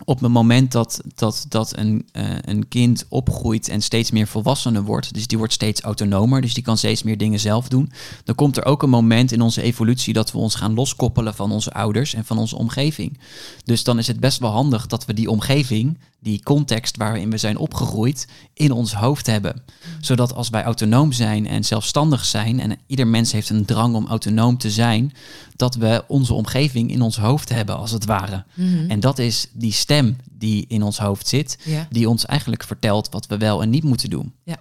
op 0.03 0.19
het 0.19 0.31
moment 0.31 0.71
dat, 0.71 1.01
dat, 1.15 1.45
dat 1.49 1.77
een, 1.77 2.07
eh, 2.11 2.25
een 2.41 2.67
kind 2.67 3.05
opgroeit 3.09 3.69
en 3.69 3.81
steeds 3.81 4.11
meer 4.11 4.27
volwassener 4.27 4.83
wordt, 4.83 5.13
dus 5.13 5.27
die 5.27 5.37
wordt 5.37 5.53
steeds 5.53 5.81
autonomer, 5.81 6.41
dus 6.41 6.53
die 6.53 6.63
kan 6.63 6.77
steeds 6.77 7.03
meer 7.03 7.17
dingen 7.17 7.39
zelf 7.39 7.67
doen, 7.67 7.91
dan 8.23 8.35
komt 8.35 8.57
er 8.57 8.65
ook 8.65 8.83
een 8.83 8.89
moment 8.89 9.31
in 9.31 9.41
onze 9.41 9.61
evolutie 9.61 10.13
dat 10.13 10.31
we 10.31 10.37
ons 10.37 10.55
gaan 10.55 10.73
loskoppelen 10.73 11.33
van 11.33 11.51
onze 11.51 11.71
ouders 11.71 12.13
en 12.13 12.25
van 12.25 12.37
onze 12.37 12.55
omgeving. 12.55 13.19
Dus 13.63 13.83
dan 13.83 13.97
is 13.97 14.07
het 14.07 14.19
best 14.19 14.39
wel 14.39 14.51
handig 14.51 14.87
dat 14.87 15.05
we 15.05 15.13
die 15.13 15.29
omgeving, 15.29 15.97
die 16.27 16.43
context 16.43 16.97
waarin 16.97 17.29
we 17.29 17.37
zijn 17.37 17.57
opgegroeid, 17.57 18.27
in 18.53 18.71
ons 18.71 18.93
hoofd 18.93 19.25
hebben. 19.25 19.61
Zodat 19.99 20.33
als 20.33 20.49
wij 20.49 20.63
autonoom 20.63 21.11
zijn 21.11 21.47
en 21.47 21.63
zelfstandig 21.63 22.25
zijn, 22.25 22.59
en 22.59 22.77
ieder 22.87 23.07
mens 23.07 23.31
heeft 23.31 23.49
een 23.49 23.65
drang 23.65 23.95
om 23.95 24.07
autonoom 24.07 24.57
te 24.57 24.71
zijn, 24.71 25.13
dat 25.55 25.75
we 25.75 26.03
onze 26.07 26.33
omgeving 26.33 26.91
in 26.91 27.01
ons 27.01 27.17
hoofd 27.17 27.49
hebben, 27.49 27.77
als 27.77 27.91
het 27.91 28.05
ware. 28.05 28.43
Mhm. 28.53 28.89
En 28.89 28.99
dat 28.99 29.19
is 29.19 29.47
die 29.53 29.71
stem 29.73 30.17
die 30.31 30.65
in 30.67 30.83
ons 30.83 30.97
hoofd 30.97 31.27
zit, 31.27 31.57
ja, 31.63 31.87
die 31.89 32.09
ons 32.09 32.25
eigenlijk 32.25 32.63
vertelt 32.63 33.09
wat 33.09 33.27
we 33.27 33.37
wel 33.37 33.61
en 33.61 33.69
niet 33.69 33.83
moeten 33.83 34.09
doen. 34.09 34.33
dit 34.43 34.57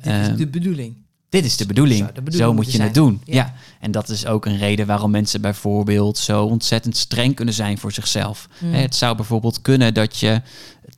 Ehm, 0.00 0.30
is 0.30 0.36
de 0.36 0.46
bedoeling. 0.46 0.94
Dit 1.30 1.44
is 1.44 1.56
de 1.56 1.66
bedoeling. 1.66 2.12
De 2.12 2.36
Zo 2.36 2.54
moet 2.54 2.72
je 2.72 2.82
het 2.82 2.94
doen. 2.94 3.20
Ja. 3.24 3.34
Ja. 3.34 3.54
En 3.80 3.90
dat 3.90 4.08
is 4.08 4.26
ook 4.26 4.46
een 4.46 4.58
reden 4.58 4.86
waarom 4.86 5.10
mensen 5.10 5.40
bijvoorbeeld 5.40 6.18
zo 6.18 6.44
ontzettend 6.44 6.96
streng 6.96 7.34
kunnen 7.34 7.54
zijn 7.54 7.78
voor 7.78 7.92
zichzelf. 7.92 8.48
Mm. 8.58 8.72
Hè, 8.72 8.78
Het 8.80 8.94
zou 8.94 9.16
bijvoorbeeld 9.16 9.62
kunnen 9.62 9.94
dat 9.94 10.18
je 10.18 10.42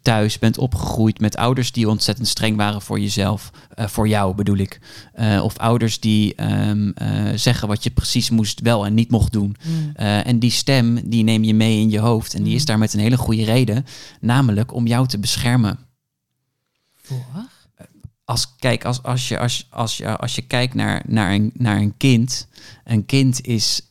thuis 0.02 0.38
bent 0.38 0.58
opgegroeid 0.58 1.20
met 1.20 1.36
ouders 1.36 1.72
die 1.72 1.88
ontzettend 1.88 2.28
streng 2.28 2.56
waren 2.56 2.82
voor 2.82 3.00
jezelf. 3.00 3.50
eh, 3.74 3.86
voor 3.86 4.08
jou 4.08 4.34
bedoel 4.34 4.56
ik. 4.56 4.80
Eh, 5.12 5.40
of 5.44 5.56
ouders 5.58 6.00
die 6.00 6.34
ehm, 6.34 6.90
eh, 6.94 7.32
zeggen 7.34 7.68
wat 7.68 7.82
je 7.84 7.90
precies 7.90 8.30
moest 8.30 8.60
wel 8.60 8.86
en 8.86 8.94
niet 8.94 9.10
mocht 9.10 9.32
doen. 9.32 9.56
Mm. 9.64 9.90
Eh, 9.94 10.26
en 10.26 10.38
die 10.38 10.50
stem, 10.50 11.00
die 11.08 11.24
neem 11.24 11.44
je 11.44 11.54
mee 11.54 11.80
in 11.80 11.90
je 11.90 11.98
hoofd. 11.98 12.34
En 12.34 12.42
die 12.42 12.54
is 12.54 12.60
Mm. 12.60 12.66
daar 12.66 12.78
met 12.78 12.92
een 12.92 13.00
hele 13.00 13.16
goede 13.16 13.44
reden. 13.44 13.86
Namelijk 14.20 14.74
om 14.74 14.86
jou 14.86 15.06
te 15.06 15.18
beschermen 15.18 15.78
Voor? 17.02 17.46
als, 18.24 18.56
kijk, 18.56 18.84
als, 18.84 19.02
als, 19.02 19.28
je, 19.28 19.38
als, 19.38 19.66
als, 19.70 19.96
je, 19.96 20.16
als 20.16 20.34
je 20.34 20.42
kijkt 20.42 20.74
naar, 20.74 21.02
naar, 21.06 21.32
een, 21.32 21.50
naar 21.54 21.76
een 21.76 21.96
kind. 21.96 22.46
Een 22.84 23.06
kind 23.06 23.40
is 23.46 23.82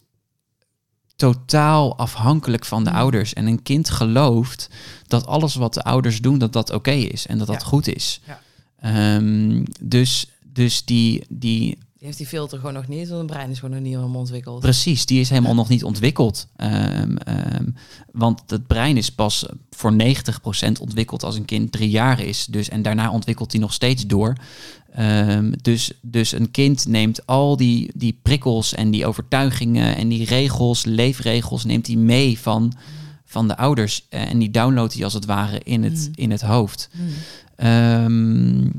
totaal 1.22 1.98
afhankelijk 1.98 2.66
van 2.66 2.84
de 2.84 2.90
Mm. 2.90 2.96
ouders. 2.96 3.34
En 3.34 3.46
een 3.48 3.64
kind 3.64 3.90
gelooft 3.90 4.70
dat 5.08 5.26
alles 5.26 5.56
wat 5.56 5.74
de 5.74 5.84
ouders 5.84 6.22
doen, 6.22 6.38
dat 6.38 6.54
dat 6.54 6.70
oké 6.72 6.92
is 6.92 7.28
en 7.28 7.38
dat 7.38 7.48
dat 7.48 7.62
Ja. 7.62 7.68
goed 7.68 7.88
is. 7.88 8.22
Ja. 8.28 8.40
Ehm, 8.80 9.64
dus, 9.82 10.26
dus 10.54 10.86
die, 10.86 11.26
die, 11.30 11.78
Die 12.02 12.10
heeft 12.10 12.22
die 12.22 12.30
filter 12.32 12.60
gewoon 12.60 12.74
nog 12.74 12.88
niet, 12.88 13.08
want 13.10 13.22
het 13.22 13.32
brein 13.32 13.50
is 13.50 13.60
gewoon 13.60 13.76
nog 13.76 13.84
niet 13.84 13.96
helemaal 13.96 14.20
ontwikkeld. 14.20 14.60
Precies, 14.60 15.06
die 15.06 15.20
is 15.20 15.30
helemaal 15.30 15.54
nog 15.54 15.70
niet 15.70 15.84
ontwikkeld. 15.84 16.48
Ehm, 16.56 17.16
want 18.12 18.42
het 18.48 18.68
brein 18.68 18.98
is 18.98 19.12
pas 19.12 19.46
voor 19.70 19.94
90% 19.94 20.80
ontwikkeld 20.80 21.24
als 21.24 21.36
een 21.36 21.46
kind 21.46 21.72
drie 21.72 21.90
jaar 21.90 22.20
is. 22.20 22.46
Dus, 22.46 22.70
en 22.70 22.82
daarna 22.82 23.12
ontwikkelt 23.12 23.52
hij 23.52 23.62
nog 23.62 23.74
steeds 23.74 24.08
door. 24.08 24.36
Ehm, 24.94 25.52
dus, 25.62 25.92
dus 26.02 26.32
een 26.32 26.52
kind 26.52 26.88
neemt 26.88 27.26
al 27.26 27.58
die, 27.58 27.92
die 27.96 28.20
prikkels 28.22 28.74
en 28.74 28.92
die 28.92 29.06
overtuigingen 29.06 29.96
en 29.96 30.08
die 30.08 30.26
regels, 30.26 30.86
leefregels, 30.86 31.64
neemt 31.66 31.88
hij 31.88 31.96
mee 31.96 32.40
van, 32.40 32.74
van 33.26 33.48
de 33.48 33.58
ouders. 33.58 34.06
Eh, 34.10 34.30
en 34.30 34.40
die 34.40 34.52
downloadt 34.52 34.94
hij 34.94 35.04
als 35.04 35.14
het 35.14 35.26
ware 35.26 35.60
in 35.64 35.84
het, 35.84 36.08
Mm. 36.08 36.12
in 36.16 36.32
het 36.32 36.42
hoofd. 36.42 36.90
Hmm. 37.58 38.70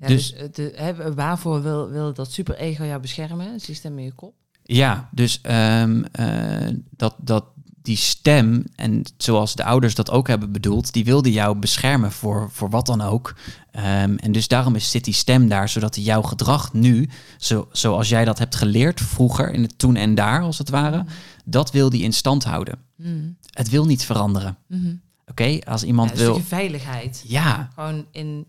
Ja, 0.00 0.06
Dus- 0.06 0.34
dus, 0.52 0.72
eh, 0.72 0.94
de, 0.96 1.12
waarvoor 1.14 1.62
wil, 1.62 1.88
wil 1.90 2.14
dat 2.14 2.32
superego 2.32 2.84
jou 2.84 3.00
beschermen? 3.00 3.60
Systeem 3.60 3.98
in 3.98 4.04
je 4.04 4.12
kop? 4.12 4.34
Ja, 4.62 5.08
dus 5.12 5.40
ehm, 5.42 6.02
eh, 6.12 6.68
dat, 6.90 7.14
dat 7.18 7.44
die 7.82 7.96
stem, 7.96 8.64
en 8.76 9.02
zoals 9.16 9.54
de 9.54 9.64
ouders 9.64 9.94
dat 9.94 10.10
ook 10.10 10.28
hebben 10.28 10.52
bedoeld, 10.52 10.92
die 10.92 11.04
wilde 11.04 11.32
jou 11.32 11.58
beschermen 11.58 12.12
voor, 12.12 12.48
voor 12.52 12.70
wat 12.70 12.86
dan 12.86 13.00
ook. 13.00 13.34
Ehm, 13.70 14.14
en 14.16 14.32
dus 14.32 14.48
daarom 14.48 14.74
is, 14.74 14.90
zit 14.90 15.04
die 15.04 15.14
stem 15.14 15.48
daar, 15.48 15.68
zodat 15.68 15.94
hij 15.94 16.04
jouw 16.04 16.22
gedrag 16.22 16.72
nu, 16.72 17.08
zo, 17.38 17.68
zoals 17.72 18.08
jij 18.08 18.24
dat 18.24 18.38
hebt 18.38 18.54
geleerd 18.54 19.00
vroeger, 19.00 19.50
in 19.52 19.62
het 19.62 19.78
toen 19.78 19.96
en 19.96 20.14
daar 20.14 20.40
als 20.42 20.58
het 20.58 20.68
ware, 20.70 21.04
dat 21.44 21.70
wil 21.72 21.90
die 21.90 22.02
in 22.02 22.12
stand 22.12 22.44
houden. 22.44 22.78
Hmm. 22.96 23.36
Het 23.52 23.68
wil 23.68 23.84
niet 23.84 24.04
veranderen. 24.04 24.56
Mhm. 24.66 24.94
Oké, 25.26 25.58
als 25.64 25.80
Ja, 25.80 25.86
iemand 25.86 26.10
een 26.10 26.16
wil. 26.16 26.32
stukje 26.32 26.48
veiligheid. 26.48 27.24
Ja, 27.26 27.68
Gewoon 27.74 28.06
in, 28.10 28.46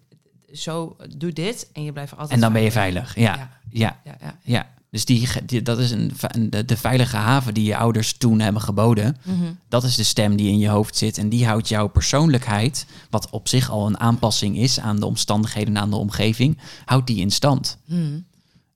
zo, 0.53 0.95
doe 1.17 1.33
dit 1.33 1.69
en 1.73 1.83
je 1.83 1.91
blijft 1.91 2.11
altijd 2.11 2.31
en 2.31 2.39
dan 2.39 2.53
ben 2.53 2.61
je 2.61 2.71
veilig. 2.71 3.15
Ja, 3.15 3.35
Ja, 3.35 3.49
ja. 3.69 3.99
ja, 4.03 4.17
ja. 4.21 4.35
ja. 4.43 4.67
Dus 4.91 5.05
die, 5.05 5.27
die, 5.45 5.61
dat 5.61 5.79
is 5.79 5.91
een, 5.91 6.11
de, 6.65 6.77
veilige 6.77 7.15
haven 7.15 7.53
die 7.53 7.65
je 7.65 7.77
ouders 7.77 8.13
toen 8.17 8.39
hebben 8.39 8.61
geboden. 8.61 9.17
Mhm. 9.23 9.53
Dat 9.67 9.83
is 9.83 9.95
de 9.95 10.03
stem 10.03 10.35
die 10.35 10.49
in 10.49 10.57
je 10.57 10.67
hoofd 10.67 10.97
zit 10.97 11.17
en 11.17 11.29
die 11.29 11.45
houdt 11.45 11.67
jouw 11.67 11.87
persoonlijkheid, 11.87 12.85
wat 13.09 13.29
op 13.29 13.47
zich 13.47 13.69
al 13.69 13.87
een 13.87 13.99
aanpassing 13.99 14.57
is 14.57 14.79
aan 14.79 14.99
de 14.99 15.05
omstandigheden, 15.05 15.77
aan 15.77 15.89
de 15.89 15.95
omgeving, 15.95 16.57
houdt 16.85 17.07
die 17.07 17.17
in 17.17 17.31
stand. 17.31 17.77
Mhm. 17.85 18.19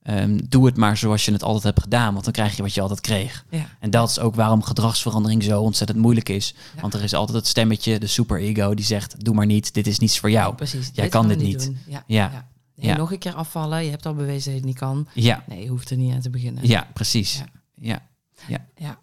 Ehm, 0.04 0.40
doe 0.48 0.66
het 0.66 0.76
maar 0.76 0.96
zoals 0.96 1.24
je 1.24 1.32
het 1.32 1.42
altijd 1.42 1.62
hebt 1.64 1.80
gedaan, 1.80 2.12
want 2.12 2.24
dan 2.24 2.32
krijg 2.32 2.56
je 2.56 2.62
wat 2.62 2.74
je 2.74 2.80
altijd 2.80 3.00
kreeg. 3.00 3.44
Ja. 3.50 3.66
En 3.80 3.90
dat 3.90 4.10
is 4.10 4.18
ook 4.18 4.34
waarom 4.34 4.62
gedragsverandering 4.62 5.42
zo 5.42 5.60
ontzettend 5.60 5.98
moeilijk 5.98 6.28
is. 6.28 6.54
Ja. 6.74 6.80
Want 6.80 6.94
er 6.94 7.02
is 7.02 7.14
altijd 7.14 7.36
het 7.36 7.46
stemmetje, 7.46 7.98
de 7.98 8.06
superego, 8.06 8.74
die 8.74 8.84
zegt: 8.84 9.24
Doe 9.24 9.34
maar 9.34 9.46
niet, 9.46 9.74
dit 9.74 9.86
is 9.86 9.98
niets 9.98 10.18
voor 10.18 10.30
jou. 10.30 10.54
Precies. 10.54 10.90
Jij 10.92 11.08
kan 11.08 11.28
dit 11.28 11.38
niet. 11.38 11.64
doen. 11.64 11.78
Ja. 12.06 12.46
Nee. 12.76 12.94
Nog 12.94 13.12
een 13.12 13.18
keer 13.18 13.34
afvallen. 13.34 13.84
Je 13.84 13.90
hebt 13.90 14.06
al 14.06 14.14
bewezen 14.14 14.44
dat 14.44 14.44
je 14.44 14.58
het 14.58 14.64
niet 14.64 14.78
kan. 14.78 15.08
Ja, 15.14 15.44
Nee, 15.46 15.62
je 15.62 15.68
hoeft 15.68 15.90
er 15.90 15.96
niet 15.96 16.14
aan 16.14 16.20
te 16.20 16.30
beginnen. 16.30 16.68
ja, 16.68 16.88
precies. 16.92 17.42
Ja. 17.74 18.02
Ja, 18.46 18.66
Ja. 18.76 18.98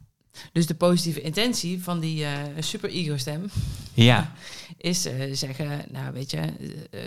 Dus 0.52 0.66
de 0.68 0.76
positieve 0.76 1.22
intentie 1.22 1.84
van 1.84 2.00
die 2.00 2.26
eh 2.26 2.32
super 2.60 2.90
ego 2.90 3.18
stem 3.18 3.50
ja, 3.94 4.32
is 4.78 5.06
eh, 5.06 5.34
zeggen, 5.34 5.86
nou 5.92 6.14
weet 6.14 6.32
je, 6.32 6.38
eh, 6.92 7.00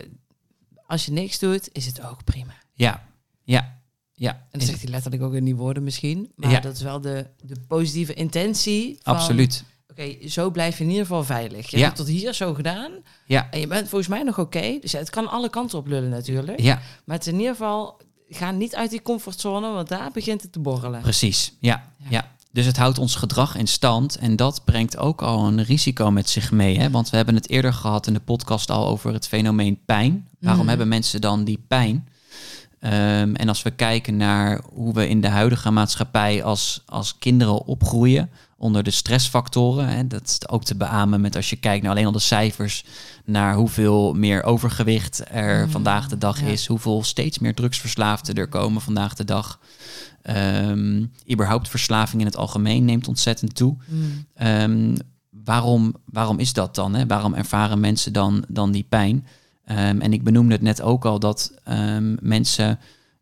als 0.87 1.05
je 1.05 1.13
niks 1.13 1.39
doet, 1.39 1.69
is 1.73 1.87
het 1.87 2.03
ook 2.03 2.25
prima. 2.25 2.55
ja, 2.75 3.07
ja, 3.45 3.83
ja. 4.15 4.31
En 4.51 4.59
dat 4.59 4.63
zegt 4.69 4.83
hij 4.83 4.91
letterlijk 4.91 5.23
ook 5.23 5.35
in 5.35 5.45
die 5.45 5.57
woorden 5.57 5.83
misschien. 5.83 6.33
Maar 6.37 6.51
Ja. 6.51 6.61
dat 6.61 6.75
is 6.77 6.83
wel 6.83 7.01
de, 7.01 7.27
de 7.43 7.57
positieve 7.69 8.15
intentie. 8.15 8.99
Van, 9.03 9.15
Absoluut. 9.15 9.65
Oké, 9.91 10.29
zo 10.29 10.51
blijf 10.51 10.79
je 10.79 10.85
in 10.85 10.91
ieder 10.91 11.07
geval 11.07 11.25
veilig. 11.25 11.71
Je 11.71 11.79
Ja. 11.79 11.85
hebt 11.85 11.97
tot 11.97 12.07
hier 12.07 12.33
zo 12.35 12.55
gedaan. 12.55 12.93
Ja. 13.27 13.51
En 13.51 13.61
je 13.61 13.67
bent 13.67 13.89
volgens 13.89 14.11
mij 14.11 14.23
nog 14.23 14.39
oké. 14.39 14.79
Dus 14.81 14.93
het 14.93 15.11
kan 15.11 15.31
alle 15.31 15.51
kanten 15.51 15.79
op 15.79 15.87
lullen 15.87 16.11
natuurlijk. 16.11 16.61
Ja, 16.61 16.81
Maar 17.05 17.17
het 17.17 17.27
is 17.27 17.33
in 17.33 17.39
ieder 17.39 17.53
geval, 17.55 18.01
ga 18.29 18.51
niet 18.51 18.75
uit 18.75 18.91
die 18.91 19.03
comfortzone, 19.03 19.71
want 19.73 19.89
daar 19.89 20.11
begint 20.13 20.43
het 20.43 20.53
te 20.53 20.59
borrelen. 20.59 21.01
Precies, 21.01 21.53
ja, 21.61 21.91
Ja. 21.99 22.07
ja. 22.11 22.33
Dus 22.53 22.67
het 22.67 22.77
houdt 22.77 22.99
ons 22.99 23.15
gedrag 23.15 23.57
in 23.57 23.67
stand 23.67 24.17
en 24.17 24.37
dat 24.37 24.65
brengt 24.65 24.97
ook 24.97 25.23
al 25.23 25.47
een 25.47 25.63
risico 25.63 26.11
met 26.11 26.29
zich 26.31 26.51
mee. 26.53 26.79
Hè? 26.79 26.91
Want 26.91 27.11
we 27.11 27.17
hebben 27.17 27.35
het 27.35 27.49
eerder 27.51 27.73
gehad 27.73 28.07
in 28.07 28.13
de 28.13 28.21
podcast 28.21 28.71
al 28.71 28.87
over 28.89 29.13
het 29.13 29.27
fenomeen 29.29 29.79
pijn. 29.85 30.29
Waarom 30.41 30.61
Mhm. 30.61 30.69
hebben 30.69 30.89
mensen 30.89 31.21
dan 31.21 31.45
die 31.45 31.65
pijn? 31.69 32.09
Ehm, 32.85 33.35
en 33.35 33.49
als 33.49 33.63
we 33.63 33.71
kijken 33.71 34.17
naar 34.17 34.61
hoe 34.73 34.95
we 34.95 35.09
in 35.09 35.21
de 35.21 35.29
huidige 35.29 35.71
maatschappij 35.71 36.43
als, 36.43 36.83
als 36.87 37.19
kinderen 37.19 37.65
opgroeien 37.67 38.31
onder 38.57 38.83
de 38.83 38.91
stressfactoren, 38.91 39.89
hè, 39.89 40.07
dat 40.07 40.23
is 40.23 40.49
ook 40.49 40.65
te 40.65 40.77
beamen 40.77 41.21
met 41.21 41.37
als 41.37 41.51
je 41.51 41.57
kijkt 41.57 41.83
naar 41.83 41.93
alleen 41.93 42.07
al 42.07 42.13
de 42.13 42.19
cijfers 42.19 42.85
naar 43.25 43.55
hoeveel 43.55 44.15
meer 44.15 44.43
overgewicht 44.43 45.23
er 45.31 45.65
Mm, 45.65 45.71
vandaag 45.71 46.09
de 46.09 46.19
dag 46.19 46.41
ja. 46.41 46.47
is, 46.47 46.67
hoeveel 46.67 47.03
steeds 47.05 47.39
meer 47.39 47.55
drugsverslaafden 47.55 48.35
er 48.35 48.49
komen 48.49 48.83
vandaag 48.83 49.15
de 49.15 49.25
dag. 49.25 49.61
Ehm, 50.23 51.05
überhaupt 51.31 51.69
verslaving 51.69 52.21
in 52.21 52.27
het 52.27 52.37
algemeen 52.37 52.85
neemt 52.85 53.09
ontzettend 53.09 53.55
toe. 53.55 53.77
Mm. 53.87 54.27
Ehm, 54.35 54.97
waarom, 55.31 55.95
waarom 56.05 56.39
is 56.39 56.53
dat 56.53 56.75
dan? 56.75 56.95
Hè? 56.95 57.07
Waarom 57.07 57.35
ervaren 57.35 57.81
mensen 57.81 58.13
dan, 58.13 58.45
dan 58.49 58.73
die 58.73 58.87
pijn? 58.89 59.27
Ehm, 59.65 60.01
en 60.01 60.13
ik 60.13 60.23
benoemde 60.25 60.53
het 60.53 60.63
net 60.63 60.83
ook 60.83 61.05
al 61.05 61.19
dat 61.19 61.53
ehm, 61.65 62.17
mensen 62.21 62.79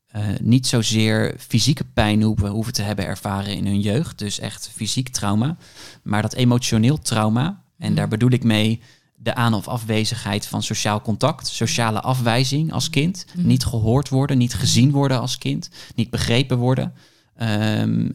eh, 0.06 0.22
niet 0.40 0.66
zozeer 0.66 1.34
fysieke 1.38 1.84
pijn 1.84 2.22
hoeven, 2.22 2.48
hoeven 2.48 2.72
te 2.72 2.82
hebben 2.82 3.06
ervaren 3.06 3.56
in 3.56 3.66
hun 3.66 3.80
jeugd, 3.80 4.18
dus 4.18 4.38
echt 4.38 4.70
fysiek 4.74 5.08
trauma, 5.08 5.56
maar 6.02 6.22
dat 6.22 6.32
emotioneel 6.34 6.98
trauma. 6.98 7.62
En 7.78 7.86
Mhm. 7.86 7.94
daar 7.94 8.08
bedoel 8.08 8.30
ik 8.30 8.44
mee 8.44 8.80
de 9.14 9.34
aan- 9.34 9.54
of 9.54 9.68
afwezigheid 9.68 10.46
van 10.46 10.62
sociaal 10.62 11.00
contact, 11.02 11.46
sociale 11.46 12.00
afwijzing 12.00 12.72
als 12.72 12.90
kind, 12.90 13.24
Mhm. 13.36 13.46
niet 13.46 13.64
gehoord 13.64 14.08
worden, 14.08 14.38
niet 14.38 14.54
gezien 14.54 14.90
worden 14.90 15.20
als 15.20 15.38
kind, 15.38 15.70
niet 15.94 16.10
begrepen 16.10 16.58
worden. 16.58 16.92
Ehm, 17.36 18.08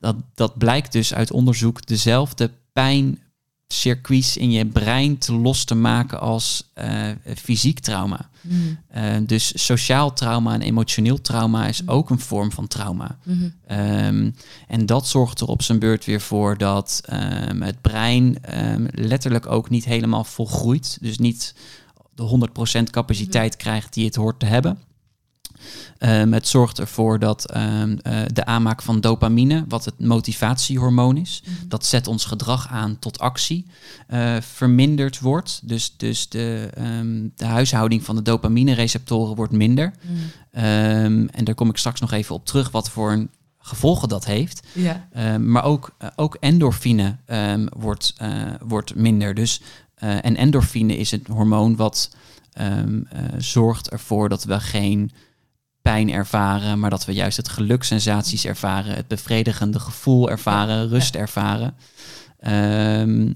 dat, 0.00 0.16
dat 0.34 0.58
blijkt 0.58 0.92
dus 0.92 1.14
uit 1.14 1.30
onderzoek 1.32 1.86
dezelfde 1.86 2.50
pijncircuits 3.74 4.36
in 4.36 4.50
je 4.50 4.66
brein 4.66 5.18
te 5.18 5.32
los 5.32 5.64
te 5.64 5.74
maken 5.74 6.20
als 6.20 6.70
eh, 6.74 7.10
fysiek 7.36 7.78
trauma. 7.78 8.28
Mm. 8.40 8.78
Eh, 8.88 9.02
dus 9.26 9.64
sociaal 9.64 10.12
trauma 10.12 10.54
en 10.54 10.62
emotioneel 10.62 11.20
trauma 11.20 11.66
is 11.66 11.82
Mhm. 11.82 11.90
ook 11.90 12.10
een 12.10 12.18
vorm 12.20 12.52
van 12.52 12.66
trauma. 12.66 13.18
Mhm. 13.22 13.48
Ehm, 13.66 14.30
en 14.68 14.86
dat 14.86 15.06
zorgt 15.08 15.40
er 15.40 15.46
op 15.46 15.62
zijn 15.62 15.78
beurt 15.78 16.04
weer 16.04 16.20
voor 16.20 16.58
dat 16.58 17.00
ehm, 17.04 17.60
het 17.60 17.80
brein 17.80 18.42
ehm, 18.42 18.86
letterlijk 18.90 19.46
ook 19.46 19.70
niet 19.70 19.84
helemaal 19.84 20.24
volgroeit. 20.24 20.98
Dus 21.00 21.18
niet 21.18 21.54
de 22.14 22.22
100% 22.22 22.90
capaciteit 22.90 23.56
krijgt 23.56 23.94
die 23.94 24.04
het 24.04 24.14
hoort 24.14 24.38
te 24.40 24.46
hebben. 24.46 24.78
Ehm, 25.98 26.32
het 26.32 26.48
zorgt 26.48 26.78
ervoor 26.78 27.18
dat 27.18 27.50
ehm, 27.50 27.96
eh, 28.02 28.20
de 28.32 28.44
aanmaak 28.44 28.82
van 28.82 29.00
dopamine, 29.00 29.64
wat 29.68 29.84
het 29.84 30.00
motivatiehormoon 30.00 31.16
is, 31.16 31.42
Mhm. 31.44 31.68
dat 31.68 31.86
zet 31.86 32.06
ons 32.06 32.24
gedrag 32.24 32.68
aan 32.68 32.98
tot 32.98 33.18
actie, 33.18 33.66
eh, 34.06 34.36
verminderd 34.40 35.20
wordt. 35.20 35.60
Dus, 35.64 35.94
dus 35.96 36.28
de, 36.28 36.70
ehm, 36.74 37.28
de 37.36 37.44
huishouding 37.44 38.04
van 38.04 38.16
de 38.16 38.22
dopamine-receptoren 38.22 39.34
wordt 39.36 39.52
minder. 39.52 39.92
Mm. 40.02 40.16
Ehm, 40.50 41.26
en 41.30 41.44
daar 41.44 41.54
kom 41.54 41.68
ik 41.68 41.76
straks 41.76 42.00
nog 42.00 42.12
even 42.12 42.34
op 42.34 42.46
terug 42.46 42.70
wat 42.70 42.90
voor 42.90 43.12
een 43.12 43.30
gevolgen 43.58 44.08
dat 44.08 44.24
heeft. 44.24 44.66
Ja. 44.72 45.08
Maar 45.38 45.64
ook, 45.64 45.96
ook 46.16 46.36
endorfine 46.40 47.16
wordt, 47.76 48.14
wordt 48.66 48.94
minder. 48.94 49.34
Dus, 49.34 49.60
en 49.94 50.36
endorfine 50.36 50.96
is 50.96 51.10
het 51.10 51.26
hormoon 51.26 51.76
wat 51.76 52.10
zorgt 53.38 53.90
ervoor 53.90 54.28
dat 54.28 54.44
we 54.44 54.60
geen 54.60 55.10
pijn 55.84 56.10
ervaren, 56.10 56.78
maar 56.78 56.90
dat 56.90 57.04
we 57.04 57.12
juist 57.12 57.36
het 57.36 57.48
geluksensaties 57.48 58.44
ervaren, 58.44 58.94
het 58.94 59.08
bevredigende 59.08 59.78
gevoel 59.78 60.30
ervaren, 60.30 60.88
rust 60.88 61.14
ervaren. 61.14 61.74
Ehm, 62.38 63.32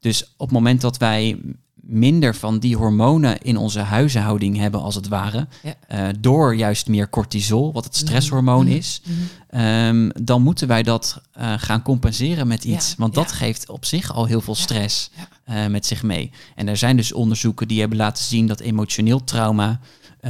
dus 0.00 0.22
op 0.36 0.46
het 0.46 0.50
moment 0.50 0.80
dat 0.80 0.96
wij 0.96 1.40
minder 1.74 2.34
van 2.34 2.58
die 2.58 2.76
hormonen 2.76 3.38
in 3.42 3.56
onze 3.56 3.80
huishouding 3.80 4.56
hebben, 4.56 4.80
als 4.82 4.94
het 4.94 5.08
ware, 5.08 5.46
Ja. 5.62 5.74
eh, 5.88 6.08
door 6.20 6.54
juist 6.56 6.88
meer 6.88 7.08
cortisol, 7.10 7.72
wat 7.72 7.84
het 7.84 7.96
stresshormoon 7.96 8.64
Mhm. 8.64 8.74
is, 8.76 9.00
Mhm. 9.04 9.16
Ehm, 9.62 10.08
dan 10.24 10.42
moeten 10.42 10.68
wij 10.68 10.82
dat 10.82 11.20
eh, 11.32 11.52
gaan 11.56 11.82
compenseren 11.82 12.46
met 12.46 12.64
iets. 12.64 12.88
Ja, 12.88 12.94
want 12.98 13.14
dat 13.14 13.30
ja. 13.30 13.36
geeft 13.36 13.68
op 13.68 13.84
zich 13.84 14.12
al 14.12 14.24
heel 14.24 14.40
veel 14.40 14.54
stress 14.54 15.10
eh, 15.44 15.66
met 15.66 15.86
zich 15.86 16.02
mee. 16.02 16.30
En 16.54 16.68
er 16.68 16.76
zijn 16.76 16.96
dus 16.96 17.12
onderzoeken 17.12 17.68
die 17.68 17.80
hebben 17.80 17.98
laten 17.98 18.24
zien 18.24 18.46
dat 18.46 18.60
emotioneel 18.60 19.24
trauma 19.24 19.80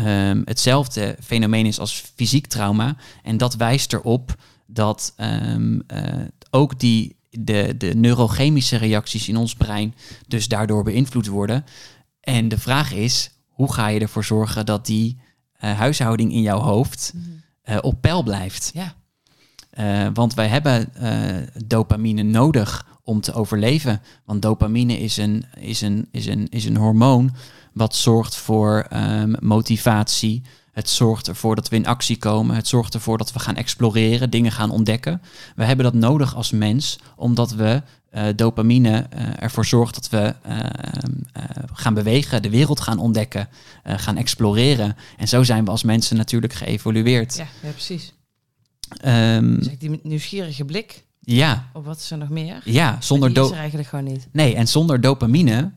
ehm, 0.05 0.43
hetzelfde 0.45 1.17
fenomeen 1.25 1.67
is 1.67 1.79
als 1.79 2.05
fysiek 2.17 2.47
trauma. 2.47 2.97
En 3.23 3.37
dat 3.37 3.55
wijst 3.55 3.93
erop 3.93 4.35
dat 4.67 5.13
ehm, 5.17 5.81
eh, 5.87 6.25
ook 6.51 6.79
die, 6.81 7.17
de, 7.31 7.75
de 7.79 7.95
neurochemische 7.95 8.77
reacties 8.77 9.29
in 9.29 9.37
ons 9.37 9.55
brein 9.55 9.95
dus 10.29 10.49
daardoor 10.49 10.85
beïnvloed 10.85 11.27
worden. 11.27 11.65
En 12.21 12.49
de 12.49 12.59
vraag 12.59 12.93
is, 12.93 13.31
hoe 13.49 13.73
ga 13.73 13.89
je 13.89 14.01
ervoor 14.01 14.25
zorgen 14.25 14.67
dat 14.67 14.87
die 14.87 15.19
eh, 15.53 15.79
huishouding 15.79 16.33
in 16.33 16.41
jouw 16.43 16.61
hoofd 16.61 17.13
Mhm. 17.15 17.25
eh, 17.63 17.79
op 17.81 18.01
peil 18.01 18.23
blijft? 18.23 18.71
Ja. 18.75 18.95
Want 20.15 20.35
wij 20.35 20.49
hebben 20.49 20.89
dopamine 21.67 22.23
nodig 22.23 22.87
om 23.03 23.21
te 23.21 23.33
overleven. 23.33 24.01
Want 24.25 24.43
dopamine 24.43 24.99
is 24.99 25.17
een, 25.17 25.45
is 25.61 25.81
een, 25.81 26.09
is 26.11 26.27
een, 26.27 26.49
is 26.49 26.65
een 26.65 26.77
hormoon 26.77 27.35
wat 27.77 27.95
zorgt 27.95 28.37
voor 28.37 28.87
ehm, 28.89 29.35
motivatie. 29.41 30.43
Het 30.73 30.89
zorgt 30.89 31.29
ervoor 31.29 31.55
dat 31.55 31.69
we 31.69 31.77
in 31.77 31.87
actie 31.87 32.17
komen. 32.17 32.57
Het 32.57 32.69
zorgt 32.69 32.95
ervoor 32.95 33.19
dat 33.19 33.33
we 33.33 33.39
gaan 33.39 33.57
exploreren, 33.57 34.31
dingen 34.31 34.53
gaan 34.53 34.71
ontdekken. 34.71 35.23
We 35.57 35.65
hebben 35.65 35.85
dat 35.85 35.95
nodig 35.95 36.35
als 36.35 36.51
mens, 36.51 36.99
omdat 37.17 37.51
we 37.51 37.83
uh, 38.13 38.25
dopamine 38.37 39.07
uh, 39.15 39.43
ervoor 39.43 39.67
zorgt 39.67 39.95
dat 39.95 40.09
we 40.09 40.35
uh, 40.47 40.55
gaan 41.73 41.95
bewegen, 41.95 42.43
de 42.43 42.51
wereld 42.51 42.81
gaan 42.81 42.99
ontdekken, 42.99 43.49
gaan 43.85 44.17
exploreren. 44.17 44.97
En 45.17 45.29
zo 45.29 45.43
zijn 45.43 45.65
we 45.65 45.71
als 45.71 45.83
mensen 45.83 46.17
natuurlijk 46.17 46.53
geëvolueerd. 46.53 47.37
Ja, 47.37 47.47
ja 47.63 47.71
precies. 47.71 48.15
Um, 49.05 49.59
dus 49.59 49.79
die 49.79 50.01
nieuwsgierige 50.03 50.65
blik. 50.65 51.05
Ja. 51.21 51.71
Of 51.73 51.85
wat 51.85 51.99
is 51.99 52.11
er 52.11 52.19
nog 52.19 52.29
meer? 52.29 52.61
Ja, 52.65 52.97
zonder 53.01 53.33
do 53.33 53.53
eigenlijk 53.53 53.89
gewoon 53.89 54.05
niet. 54.05 54.29
Nee, 54.33 54.55
en 54.55 54.69
zonder 54.69 55.01
dopamine 55.01 55.73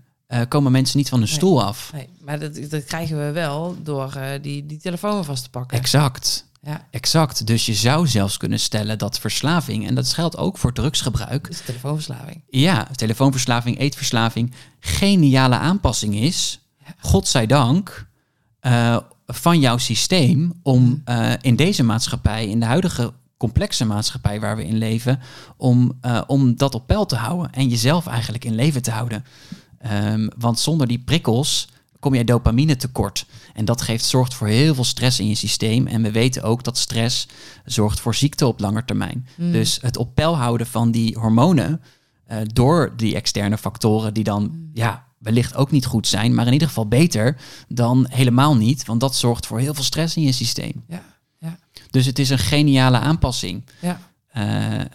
komen 0.48 0.72
mensen 0.72 0.98
niet 0.98 1.10
van 1.10 1.20
hun 1.20 1.28
nee. 1.28 1.38
stoel 1.38 1.64
af. 1.64 1.92
Nee, 1.94 2.10
maar 2.22 2.40
dat, 2.40 2.70
dat 2.70 2.84
krijgen 2.84 3.18
we 3.26 3.32
wel 3.32 3.76
door 3.84 4.20
die, 4.42 4.66
die 4.66 4.78
telefoon 4.78 5.26
vast 5.26 5.44
te 5.44 5.50
pakken. 5.50 5.78
Exact. 5.78 6.48
Ja. 6.62 6.88
Exact. 6.92 7.48
Dus 7.48 7.66
je 7.66 7.74
zou 7.74 8.08
zelfs 8.08 8.38
kunnen 8.38 8.60
stellen 8.60 8.98
dat 8.98 9.20
verslaving, 9.20 9.88
en 9.88 9.96
dat 9.96 10.14
geldt 10.14 10.38
ook 10.38 10.58
voor 10.58 10.74
drugsgebruik. 10.74 11.48
Dus 11.48 11.62
telefoonverslaving. 11.62 12.42
Ja, 12.50 12.88
telefoonverslaving, 12.96 13.80
eetverslaving, 13.80 14.54
geniale 14.80 15.58
aanpassing 15.58 16.16
is, 16.16 16.60
ja. 16.86 16.94
godzijdank, 17.00 18.08
uh, 18.62 18.98
van 19.26 19.60
jouw 19.60 19.78
systeem 19.78 20.54
om 20.64 21.02
uh, 21.06 21.34
in 21.42 21.56
deze 21.56 21.84
maatschappij, 21.84 22.48
in 22.48 22.60
de 22.60 22.66
huidige 22.66 23.14
complexe 23.38 23.86
maatschappij 23.86 24.40
waar 24.40 24.56
we 24.56 24.66
in 24.66 24.78
leven, 24.78 25.20
om, 25.58 26.00
uh, 26.06 26.22
om 26.28 26.56
dat 26.56 26.76
op 26.76 26.88
peil 26.88 27.06
te 27.06 27.16
houden 27.16 27.52
en 27.52 27.68
jezelf 27.68 28.08
eigenlijk 28.08 28.46
in 28.46 28.56
leven 28.56 28.82
te 28.82 28.92
houden. 28.92 29.26
Um, 29.92 30.30
want 30.38 30.60
zonder 30.60 30.88
die 30.88 31.00
prikkels 31.00 31.68
kom 32.00 32.14
jij 32.14 32.24
dopamine 32.24 32.76
tekort. 32.76 33.26
En 33.54 33.66
dat 33.66 33.82
geeft, 33.82 34.06
zorgt 34.06 34.34
voor 34.34 34.48
heel 34.48 34.76
veel 34.76 34.84
stress 34.84 35.20
in 35.20 35.28
je 35.28 35.36
systeem. 35.36 35.88
En 35.88 36.02
we 36.02 36.12
weten 36.12 36.44
ook 36.44 36.64
dat 36.64 36.78
stress 36.78 37.28
zorgt 37.66 38.00
voor 38.00 38.16
ziekte 38.16 38.46
op 38.46 38.60
lange 38.60 38.86
termijn. 38.86 39.28
Mm. 39.38 39.52
Dus 39.52 39.80
het 39.82 39.98
op 39.98 40.16
peil 40.16 40.38
houden 40.38 40.68
van 40.68 40.92
die 40.92 41.18
hormonen 41.18 41.82
uh, 42.32 42.38
door 42.54 42.94
die 42.96 43.16
externe 43.16 43.58
factoren 43.58 44.14
die 44.14 44.24
dan 44.24 44.44
Mm. 44.44 44.70
ja, 44.74 45.08
wellicht 45.18 45.56
ook 45.56 45.72
niet 45.72 45.86
goed 45.86 46.08
zijn, 46.08 46.34
maar 46.34 46.48
in 46.48 46.54
ieder 46.54 46.68
geval 46.68 46.88
beter 46.88 47.38
dan 47.68 48.08
helemaal 48.10 48.56
niet. 48.56 48.86
Want 48.86 49.00
dat 49.00 49.16
zorgt 49.16 49.46
voor 49.46 49.60
heel 49.60 49.74
veel 49.74 49.84
stress 49.84 50.16
in 50.16 50.24
je 50.24 50.32
systeem. 50.32 50.84
Ja, 50.88 51.04
ja. 51.38 51.58
Dus 51.90 52.06
het 52.06 52.20
is 52.20 52.30
een 52.30 52.40
geniale 52.40 53.00
aanpassing. 53.00 53.66
Ja. 53.82 54.00
Uh, 54.38 54.86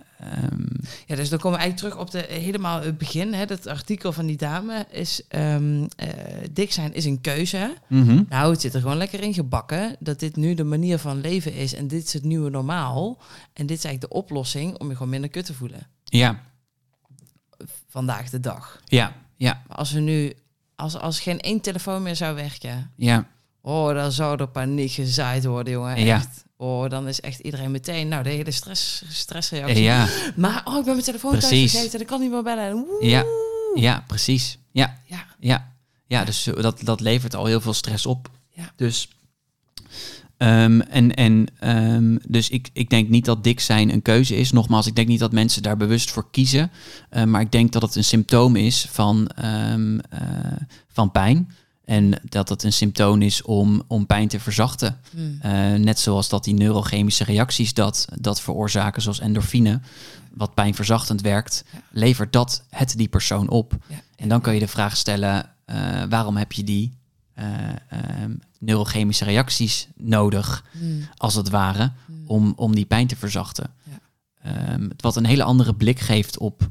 um, 0.42 0.66
ja, 1.06 1.16
dus 1.16 1.28
dan 1.28 1.38
komen 1.38 1.58
we 1.58 1.64
eigenlijk 1.64 1.76
terug 1.76 1.96
op 2.06 2.10
de 2.10 2.34
helemaal 2.34 2.82
het 2.82 2.98
begin. 2.98 3.32
Hè, 3.34 3.46
dat 3.46 3.66
artikel 3.66 4.12
van 4.12 4.26
die 4.26 4.36
dame 4.36 4.86
is 4.90 5.22
um, 5.28 5.80
uh, 5.80 5.88
dik 6.50 6.72
zijn 6.72 6.94
is 6.94 7.04
een 7.04 7.20
keuze. 7.20 7.74
mm 7.88 8.06
-hmm. 8.06 8.26
Nou, 8.28 8.50
het 8.52 8.60
zit 8.60 8.74
er 8.74 8.80
gewoon 8.80 8.96
lekker 8.96 9.20
in 9.20 9.34
gebakken 9.34 9.96
dat 9.98 10.20
dit 10.20 10.36
nu 10.36 10.54
de 10.54 10.64
manier 10.64 10.98
van 10.98 11.20
leven 11.20 11.52
is 11.52 11.74
en 11.74 11.88
dit 11.88 12.04
is 12.06 12.12
het 12.12 12.24
nieuwe 12.24 12.50
normaal. 12.50 13.18
En 13.52 13.66
dit 13.66 13.78
is 13.78 13.84
eigenlijk 13.84 14.12
de 14.12 14.18
oplossing 14.18 14.78
om 14.78 14.88
je 14.88 14.92
gewoon 14.92 15.08
minder 15.08 15.30
kut 15.30 15.44
te 15.46 15.54
voelen. 15.54 15.86
Ja. 16.04 16.40
Vandaag 17.88 18.30
de 18.30 18.40
dag. 18.40 18.80
Ja, 18.84 19.12
ja. 19.36 19.62
Maar 19.68 19.76
als 19.76 19.92
we 19.92 20.00
nu, 20.00 20.32
als, 20.76 20.96
als 20.96 21.20
geen 21.20 21.40
één 21.40 21.60
telefoon 21.60 22.02
meer 22.02 22.16
zou 22.16 22.34
werken, 22.34 22.90
Ja. 22.96 23.26
oh, 23.60 23.94
dan 23.94 24.12
zou 24.12 24.40
er 24.40 24.48
paniek 24.48 24.90
gezaaid 24.92 25.44
worden, 25.44 25.72
jongen. 25.72 26.00
Ja. 26.00 26.16
Echt. 26.16 26.44
Oh, 26.64 26.88
dan 26.88 27.08
is 27.08 27.20
echt 27.20 27.38
iedereen 27.38 27.70
meteen, 27.70 28.08
nou, 28.08 28.22
de 28.22 28.30
hele 28.30 28.50
stress, 28.50 29.02
stressreactie. 29.08 29.82
Ja. 29.82 30.08
Maar, 30.36 30.62
oh, 30.64 30.78
ik 30.78 30.84
ben 30.84 30.92
mijn 30.92 31.04
telefoon 31.04 31.30
Precies. 31.30 31.50
thuis 31.50 31.70
vergeten, 31.70 32.00
ik 32.00 32.06
kan 32.06 32.20
niet 32.20 32.30
meer 32.30 32.42
bellen. 32.42 32.72
Woe. 32.72 33.06
Ja. 33.06 33.24
Ja, 33.74 34.04
precies. 34.06 34.58
Ja. 34.72 35.00
Ja. 35.06 35.26
Ja, 35.38 35.72
ja 36.06 36.24
dus 36.24 36.48
dat, 36.60 36.80
dat 36.82 37.00
levert 37.00 37.34
al 37.34 37.46
heel 37.46 37.60
veel 37.60 37.72
stress 37.72 38.06
op. 38.06 38.30
Ja. 38.48 38.72
Dus, 38.76 39.08
um, 40.38 40.80
en, 40.80 41.14
en, 41.14 41.46
um, 41.64 42.18
dus 42.28 42.48
ik, 42.48 42.68
ik 42.72 42.90
denk 42.90 43.08
niet 43.08 43.24
dat 43.24 43.44
dik 43.44 43.60
zijn 43.60 43.92
een 43.92 44.02
keuze 44.02 44.36
is. 44.36 44.52
Nogmaals, 44.52 44.86
ik 44.86 44.94
denk 44.96 45.08
niet 45.08 45.20
dat 45.20 45.32
mensen 45.32 45.62
daar 45.62 45.76
bewust 45.76 46.10
voor 46.10 46.30
kiezen. 46.30 46.70
Uh, 47.10 47.24
maar 47.24 47.40
ik 47.40 47.52
denk 47.52 47.72
dat 47.72 47.82
het 47.82 47.94
een 47.94 48.04
symptoom 48.04 48.56
is 48.56 48.86
van, 48.90 49.30
um, 49.44 49.94
uh, 49.94 50.00
van 50.88 51.10
pijn. 51.10 51.48
En 51.84 52.20
dat 52.28 52.48
het 52.48 52.62
een 52.62 52.72
symptoom 52.72 53.22
is 53.22 53.42
om, 53.42 53.82
om 53.86 54.06
pijn 54.06 54.28
te 54.28 54.40
verzachten. 54.40 55.00
Hmm. 55.10 55.38
Uh, 55.44 55.74
net 55.74 55.98
zoals 55.98 56.28
dat 56.28 56.44
die 56.44 56.54
neurochemische 56.54 57.24
reacties 57.24 57.74
dat, 57.74 58.06
dat 58.20 58.40
veroorzaken, 58.40 59.02
zoals 59.02 59.20
endorfine, 59.20 59.80
wat 60.34 60.54
pijnverzachtend 60.54 61.20
werkt, 61.20 61.64
Ja. 61.72 61.78
levert 61.90 62.32
dat 62.32 62.62
het 62.70 62.96
die 62.96 63.08
persoon 63.08 63.48
op. 63.48 63.76
Ja. 63.86 64.00
En 64.16 64.28
dan 64.28 64.40
kan 64.40 64.54
je 64.54 64.60
de 64.60 64.68
vraag 64.68 64.96
stellen, 64.96 65.50
uh, 65.66 66.02
waarom 66.08 66.36
heb 66.36 66.52
je 66.52 66.64
die 66.64 66.92
uh, 67.38 67.44
um, 68.22 68.40
neurochemische 68.58 69.24
reacties 69.24 69.88
nodig, 69.96 70.64
Hmm. 70.78 71.08
als 71.16 71.34
het 71.34 71.48
ware, 71.48 71.92
Hmm. 72.06 72.24
om, 72.26 72.52
om 72.56 72.74
die 72.74 72.84
pijn 72.86 73.06
te 73.06 73.16
verzachten? 73.16 73.70
Ja. 73.82 74.72
Um, 74.72 74.90
wat 74.96 75.16
een 75.16 75.26
hele 75.26 75.42
andere 75.44 75.74
blik 75.74 76.00
geeft 76.00 76.38
op, 76.38 76.70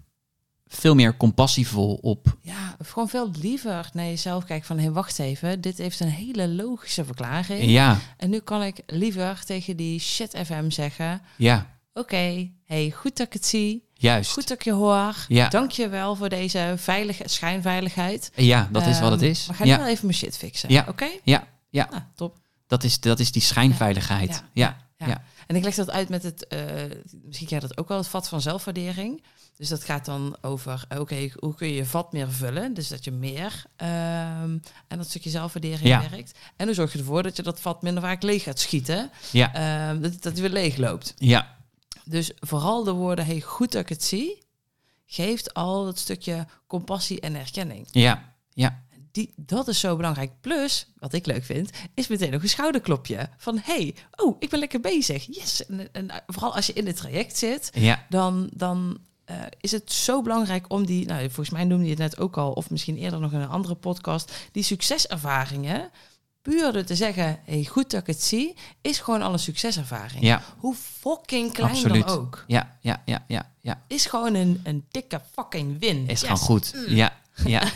veel 0.76 0.96
meer 0.96 1.18
compassievol 1.18 1.94
op. 2.02 2.38
Ja, 2.42 2.76
gewoon 2.84 3.10
veel 3.10 3.32
liever 3.42 3.90
naar 3.94 4.06
jezelf 4.06 4.44
kijken 4.46 4.68
van, 4.68 4.76
hé, 4.78 4.84
hey, 4.84 4.92
wacht 4.92 5.20
even, 5.20 5.62
dit 5.62 5.78
heeft 5.78 6.00
een 6.00 6.08
hele 6.10 6.48
logische 6.48 7.06
verklaring. 7.06 7.64
Ja, 7.64 8.00
En 8.18 8.30
nu 8.30 8.40
kan 8.40 8.62
ik 8.64 8.80
liever 8.88 9.42
tegen 9.46 9.78
die 9.78 10.00
shit 10.00 10.38
FM 10.46 10.70
zeggen, 10.70 11.22
ja, 11.38 11.68
oké, 11.94 12.50
hey, 12.66 12.92
goed 12.96 13.18
dat 13.18 13.28
ik 13.28 13.34
het 13.34 13.46
zie, 13.46 13.88
juist. 13.94 14.32
goed 14.32 14.48
dat 14.48 14.58
ik 14.58 14.64
je 14.64 14.72
hoor, 14.72 15.16
Ja. 15.28 15.50
dank 15.50 15.72
je 15.72 15.90
wel 15.90 16.16
voor 16.16 16.30
deze 16.30 16.74
veilige 16.78 17.24
schijnveiligheid. 17.28 18.32
Ja, 18.36 18.70
dat 18.72 18.86
is 18.86 19.00
wat 19.00 19.12
het 19.12 19.22
Ehm, 19.22 19.30
is. 19.30 19.48
Maar 19.48 19.56
ga 19.56 19.66
ja. 19.66 19.78
wel 19.78 19.88
even 19.88 20.06
mijn 20.06 20.18
shit 20.18 20.38
fixen, 20.38 20.70
Ja. 20.70 20.86
oké? 20.88 21.08
Ja, 21.24 21.48
ja. 21.70 21.88
Nou, 21.92 22.02
top. 22.16 22.38
Dat 22.68 22.84
is, 22.84 23.00
dat 23.00 23.20
is 23.20 23.32
die 23.32 23.42
schijnveiligheid. 23.42 24.44
Ja. 24.54 24.82
Ja. 24.98 25.24
En 25.48 25.56
ik 25.56 25.64
leg 25.64 25.76
dat 25.76 25.92
uit 25.92 26.10
met 26.10 26.24
het, 26.24 26.48
eh, 26.48 26.60
misschien 27.24 27.48
ken 27.48 27.60
je 27.60 27.68
dat 27.68 27.78
ook 27.78 27.88
wel, 27.88 27.98
het 27.98 28.08
vat 28.08 28.28
van 28.30 28.42
zelfwaardering. 28.42 29.24
Dus 29.58 29.70
dat 29.70 29.84
gaat 29.84 30.06
dan 30.06 30.38
over, 30.42 30.86
oké, 30.98 31.30
hoe 31.40 31.56
kun 31.56 31.68
je 31.68 31.74
je 31.74 31.86
vat 31.86 32.12
meer 32.14 32.32
vullen? 32.32 32.74
Dus 32.74 32.88
dat 32.88 33.04
je 33.04 33.12
meer 33.12 33.64
ehm 33.76 34.58
en 34.88 34.98
dat 34.98 35.10
stukje 35.10 35.30
zelfwaardering 35.30 35.88
Ja. 35.88 36.10
werkt. 36.10 36.40
En 36.56 36.66
hoe 36.66 36.76
zorg 36.76 36.94
je 36.94 37.00
ervoor 37.00 37.24
dat 37.24 37.36
je 37.36 37.44
dat 37.44 37.60
vat 37.60 37.82
minder 37.82 38.04
vaak 38.04 38.24
leeg 38.24 38.44
gaat 38.44 38.60
schieten? 38.60 39.12
Ja, 39.32 39.54
Ehm, 39.54 40.02
dat, 40.02 40.12
dat 40.14 40.24
het 40.24 40.40
weer 40.40 40.50
leeg 40.50 40.78
loopt. 40.78 41.14
ja, 41.18 41.56
Dus 42.06 42.32
vooral 42.40 42.84
de 42.84 42.92
woorden, 42.92 43.26
hey, 43.26 43.42
goed 43.42 43.72
dat 43.72 43.82
ik 43.82 43.90
het 43.90 44.04
zie, 44.04 44.44
geeft 45.06 45.54
al 45.54 45.86
dat 45.86 46.00
stukje 46.00 46.46
compassie 46.68 47.20
en 47.20 47.36
erkenning. 47.36 47.88
ja, 47.92 48.34
ja, 48.54 48.82
Die, 49.12 49.34
dat 49.36 49.68
is 49.68 49.80
zo 49.80 49.96
belangrijk. 49.96 50.32
Plus, 50.42 50.88
wat 50.98 51.14
ik 51.14 51.26
leuk 51.26 51.44
vind, 51.44 51.70
is 51.94 52.08
meteen 52.08 52.32
nog 52.32 52.42
een 52.42 52.50
schouderklopje. 52.50 53.30
Van, 53.38 53.60
hey, 53.64 53.96
oh, 54.16 54.36
ik 54.40 54.50
ben 54.50 54.60
lekker 54.60 54.80
bezig. 54.80 55.26
Yes. 55.30 55.66
En, 55.66 55.90
en 55.94 56.24
vooral 56.28 56.56
als 56.56 56.66
je 56.66 56.74
in 56.74 56.88
het 56.88 56.96
traject 56.96 57.38
zit, 57.38 57.70
ja, 57.74 58.06
dan, 58.10 58.50
dan 58.54 58.98
eh, 59.26 59.36
is 59.60 59.72
het 59.72 59.92
zo 59.92 60.22
belangrijk 60.22 60.66
om 60.68 60.86
die, 60.86 61.06
nou, 61.06 61.22
volgens 61.26 61.50
mij 61.50 61.64
noemde 61.64 61.84
je 61.84 61.90
het 61.90 62.00
net 62.00 62.20
ook 62.20 62.38
al, 62.38 62.52
of 62.52 62.70
misschien 62.70 62.98
eerder 62.98 63.20
nog 63.20 63.32
in 63.32 63.40
een 63.40 63.50
andere 63.50 63.76
podcast, 63.76 64.32
die 64.52 64.64
succeservaringen, 64.64 65.90
puur 66.42 66.72
door 66.74 66.84
te 66.84 66.96
zeggen, 66.96 67.40
hey, 67.46 67.66
goed 67.66 67.92
dat 67.92 68.02
ik 68.02 68.08
het 68.08 68.24
zie, 68.24 68.56
is 68.82 69.00
gewoon 69.00 69.22
al 69.22 69.34
een 69.34 69.40
succeservaring. 69.40 70.24
ja, 70.24 70.42
Hoe 70.58 70.76
fucking 70.76 71.52
klein 71.54 71.72
Absoluut. 71.72 72.08
dan 72.08 72.18
ook. 72.18 72.44
ja, 72.48 72.78
ja, 72.82 73.02
ja, 73.06 73.24
ja, 73.28 73.50
ja. 73.62 73.82
Is 73.88 74.06
gewoon 74.06 74.34
een, 74.34 74.60
een 74.64 74.86
dikke 74.92 75.22
fucking 75.32 75.80
win. 75.80 75.98
Is 76.08 76.08
Yes. 76.08 76.22
gewoon 76.22 76.38
goed. 76.38 76.74
Ja, 76.88 77.14
ja. 77.46 77.62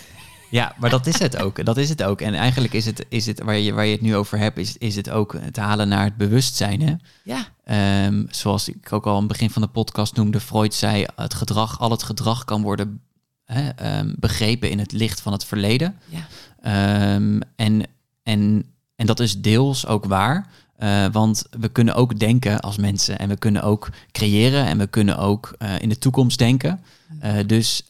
Ja, 0.50 0.76
maar 0.78 0.90
dat 0.90 1.08
is 1.08 1.20
het 1.20 1.38
ook. 1.38 1.66
Dat 1.66 1.78
is 1.78 1.90
het 1.90 2.04
ook. 2.04 2.22
En 2.22 2.34
eigenlijk 2.34 2.74
is 2.74 2.86
het, 2.86 3.06
is 3.10 3.26
het 3.26 3.42
waar, 3.44 3.58
je, 3.58 3.74
waar 3.74 3.86
je 3.86 3.92
het 3.92 4.02
nu 4.02 4.16
over 4.16 4.38
hebt, 4.38 4.58
is, 4.58 4.78
is 4.78 4.96
het 4.96 5.10
ook 5.10 5.34
het 5.40 5.58
halen 5.58 5.88
naar 5.88 6.04
het 6.04 6.18
bewustzijn. 6.18 6.82
Hè? 6.82 6.94
Ja, 7.24 7.46
Ehm, 7.64 8.26
zoals 8.30 8.68
ik 8.70 8.94
ook 8.94 9.06
al 9.06 9.12
aan 9.14 9.18
het 9.20 9.28
begin 9.28 9.50
van 9.50 9.62
de 9.62 9.68
podcast 9.68 10.16
noemde, 10.16 10.40
Freud 10.40 10.74
zei, 10.74 11.06
het 11.16 11.34
gedrag, 11.34 11.80
al 11.80 11.92
het 11.92 12.04
gedrag 12.04 12.44
kan 12.46 12.62
worden 12.62 13.02
hè, 13.46 13.70
ehm, 13.70 14.14
begrepen 14.20 14.70
in 14.70 14.80
het 14.80 14.92
licht 14.92 15.22
van 15.22 15.32
het 15.34 15.44
verleden. 15.46 15.96
ja, 16.06 16.28
Ehm, 16.62 17.40
en, 17.56 17.84
en, 18.24 18.66
en 18.96 19.06
dat 19.06 19.20
is 19.20 19.42
deels 19.42 19.86
ook 19.88 20.06
waar. 20.06 20.48
eh, 20.78 21.06
want 21.12 21.44
we 21.60 21.70
kunnen 21.70 21.96
ook 21.96 22.20
denken 22.20 22.60
als 22.60 22.78
mensen 22.78 23.20
en 23.20 23.30
we 23.30 23.38
kunnen 23.38 23.62
ook 23.64 23.90
creëren 24.12 24.66
en 24.66 24.78
we 24.78 24.88
kunnen 24.88 25.18
ook 25.18 25.56
eh, 25.58 25.80
in 25.82 25.90
de 25.90 25.98
toekomst 25.98 26.38
denken. 26.38 26.80
Eh, 27.20 27.34
dus 27.46 27.84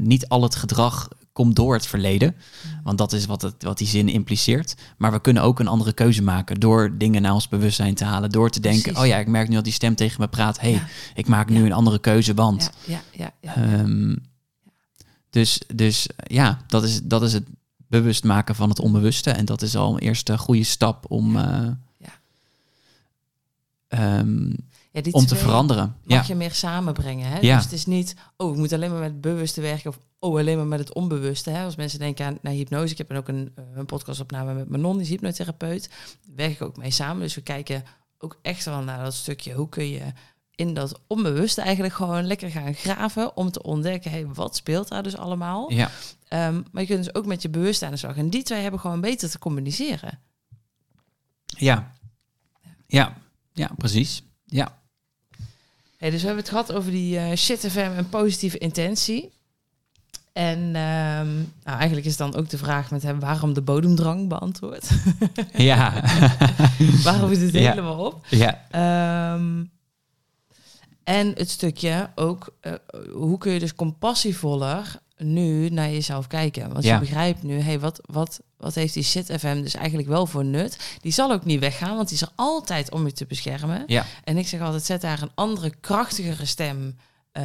niet 0.00 0.28
al 0.28 0.42
het 0.42 0.54
gedrag 0.54 1.08
komt 1.32 1.56
door 1.56 1.74
het 1.74 1.86
verleden, 1.86 2.36
want 2.82 2.98
dat 2.98 3.12
is 3.12 3.26
wat, 3.26 3.42
het, 3.42 3.62
wat 3.62 3.78
die 3.78 3.86
zin 3.86 4.08
impliceert. 4.08 4.74
Maar 4.96 5.12
we 5.12 5.20
kunnen 5.20 5.42
ook 5.42 5.60
een 5.60 5.68
andere 5.68 5.92
keuze 5.92 6.22
maken 6.22 6.60
door 6.60 6.98
dingen 6.98 7.22
naar 7.22 7.32
ons 7.34 7.48
bewustzijn 7.48 7.94
te 7.94 8.04
halen, 8.04 8.30
door 8.30 8.50
te 8.50 8.60
denken, 8.60 8.82
Precies. 8.82 9.00
oh 9.00 9.06
ja, 9.06 9.16
ik 9.16 9.26
merk 9.26 9.48
nu 9.48 9.54
dat 9.54 9.64
die 9.64 9.72
stem 9.72 9.94
tegen 9.94 10.20
me 10.20 10.28
praat, 10.28 10.60
hey, 10.60 10.70
Ja. 10.70 10.86
ik 11.14 11.26
maak 11.28 11.48
nu 11.48 11.58
Ja. 11.58 11.64
een 11.66 11.72
andere 11.72 11.98
keuze, 11.98 12.34
want. 12.34 12.70
ja, 12.84 13.00
ja, 13.12 13.32
ja. 13.40 13.54
ja. 13.56 13.62
Ehm, 13.62 14.16
dus, 15.30 15.60
dus 15.74 16.06
ja, 16.26 16.58
dat 16.66 16.84
is, 16.84 17.02
dat 17.02 17.22
is 17.22 17.32
het 17.32 17.44
bewust 17.86 18.24
maken 18.24 18.54
van 18.54 18.68
het 18.68 18.78
onbewuste. 18.80 19.30
En 19.30 19.44
dat 19.44 19.62
is 19.62 19.76
al 19.76 19.92
een 19.92 19.98
eerste 19.98 20.38
goede 20.38 20.64
stap 20.64 21.04
om. 21.10 21.36
eh, 21.36 21.66
Ja. 21.98 22.08
ehm, 23.88 24.50
ja, 24.92 25.00
die 25.02 25.12
om 25.12 25.26
te 25.26 25.36
veranderen. 25.36 25.96
mag 26.04 26.18
Ja, 26.20 26.24
je 26.26 26.34
meer 26.34 26.52
samenbrengen. 26.54 27.28
Hè? 27.30 27.38
Ja. 27.40 27.54
Dus 27.54 27.64
het 27.64 27.72
is 27.72 27.86
niet, 27.86 28.14
oh, 28.36 28.52
ik 28.52 28.58
moet 28.58 28.72
alleen 28.72 28.90
maar 28.90 29.00
met 29.00 29.20
bewuste 29.20 29.60
werken 29.60 29.90
of 29.90 29.98
oh, 30.22 30.38
alleen 30.38 30.56
maar 30.56 30.66
met 30.66 30.78
het 30.78 30.92
onbewuste. 30.92 31.50
Hè? 31.50 31.64
Als 31.64 31.76
mensen 31.76 31.98
denken 31.98 32.26
aan 32.26 32.38
naar 32.42 32.52
hypnose. 32.52 32.92
Ik 32.92 32.98
heb 32.98 33.08
dan 33.08 33.16
ook 33.16 33.28
een, 33.28 33.52
eh, 33.54 33.64
een 33.74 33.86
podcastopname 33.86 34.54
met 34.54 34.68
Manon, 34.68 34.92
die 34.92 35.02
is 35.02 35.08
hypnotherapeut. 35.08 35.88
Daar 36.26 36.36
werk 36.36 36.52
ik 36.52 36.62
ook 36.62 36.76
mee 36.76 36.90
samen. 36.90 37.22
Dus 37.22 37.34
we 37.34 37.40
kijken 37.40 37.84
ook 38.18 38.38
echt 38.42 38.64
wel 38.64 38.82
naar 38.82 39.04
dat 39.04 39.14
stukje. 39.14 39.52
Hoe 39.52 39.68
kun 39.68 39.88
je 39.88 40.02
in 40.54 40.74
dat 40.74 41.00
onbewuste 41.06 41.60
eigenlijk 41.60 41.94
gewoon 41.94 42.26
lekker 42.26 42.50
gaan 42.50 42.74
graven 42.74 43.36
om 43.36 43.50
te 43.50 43.62
ontdekken, 43.62 44.10
hey, 44.10 44.26
wat 44.26 44.56
speelt 44.56 44.88
daar 44.88 45.02
dus 45.02 45.16
allemaal? 45.16 45.72
ja, 45.72 45.90
Ehm, 46.28 46.62
maar 46.72 46.82
je 46.82 46.88
kunt 46.88 47.04
dus 47.04 47.14
ook 47.14 47.26
met 47.26 47.42
je 47.42 47.48
bewust 47.48 47.82
aan 47.82 47.90
de 47.90 47.96
slag. 47.96 48.16
En 48.16 48.30
die 48.30 48.42
twee 48.42 48.62
hebben 48.62 48.80
gewoon 48.80 49.00
beter 49.00 49.30
te 49.30 49.38
communiceren. 49.38 50.20
ja, 51.46 51.92
ja, 52.86 53.16
ja, 53.52 53.70
precies. 53.76 54.22
Ja, 54.44 54.80
Hey, 55.96 56.10
dus 56.10 56.20
we 56.20 56.26
hebben 56.26 56.44
het 56.44 56.52
gehad 56.52 56.72
over 56.72 56.90
die 56.90 57.18
eh 57.18 57.36
shit 57.36 57.58
FM 57.70 57.78
en 57.78 58.08
positieve 58.08 58.58
intentie. 58.58 59.32
En 60.32 60.58
ehm, 60.58 61.34
nou, 61.64 61.78
eigenlijk 61.78 62.06
is 62.06 62.16
dan 62.16 62.34
ook 62.34 62.48
de 62.48 62.58
vraag 62.58 62.90
met 62.90 63.02
hem 63.02 63.20
waarom 63.20 63.54
de 63.54 63.62
bodemdrang 63.62 64.28
beantwoord. 64.28 64.90
ja, 65.56 66.02
waarom 67.04 67.30
is 67.30 67.40
het 67.42 67.52
Ja. 67.52 67.70
helemaal 67.70 68.04
op? 68.06 68.26
ja, 68.30 68.60
Ehm, 68.70 69.64
en 71.04 71.32
het 71.36 71.50
stukje 71.50 72.10
ook, 72.14 72.54
eh, 72.60 72.72
hoe 73.12 73.38
kun 73.38 73.52
je 73.52 73.58
dus 73.58 73.74
compassievoller 73.74 74.96
nu 75.16 75.68
naar 75.68 75.90
jezelf 75.90 76.26
kijken? 76.26 76.72
Want 76.72 76.84
Ja. 76.84 76.94
je 76.94 77.00
begrijpt 77.00 77.42
nu, 77.42 77.58
hey, 77.60 77.80
wat, 77.80 78.00
wat, 78.02 78.40
wat 78.56 78.74
heeft 78.74 78.94
die 78.94 79.02
shit 79.02 79.32
FM 79.38 79.62
dus 79.62 79.74
eigenlijk 79.74 80.08
wel 80.08 80.26
voor 80.26 80.44
nut? 80.44 80.96
Die 81.00 81.12
zal 81.12 81.32
ook 81.32 81.44
niet 81.44 81.60
weggaan, 81.60 81.96
want 81.96 82.08
die 82.08 82.16
is 82.16 82.22
er 82.22 82.32
altijd 82.34 82.90
om 82.90 83.04
je 83.06 83.12
te 83.12 83.26
beschermen. 83.26 83.82
ja, 83.86 84.04
En 84.24 84.36
ik 84.38 84.48
zeg 84.48 84.60
altijd, 84.60 84.82
zet 84.84 85.00
daar 85.00 85.22
een 85.22 85.30
andere, 85.34 85.72
krachtigere 85.80 86.44
stem 86.46 86.96
eh, 87.32 87.44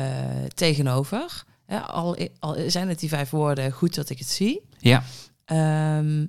tegenover. 0.55 1.43
Ja, 1.67 1.79
al, 1.79 2.17
al 2.39 2.69
zijn 2.69 2.87
het 2.89 2.99
die 2.99 3.09
vijf 3.09 3.29
woorden, 3.29 3.71
goed 3.71 3.95
dat 3.95 4.09
ik 4.09 4.19
het 4.19 4.27
zie. 4.29 4.61
ja, 4.79 5.03
Ehm, 5.45 6.25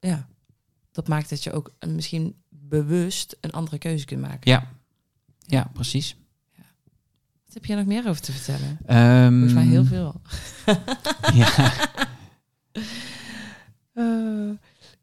ja, 0.00 0.28
dat 0.92 1.08
maakt 1.08 1.30
dat 1.30 1.42
je 1.42 1.52
ook 1.52 1.72
misschien 1.86 2.42
bewust 2.48 3.36
een 3.40 3.52
andere 3.52 3.78
keuze 3.78 4.04
kunt 4.04 4.20
maken. 4.20 4.50
ja, 4.50 4.70
ja, 5.46 5.70
precies. 5.72 6.16
Wat 7.44 7.54
heb 7.62 7.64
jij 7.64 7.76
nog 7.76 7.86
meer 7.86 8.08
over 8.08 8.22
te 8.22 8.32
vertellen? 8.32 8.78
Ehm, 8.86 9.32
Volgens 9.32 9.52
mij 9.52 9.64
heel 9.66 9.84
veel. 9.84 10.20
Ja, 11.34 11.72
Eh, 13.92 14.50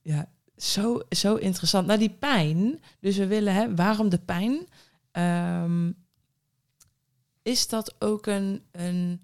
ja, 0.01 0.29
zo, 0.57 1.01
zo 1.09 1.35
interessant. 1.35 1.87
Nou, 1.87 1.99
die 1.99 2.09
pijn. 2.09 2.79
Dus 2.99 3.17
we 3.17 3.27
willen, 3.27 3.53
hè, 3.53 3.75
waarom 3.75 4.09
de 4.09 4.17
pijn? 4.19 4.67
Ehm, 5.11 5.91
is 7.41 7.67
dat 7.67 7.95
ook 7.99 8.25
een, 8.27 8.61
een 8.71 9.21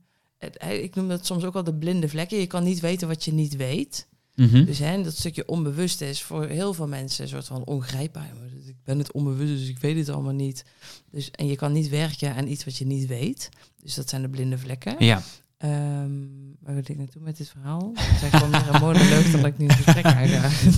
ik 0.69 0.95
noem 0.95 1.07
dat 1.07 1.25
soms 1.25 1.43
ook 1.43 1.53
wel 1.53 1.63
de 1.63 1.73
blinde 1.75 2.09
vlekken. 2.09 2.39
Je 2.39 2.47
kan 2.47 2.63
niet 2.63 2.79
weten 2.79 3.07
wat 3.07 3.25
je 3.25 3.33
niet 3.33 3.55
weet. 3.55 4.07
mhm. 4.35 4.65
Dus 4.65 4.79
hè, 4.79 5.03
dat 5.03 5.15
stukje 5.17 5.47
onbewust 5.47 6.01
is 6.01 6.21
voor 6.21 6.45
heel 6.45 6.73
veel 6.73 6.87
mensen 6.87 7.23
een 7.23 7.29
soort 7.29 7.47
van 7.47 7.65
ongrijpbaar. 7.65 8.31
Ik 8.65 8.83
ben 8.83 8.97
het 8.97 9.11
onbewust, 9.11 9.57
dus 9.59 9.69
ik 9.69 9.79
weet 9.79 9.97
het 9.97 10.09
allemaal 10.09 10.33
niet. 10.33 10.65
Dus, 11.11 11.31
en 11.31 11.47
je 11.47 11.55
kan 11.55 11.71
niet 11.71 11.89
werken 11.89 12.35
aan 12.35 12.47
iets 12.47 12.65
wat 12.65 12.77
je 12.77 12.85
niet 12.85 13.07
weet. 13.07 13.49
Dus 13.81 13.93
dat 13.93 14.09
zijn 14.09 14.21
de 14.21 14.29
blinde 14.29 14.57
vlekken. 14.57 14.95
ja, 14.99 15.21
Ehm, 15.57 16.11
waar 16.59 16.73
wil 16.73 16.83
ik 16.85 16.97
naartoe 16.97 17.21
met 17.21 17.37
dit 17.37 17.49
verhaal? 17.49 17.91
Het 17.95 18.33
gewoon 18.33 18.49
meer 18.49 18.67
een 18.73 18.81
monoloog 18.81 19.31
dan 19.31 19.41
dat 19.41 19.45
ik 19.45 19.57
nu 19.57 19.67
een 19.67 19.75
gesprek. 19.75 20.05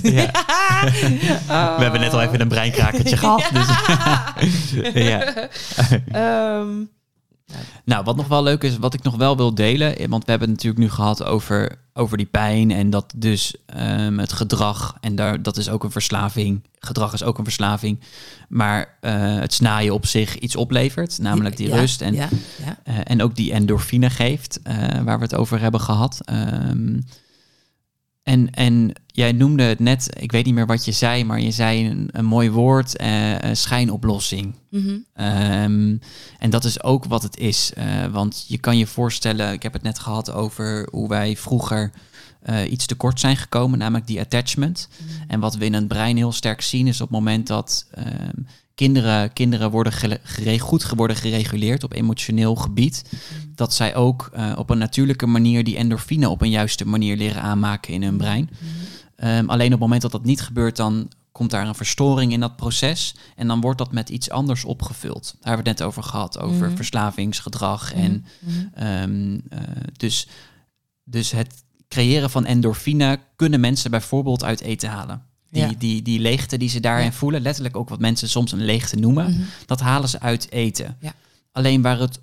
Ja. 0.02 0.34
We 1.78 1.84
hebben 1.84 2.00
net 2.00 2.14
al 2.14 2.22
even 2.22 2.42
een 2.42 2.48
breinkrakertje 2.48 3.18
gehad. 3.18 3.50
Dus, 3.54 3.68
ja. 5.10 5.50
Ehm, 6.08 6.84
Nou, 7.86 8.04
wat 8.04 8.16
nog 8.16 8.28
wel 8.28 8.44
leuk 8.44 8.64
is, 8.64 8.78
wat 8.78 8.94
ik 8.94 9.04
nog 9.04 9.16
wel 9.16 9.38
wil 9.38 9.54
delen, 9.54 9.98
eh, 9.98 10.08
want 10.08 10.26
we 10.26 10.30
hebben 10.30 10.50
het 10.50 10.58
natuurlijk 10.58 10.84
nu 10.84 10.90
gehad 10.96 11.24
over, 11.24 11.80
over 11.94 12.18
die 12.18 12.26
pijn 12.26 12.72
en 12.72 12.90
dat 12.90 13.14
dus 13.16 13.56
ehm, 13.66 14.18
het 14.18 14.34
gedrag, 14.34 14.98
en 15.02 15.16
daar, 15.16 15.42
dat 15.42 15.58
is 15.58 15.70
ook 15.70 15.84
een 15.84 15.92
verslaving. 15.92 16.64
Gedrag 16.80 17.14
is 17.14 17.24
ook 17.24 17.38
een 17.38 17.44
verslaving, 17.44 18.00
maar 18.50 18.98
eh, 19.02 19.36
het 19.36 19.54
snaaien 19.54 19.94
op 19.94 20.06
zich 20.06 20.38
iets 20.38 20.56
oplevert, 20.56 21.20
namelijk 21.22 21.58
die 21.58 21.68
ja, 21.68 21.76
rust 21.76 22.02
en, 22.02 22.14
Ja, 22.14 22.30
ja. 22.66 22.80
eh, 22.84 22.96
en 23.04 23.24
ook 23.24 23.36
die 23.36 23.52
endorfine 23.54 24.10
geeft, 24.10 24.60
waar 25.04 25.18
we 25.18 25.24
het 25.24 25.36
over 25.36 25.60
hebben 25.60 25.82
gehad. 25.82 26.20
Ehm, 26.26 26.98
en, 28.30 28.50
en 28.52 28.94
jij 29.08 29.32
noemde 29.32 29.64
het 29.64 29.80
net, 29.80 30.10
ik 30.20 30.32
weet 30.32 30.46
niet 30.46 30.54
meer 30.54 30.66
wat 30.66 30.86
je 30.86 30.92
zei, 30.92 31.24
maar 31.26 31.40
je 31.40 31.52
zei 31.52 31.90
een, 31.90 32.10
een 32.12 32.26
mooi 32.26 32.52
woord, 32.52 32.96
eh, 32.98 33.44
eh, 33.44 33.56
schijnoplossing. 33.56 34.56
Mhm. 34.70 34.98
Ehm, 35.14 35.98
en 36.40 36.50
dat 36.50 36.64
is 36.64 36.84
ook 36.84 37.06
wat 37.06 37.24
het 37.24 37.38
is. 37.38 37.74
eh, 37.74 38.06
want 38.06 38.46
je 38.48 38.58
kan 38.58 38.78
je 38.78 38.88
voorstellen, 38.88 39.52
ik 39.54 39.64
heb 39.64 39.74
het 39.74 39.82
net 39.82 40.00
gehad 40.00 40.32
over 40.32 40.88
hoe 40.92 41.08
wij 41.08 41.36
vroeger 41.38 41.92
eh, 42.40 42.72
iets 42.72 42.86
tekort 42.86 43.20
zijn 43.20 43.38
gekomen, 43.38 43.80
namelijk 43.80 44.08
die 44.08 44.20
attachment. 44.20 44.90
En 45.28 45.40
wat 45.40 45.56
we 45.56 45.66
in 45.66 45.74
het 45.74 45.88
brein 45.88 46.18
heel 46.18 46.32
sterk 46.32 46.62
zien 46.62 46.88
is 46.88 47.02
op 47.02 47.08
het 47.10 47.18
moment 47.18 47.48
dat 47.48 47.88
ehm, 47.92 48.38
kinderen, 48.80 49.34
kinderen 49.34 49.72
worden 49.72 49.94
gere- 49.94 50.60
goed 50.60 50.90
worden 50.90 51.16
gereguleerd 51.16 51.84
op 51.84 51.94
emotioneel 51.94 52.56
gebied, 52.56 53.04
dat 53.56 53.74
zij 53.74 53.96
ook 53.96 54.30
eh, 54.34 54.52
op 54.58 54.70
een 54.70 54.78
natuurlijke 54.78 55.26
manier 55.26 55.64
die 55.64 55.78
endorfine 55.78 56.30
op 56.30 56.42
een 56.42 56.50
juiste 56.50 56.88
manier 56.88 57.18
leren 57.18 57.42
aanmaken 57.42 57.94
in 57.94 58.04
hun 58.04 58.18
brein. 58.18 58.50
Ehm, 59.16 59.50
alleen 59.50 59.66
op 59.66 59.72
het 59.72 59.80
moment 59.80 60.02
dat 60.02 60.12
dat 60.12 60.26
niet 60.26 60.42
gebeurt, 60.42 60.76
dan 60.76 61.12
komt 61.32 61.52
daar 61.52 61.68
een 61.68 61.76
verstoring 61.76 62.32
in 62.32 62.40
dat 62.40 62.56
proces. 62.56 63.16
En 63.36 63.48
dan 63.48 63.62
wordt 63.62 63.78
dat 63.78 63.92
met 63.92 64.10
iets 64.10 64.30
anders 64.30 64.66
opgevuld. 64.66 65.24
Daar 65.24 65.38
hebben 65.48 65.64
we 65.64 65.70
het 65.70 65.80
net 65.80 65.88
over 65.88 66.04
gehad, 66.04 66.40
over 66.40 66.68
Mhm. 66.68 66.76
verslavingsgedrag. 66.76 67.94
En 67.94 68.26
Mhm. 68.40 68.54
ehm, 68.74 69.40
eh, 69.50 69.60
dus, 69.98 70.28
dus 71.04 71.32
het 71.32 71.64
creëren 71.88 72.30
van 72.30 72.46
endorfine 72.46 73.20
kunnen 73.36 73.60
mensen 73.60 73.92
bijvoorbeeld 73.92 74.44
uit 74.44 74.62
eten 74.62 74.90
halen. 74.90 75.22
Die, 75.52 75.62
Ja. 75.62 75.72
die, 75.78 76.02
die 76.02 76.20
leegte 76.20 76.58
die 76.58 76.70
ze 76.70 76.80
daarin 76.80 77.06
Ja. 77.06 77.12
voelen, 77.12 77.42
letterlijk 77.42 77.76
ook 77.76 77.90
wat 77.90 78.00
mensen 78.00 78.30
soms 78.30 78.52
een 78.52 78.66
leegte 78.66 78.96
noemen, 78.96 79.32
Mhm. 79.32 79.42
dat 79.66 79.80
halen 79.80 80.10
ze 80.10 80.20
uit 80.20 80.52
eten. 80.52 80.98
Ja. 81.00 81.14
Alleen 81.52 81.82
waar 81.82 82.00
het 82.00 82.20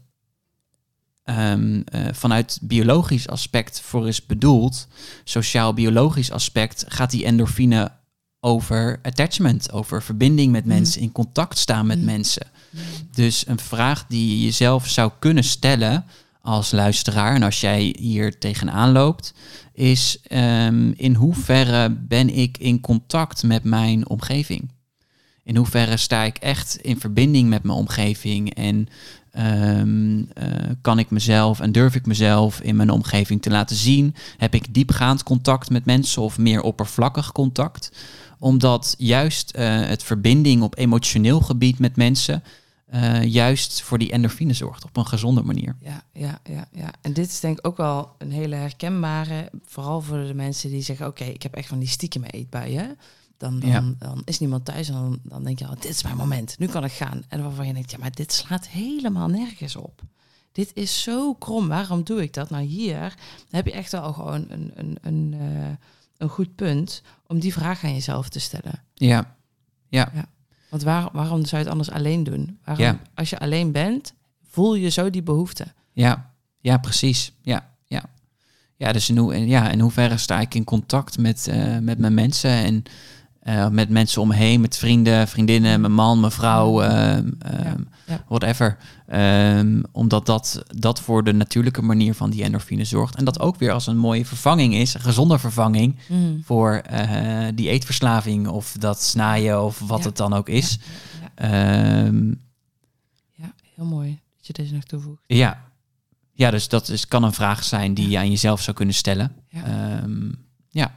ehm, 1.25 1.81
eh, 1.85 2.01
vanuit 2.13 2.59
biologisch 2.63 3.29
aspect 3.29 3.81
voor 3.81 4.09
is 4.09 4.27
bedoeld, 4.27 4.87
sociaal-biologisch 5.25 6.31
aspect, 6.31 6.85
gaat 6.89 7.11
die 7.11 7.25
endorfine 7.25 7.93
over 8.41 8.99
attachment, 9.03 9.73
over 9.73 10.03
verbinding 10.03 10.53
met 10.53 10.65
Mhm. 10.65 10.75
mensen, 10.75 11.01
in 11.01 11.13
contact 11.13 11.59
staan 11.59 11.87
met 11.87 11.97
Mhm. 11.99 12.07
mensen. 12.07 12.47
Dus 13.15 13.47
een 13.47 13.59
vraag 13.59 14.05
die 14.09 14.29
je 14.39 14.45
jezelf 14.45 14.89
zou 14.89 15.11
kunnen 15.19 15.45
stellen 15.45 16.05
als 16.47 16.71
luisteraar, 16.71 17.35
en 17.35 17.43
als 17.43 17.61
jij 17.61 17.95
hier 17.99 18.39
tegenaan 18.39 18.93
loopt, 18.93 19.35
is 19.73 20.19
ehm, 20.29 20.91
in 20.97 21.15
hoeverre 21.15 21.91
ben 21.91 22.37
ik 22.37 22.59
in 22.59 22.81
contact 22.81 23.43
met 23.43 23.65
mijn 23.65 24.09
omgeving? 24.09 24.71
In 25.43 25.57
hoeverre 25.57 25.97
sta 25.97 26.23
ik 26.23 26.37
echt 26.37 26.77
in 26.77 27.01
verbinding 27.01 27.49
met 27.49 27.63
mijn 27.63 27.79
omgeving 27.79 28.55
en 28.55 28.89
ehm, 29.31 30.23
eh, 30.33 30.71
kan 30.81 30.99
ik 30.99 31.11
mezelf 31.11 31.61
en 31.61 31.73
durf 31.73 31.95
ik 31.95 32.07
mezelf 32.07 32.61
in 32.61 32.77
mijn 32.77 32.91
omgeving 32.91 33.43
te 33.43 33.51
laten 33.51 33.77
zien? 33.77 34.15
Heb 34.37 34.55
ik 34.55 34.75
diepgaand 34.75 35.23
contact 35.23 35.71
met 35.71 35.85
mensen 35.85 36.23
of 36.23 36.39
meer 36.39 36.63
oppervlakkig 36.63 37.33
contact? 37.33 37.93
Omdat 38.39 38.95
juist 38.99 39.51
eh, 39.51 39.81
het 39.81 40.03
verbinding 40.03 40.63
op 40.63 40.79
emotioneel 40.79 41.41
gebied 41.41 41.79
met 41.79 41.97
mensen 41.97 42.43
eh, 42.87 43.23
juist 43.25 43.83
voor 43.83 43.99
die 43.99 44.11
endorfine 44.11 44.53
zorgt 44.53 44.85
op 44.85 44.97
een 44.97 45.07
gezonde 45.07 45.43
manier. 45.43 45.77
Ja, 45.81 46.03
ja, 46.13 46.39
ja, 46.45 46.69
ja. 46.73 46.91
En 47.01 47.13
dit 47.13 47.27
is 47.29 47.41
denk 47.41 47.59
ik 47.59 47.67
ook 47.67 47.77
wel 47.77 48.15
een 48.19 48.31
hele 48.31 48.55
herkenbare, 48.55 49.51
vooral 49.65 50.01
voor 50.01 50.25
de 50.27 50.35
mensen 50.35 50.71
die 50.71 50.83
zeggen, 50.83 51.07
oké, 51.07 51.25
ik 51.25 51.43
heb 51.43 51.55
echt 51.55 51.69
van 51.69 51.79
die 51.79 51.89
stiekem 51.89 52.23
eetbuien. 52.23 52.99
Dan, 53.37 53.61
dan, 53.61 53.71
Ja. 53.71 53.95
dan 53.99 54.23
is 54.25 54.39
niemand 54.39 54.65
thuis 54.65 54.89
en 54.89 54.95
dan, 54.95 55.19
dan 55.23 55.45
denk 55.45 55.59
je, 55.59 55.65
oh, 55.65 55.73
dit 55.73 55.85
is 55.91 56.03
mijn 56.03 56.17
moment, 56.17 56.59
nu 56.59 56.67
kan 56.67 56.85
ik 56.85 56.93
gaan. 56.93 57.23
En 57.29 57.43
waarvan 57.43 57.67
je 57.67 57.73
denkt, 57.73 57.91
ja, 57.91 57.99
maar 57.99 58.13
dit 58.15 58.33
slaat 58.33 58.69
helemaal 58.69 59.29
nergens 59.29 59.77
op. 59.77 60.03
Dit 60.53 60.71
is 60.75 61.03
zo 61.03 61.35
krom, 61.35 61.69
waarom 61.69 62.05
doe 62.05 62.23
ik 62.23 62.35
dat? 62.35 62.51
Nou, 62.51 62.65
hier 62.65 63.15
heb 63.51 63.67
je 63.67 63.73
echt 63.73 63.93
wel 63.93 64.13
gewoon 64.13 64.47
een, 64.49 64.73
een, 64.75 64.99
een, 65.01 65.35
eh, 65.39 65.71
een 66.17 66.29
goed 66.29 66.55
punt 66.55 67.03
om 67.27 67.39
die 67.39 67.53
vraag 67.53 67.85
aan 67.85 67.93
jezelf 67.93 68.29
te 68.29 68.39
stellen. 68.41 68.83
Ja, 68.95 69.37
ja, 69.89 70.29
Want 70.77 70.89
waar, 70.89 71.09
waarom 71.13 71.45
zou 71.45 71.57
je 71.63 71.69
het 71.69 71.69
anders 71.79 71.91
alleen 71.91 72.25
doen? 72.25 72.59
Waarom, 72.65 72.85
Ja. 72.85 72.99
Als 73.15 73.31
je 73.31 73.39
alleen 73.39 73.73
bent, 73.73 74.15
voel 74.49 74.75
je 74.75 74.89
zo 74.89 75.11
die 75.11 75.23
behoefte. 75.23 75.67
ja, 75.93 76.31
ja, 76.61 76.77
precies. 76.79 77.33
Ja, 77.43 77.71
ja. 77.85 78.03
Ja, 78.77 78.93
dus 78.93 79.09
in, 79.09 79.17
hoe, 79.17 79.35
en 79.35 79.47
ja, 79.47 79.71
in 79.71 79.81
hoeverre 79.81 80.17
sta 80.17 80.41
ik 80.41 80.55
in 80.55 80.65
contact 80.65 81.19
met, 81.19 81.49
eh, 81.49 81.79
met 81.79 81.99
mijn 81.99 82.15
mensen 82.15 82.51
en 82.51 82.83
eh, 83.47 83.69
met 83.69 83.89
mensen 83.89 84.23
om 84.23 84.29
me 84.29 84.35
heen, 84.35 84.61
met 84.61 84.77
vrienden, 84.77 85.29
vriendinnen, 85.29 85.81
mijn 85.81 85.93
man, 85.93 86.21
mijn 86.21 86.33
vrouw, 86.33 86.83
ehm, 86.83 87.31
ehm, 87.39 87.81
ja. 88.07 88.25
whatever. 88.29 88.77
Ehm, 89.07 89.83
omdat 89.93 90.27
dat, 90.27 90.63
dat 90.77 91.01
voor 91.01 91.25
de 91.25 91.33
natuurlijke 91.33 91.83
manier 91.83 92.15
van 92.15 92.31
die 92.31 92.43
endorfine 92.43 92.85
zorgt. 92.85 93.15
En 93.15 93.25
dat 93.25 93.41
ook 93.41 93.57
weer 93.59 93.73
als 93.73 93.87
een 93.87 93.97
mooie 93.97 94.25
vervanging 94.27 94.75
is, 94.75 94.95
een 94.95 95.01
gezonde 95.01 95.39
vervanging 95.39 95.97
Mm. 96.09 96.43
voor 96.45 96.73
eh, 96.75 97.47
die 97.55 97.69
eetverslaving 97.69 98.49
of 98.49 98.77
dat 98.79 99.03
snaaien 99.03 99.65
of 99.65 99.79
wat 99.79 99.99
Ja. 99.99 100.05
het 100.05 100.17
dan 100.17 100.33
ook 100.33 100.49
is. 100.49 100.79
Ja, 101.39 101.47
ja. 101.49 102.05
Ehm, 102.05 102.33
heel 103.75 103.85
mooi 103.85 104.21
dat 104.37 104.47
je 104.47 104.53
deze 104.53 104.75
nog 104.75 104.85
toevoegt. 104.85 105.23
Ja, 105.27 105.63
ja 106.33 106.51
dus 106.51 106.69
dat 106.69 106.89
is, 106.89 107.09
kan 107.09 107.23
een 107.23 107.33
vraag 107.33 107.65
zijn 107.65 107.95
die 107.95 108.09
je 108.09 108.19
aan 108.19 108.31
jezelf 108.31 108.61
zou 108.63 108.77
kunnen 108.77 108.95
stellen. 108.95 109.33
Ja. 110.71 110.95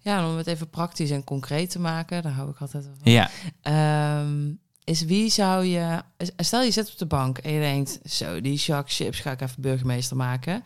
Ja. 0.00 0.28
Om 0.30 0.36
het 0.36 0.46
even 0.46 0.70
praktisch 0.70 1.10
en 1.10 1.24
concreet 1.24 1.70
te 1.70 1.78
maken, 1.78 2.22
daar 2.22 2.32
hou 2.32 2.50
ik 2.50 2.58
altijd 2.58 2.84
van. 2.84 3.12
ja, 3.12 3.30
Ehm, 3.62 4.50
is 4.84 5.02
wie 5.02 5.30
zou 5.30 5.64
je... 5.64 6.02
Stel 6.36 6.62
je 6.62 6.70
zit 6.70 6.90
op 6.92 6.98
de 6.98 7.06
bank 7.06 7.38
en 7.38 7.52
je 7.52 7.60
denkt... 7.60 8.00
Zo, 8.04 8.40
die 8.40 8.54
Jacques 8.56 8.96
Chips 8.96 9.20
ga 9.20 9.30
ik 9.30 9.40
even 9.40 9.62
burgemeester 9.62 10.16
maken. 10.16 10.64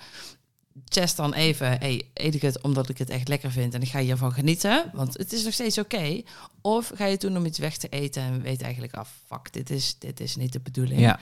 Test 0.85 1.17
dan 1.17 1.33
even, 1.35 1.67
hey, 1.67 2.11
eet 2.15 2.35
ik 2.35 2.43
het 2.43 2.63
omdat 2.63 2.89
ik 2.89 2.99
het 2.99 3.11
echt 3.11 3.29
lekker 3.29 3.51
vind 3.51 3.75
en 3.75 3.83
ik 3.83 3.89
ga 3.89 3.99
hiervan 3.99 4.33
genieten, 4.33 4.91
want 4.93 5.17
het 5.19 5.33
is 5.33 5.45
nog 5.45 5.53
steeds 5.53 5.79
oké. 5.79 6.23
Of 6.61 6.93
ga 6.95 7.05
je 7.05 7.11
het 7.11 7.21
doen 7.21 7.37
om 7.37 7.47
iets 7.47 7.59
weg 7.59 7.77
te 7.77 7.89
eten 7.89 8.23
en 8.23 8.43
weet 8.43 8.63
eigenlijk 8.63 8.95
af, 8.95 9.21
fuck, 9.27 9.53
dit 9.53 9.71
is, 9.71 9.99
dit 9.99 10.21
is 10.21 10.37
niet 10.37 10.53
de 10.53 10.61
bedoeling. 10.61 11.01
ja, 11.01 11.21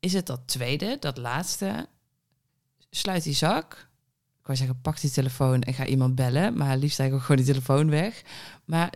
Is 0.00 0.12
het 0.12 0.26
dat 0.26 0.40
tweede, 0.46 0.96
dat 1.00 1.16
laatste? 1.16 1.88
Sluit 2.90 3.22
die 3.22 3.34
zak. 3.34 3.88
Ik 4.40 4.46
wou 4.46 4.58
zeggen, 4.58 4.80
pak 4.80 5.00
die 5.00 5.10
telefoon 5.10 5.62
en 5.62 5.74
ga 5.74 5.86
iemand 5.86 6.14
bellen. 6.14 6.56
Maar 6.56 6.76
liefst 6.76 6.98
eigenlijk 6.98 7.28
gewoon 7.28 7.44
die 7.44 7.54
telefoon 7.54 7.90
weg. 7.90 8.22
Maar 8.64 8.92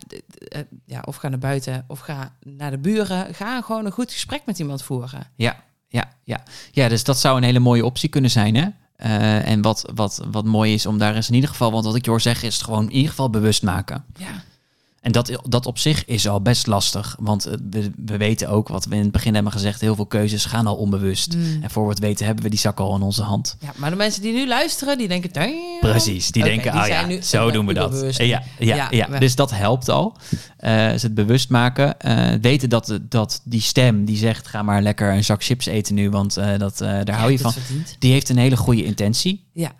eh, 0.47 0.61
ja, 0.85 1.01
of 1.05 1.15
ga 1.15 1.29
naar 1.29 1.39
buiten 1.39 1.85
of 1.87 1.99
ga 1.99 2.35
naar 2.43 2.71
de 2.71 2.77
buren. 2.77 3.33
Ga 3.35 3.61
gewoon 3.61 3.85
een 3.85 3.91
goed 3.91 4.11
gesprek 4.11 4.41
met 4.45 4.59
iemand 4.59 4.83
voeren. 4.83 5.27
ja, 5.35 5.63
ja, 5.87 6.11
ja. 6.23 6.43
Ja, 6.71 6.87
dus 6.87 7.03
dat 7.03 7.19
zou 7.19 7.37
een 7.37 7.43
hele 7.43 7.59
mooie 7.59 7.85
optie 7.85 8.09
kunnen 8.09 8.31
zijn, 8.31 8.55
hè? 8.55 8.67
Eh, 8.95 9.47
en 9.47 9.61
wat, 9.61 9.91
wat, 9.93 10.25
wat 10.31 10.45
mooi 10.45 10.73
is 10.73 10.85
om 10.85 10.97
daar 10.97 11.15
eens 11.15 11.27
in 11.27 11.33
ieder 11.33 11.49
geval, 11.49 11.71
want 11.71 11.85
wat 11.85 11.95
ik 11.95 12.05
je 12.05 12.09
hoor 12.09 12.21
zeggen, 12.21 12.47
is 12.47 12.53
het 12.55 12.63
gewoon 12.63 12.83
in 12.83 12.95
ieder 12.95 13.09
geval 13.09 13.29
bewust 13.29 13.63
maken. 13.63 14.05
Ja, 14.17 14.43
En 15.05 15.11
dat, 15.11 15.39
dat 15.47 15.65
op 15.65 15.77
zich 15.77 16.05
is 16.05 16.27
al 16.27 16.41
best 16.41 16.67
lastig. 16.67 17.15
Want 17.19 17.45
eh, 17.45 17.53
we, 17.69 17.91
we 18.05 18.17
weten 18.17 18.49
ook, 18.49 18.67
wat 18.67 18.85
we 18.85 18.95
in 18.95 19.01
het 19.01 19.11
begin 19.11 19.33
hebben 19.33 19.51
gezegd, 19.51 19.81
heel 19.81 19.95
veel 19.95 20.05
keuzes 20.05 20.45
gaan 20.45 20.67
al 20.67 20.75
onbewust. 20.75 21.35
Mm. 21.35 21.63
En 21.63 21.69
voor 21.69 21.83
we 21.83 21.89
het 21.89 21.99
weten 21.99 22.25
hebben 22.25 22.43
we 22.43 22.49
die 22.49 22.59
zak 22.59 22.79
al 22.79 22.95
in 22.95 23.01
onze 23.01 23.21
hand. 23.21 23.57
ja, 23.59 23.71
maar 23.75 23.89
de 23.89 23.95
mensen 23.95 24.21
die 24.21 24.33
nu 24.33 24.47
luisteren, 24.47 24.97
die 24.97 25.07
denken... 25.07 25.33
"Damn." 25.33 25.79
Precies, 25.79 26.31
die 26.31 26.43
denken, 26.43 26.71
die 26.71 26.81
ah 26.81 26.87
ja, 26.87 27.05
nu 27.05 27.21
zo 27.21 27.51
doen 27.51 27.65
we 27.65 27.73
dat. 27.73 28.17
Ja, 28.17 28.43
ja, 28.59 28.75
Ja, 28.75 28.87
ja, 28.89 29.19
dus 29.19 29.35
dat 29.35 29.51
helpt 29.51 29.89
al. 29.89 30.17
Is 30.93 31.03
het 31.03 31.13
bewust 31.13 31.49
maken. 31.49 31.99
Eh, 31.99 32.33
weten 32.41 32.69
dat, 32.69 32.99
dat 33.01 33.41
die 33.43 33.61
stem 33.61 34.05
die 34.05 34.17
zegt, 34.17 34.47
ga 34.47 34.63
maar 34.63 34.81
lekker 34.81 35.13
een 35.13 35.23
zak 35.23 35.43
chips 35.43 35.65
eten 35.65 35.95
nu, 35.95 36.09
want 36.09 36.33
dat, 36.57 36.77
daar 36.77 37.17
hou 37.17 37.31
je 37.31 37.39
van. 37.39 37.53
verdient. 37.53 37.95
Die 37.99 38.11
heeft 38.11 38.29
een 38.29 38.37
hele 38.37 38.57
goede 38.57 38.83
intentie. 38.83 39.45
Ja, 39.53 39.71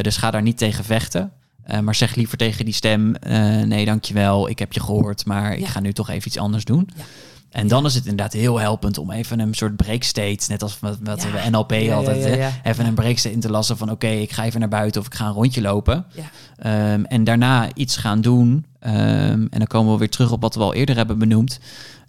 dus 0.00 0.16
ga 0.16 0.30
daar 0.30 0.42
niet 0.42 0.58
tegen 0.58 0.84
vechten. 0.84 1.32
Eh, 1.66 1.80
maar 1.80 1.94
zeg 1.94 2.14
liever 2.14 2.38
tegen 2.38 2.64
die 2.64 2.74
stem: 2.74 3.14
eh, 3.14 3.62
nee, 3.62 3.84
dankjewel, 3.84 4.48
ik 4.48 4.58
heb 4.58 4.72
je 4.72 4.80
gehoord, 4.80 5.26
maar 5.26 5.56
ik 5.56 5.66
ga 5.66 5.80
nu 5.80 5.92
toch 5.92 6.10
even 6.10 6.26
iets 6.26 6.38
anders 6.38 6.64
doen. 6.64 6.88
Ja. 6.96 7.04
En 7.56 7.68
dan 7.68 7.84
is 7.86 7.94
het 7.94 8.02
inderdaad 8.06 8.32
heel 8.32 8.58
helpend 8.60 8.98
om 8.98 9.10
even 9.10 9.38
een 9.38 9.54
soort 9.54 9.76
breakstate, 9.76 10.44
net 10.48 10.62
als 10.62 10.78
wat, 10.80 10.98
wat 11.02 11.22
Ja. 11.22 11.30
we 11.44 11.50
NLP 11.50 11.72
Ja, 11.72 11.94
altijd, 11.94 12.38
ja, 12.38 12.50
even 12.62 12.86
een 12.86 12.94
breakstate 12.94 13.34
in 13.34 13.40
te 13.40 13.50
lassen 13.50 13.76
van 13.76 13.90
oké, 13.90 14.06
ik 14.06 14.32
ga 14.32 14.44
even 14.44 14.60
naar 14.60 14.68
buiten 14.68 15.00
of 15.00 15.06
ik 15.06 15.14
ga 15.14 15.26
een 15.26 15.32
rondje 15.32 15.60
lopen. 15.60 16.04
Ehm, 16.58 17.04
en 17.04 17.24
daarna 17.24 17.68
iets 17.74 17.96
gaan 17.96 18.20
doen. 18.20 18.64
Ehm, 18.80 18.94
en 19.30 19.48
dan 19.50 19.66
komen 19.66 19.92
we 19.92 19.98
weer 19.98 20.10
terug 20.10 20.32
op 20.32 20.42
wat 20.42 20.54
we 20.54 20.60
al 20.60 20.74
eerder 20.74 20.96
hebben 20.96 21.18
benoemd. 21.18 21.58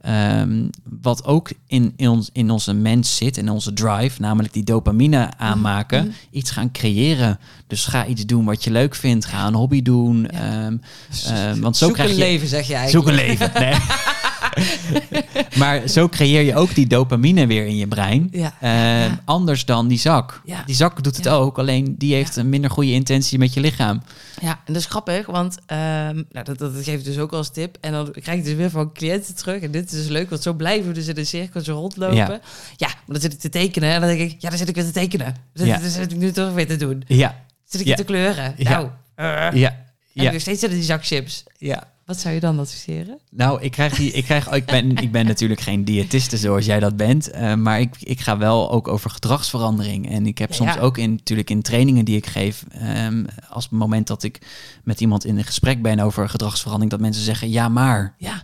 Ehm, 0.02 0.68
wat 1.02 1.26
ook 1.26 1.52
in, 1.68 1.94
in, 1.96 2.08
ons, 2.10 2.30
in 2.34 2.50
onze 2.52 2.74
mens 2.74 3.16
zit, 3.16 3.38
in 3.38 3.50
onze 3.50 3.74
drive, 3.74 4.22
namelijk 4.22 4.54
die 4.54 4.64
dopamine 4.64 5.30
aanmaken. 5.38 6.04
Mhm. 6.04 6.12
Iets 6.32 6.52
gaan 6.52 6.72
creëren. 6.72 7.40
Dus 7.68 7.86
ga 7.86 8.06
iets 8.06 8.26
doen 8.26 8.46
wat 8.46 8.64
je 8.64 8.72
leuk 8.72 8.96
vindt. 8.96 9.26
Ga 9.26 9.48
een 9.48 9.54
hobby 9.54 9.82
doen. 9.82 10.28
Ja. 10.32 10.72
Ehm, 11.26 11.60
want 11.62 11.78
zo 11.78 11.86
Zoek 11.86 11.94
krijg 11.96 12.10
een 12.10 12.16
je. 12.16 12.22
leven, 12.22 12.48
zeg 12.48 12.68
je 12.68 12.74
eigenlijk. 12.76 13.06
Zoek 13.06 13.18
een 13.20 13.28
leven. 13.28 13.52
Nee. 13.62 13.76
maar 15.62 15.88
zo 15.88 16.08
creëer 16.10 16.42
je 16.42 16.56
ook 16.56 16.76
die 16.76 16.88
dopamine 16.88 17.48
weer 17.48 17.66
in 17.66 17.76
je 17.78 17.88
brein. 17.88 18.28
Ja. 18.32 18.54
Ehm, 18.62 18.76
Ja. 18.78 19.20
Anders 19.26 19.66
dan 19.66 19.88
die 19.88 20.00
zak. 20.00 20.42
Ja. 20.46 20.64
Die 20.66 20.76
zak 20.76 21.04
doet 21.04 21.18
het 21.18 21.28
ook, 21.28 21.58
alleen 21.60 21.96
die 21.98 22.14
heeft 22.14 22.36
een 22.36 22.50
minder 22.50 22.70
goede 22.70 22.92
intentie 22.92 23.38
met 23.38 23.54
je 23.54 23.60
lichaam. 23.60 24.02
Ja, 24.42 24.50
en 24.66 24.74
dat 24.74 24.76
is 24.76 24.86
grappig, 24.86 25.26
want 25.26 25.58
ehm, 25.66 26.24
nou, 26.32 26.44
dat, 26.44 26.58
dat 26.58 26.72
geef 26.82 27.00
ik 27.00 27.04
dus 27.04 27.18
ook 27.18 27.34
als 27.34 27.50
tip. 27.52 27.78
En 27.82 27.92
dan 27.92 28.12
krijg 28.12 28.38
ik 28.38 28.46
dus 28.46 28.54
weer 28.54 28.70
van 28.70 28.94
cliënten 28.94 29.36
terug. 29.36 29.62
En 29.62 29.72
dit 29.72 29.86
is 29.86 29.98
dus 29.98 30.08
leuk, 30.08 30.30
want 30.30 30.42
zo 30.42 30.54
blijven 30.54 30.88
we 30.88 30.94
dus 30.94 31.08
in 31.08 31.18
een 31.18 31.26
cirkeltje 31.26 31.72
rondlopen. 31.72 32.16
Ja. 32.16 32.40
Ja. 32.76 32.88
maar 32.88 33.04
dan 33.06 33.22
zit 33.22 33.34
ik 33.34 33.40
te 33.40 33.50
tekenen 33.50 33.94
en 33.94 34.00
dan 34.02 34.10
denk 34.10 34.32
ik, 34.32 34.36
ja, 34.42 34.50
dan 34.50 34.58
zit 34.58 34.70
ik 34.70 34.76
weer 34.76 34.86
te 34.86 34.92
tekenen. 34.92 35.36
Dan, 35.54 35.80
zit 35.90 36.12
ik 36.12 36.18
nu 36.18 36.32
toch 36.32 36.54
weer 36.54 36.68
te 36.68 36.76
doen. 36.76 37.04
Ja, 37.08 37.36
Zit 37.66 37.88
ik 37.88 37.96
te 37.96 38.04
kleuren. 38.04 38.54
Ja. 38.58 38.70
Nou, 38.70 38.90
eh, 39.16 39.60
ja, 39.62 39.70
en 40.14 40.24
ja. 40.24 40.32
nog 40.32 40.42
steeds 40.42 40.60
zitten 40.60 40.78
die 40.78 40.88
zak 40.88 41.06
chips. 41.06 41.44
ja. 41.58 41.96
Wat 42.08 42.20
zou 42.20 42.34
je 42.34 42.40
dan 42.40 42.60
adviseren? 42.60 43.20
Nou, 43.32 43.62
ik 43.62 43.72
krijg 43.72 43.96
die. 43.96 44.12
Ik, 44.12 44.24
krijg, 44.24 44.50
ik, 44.52 44.66
ben, 44.66 44.96
ik 44.96 45.12
ben 45.12 45.26
natuurlijk 45.26 45.62
geen 45.62 45.86
diëtiste 45.86 46.38
zoals 46.38 46.66
jij 46.66 46.80
dat 46.80 46.98
bent. 46.98 47.30
eh, 47.32 47.54
maar 47.54 47.80
ik, 47.80 47.96
ik 48.00 48.20
ga 48.20 48.38
wel 48.38 48.72
ook 48.72 48.88
over 48.88 49.10
gedragsverandering. 49.10 50.10
En 50.10 50.26
ik 50.26 50.38
heb 50.38 50.50
Ja, 50.50 50.56
soms 50.56 50.74
ja. 50.74 50.80
ook 50.80 50.98
in, 50.98 51.12
natuurlijk 51.12 51.50
in 51.50 51.62
trainingen 51.62 52.06
die 52.06 52.16
ik 52.18 52.26
geef. 52.26 52.64
ehm, 52.72 53.26
als 53.50 53.64
het 53.64 53.74
moment 53.74 54.08
dat 54.08 54.24
ik 54.24 54.40
met 54.84 55.02
iemand 55.02 55.26
in 55.26 55.38
een 55.38 55.44
gesprek 55.44 55.82
ben 55.82 56.00
over 56.00 56.30
gedragsverandering, 56.30 56.92
dat 56.92 57.00
mensen 57.02 57.24
zeggen: 57.24 57.50
ja, 57.50 57.70
maar. 57.70 58.16
Ja. 58.18 58.44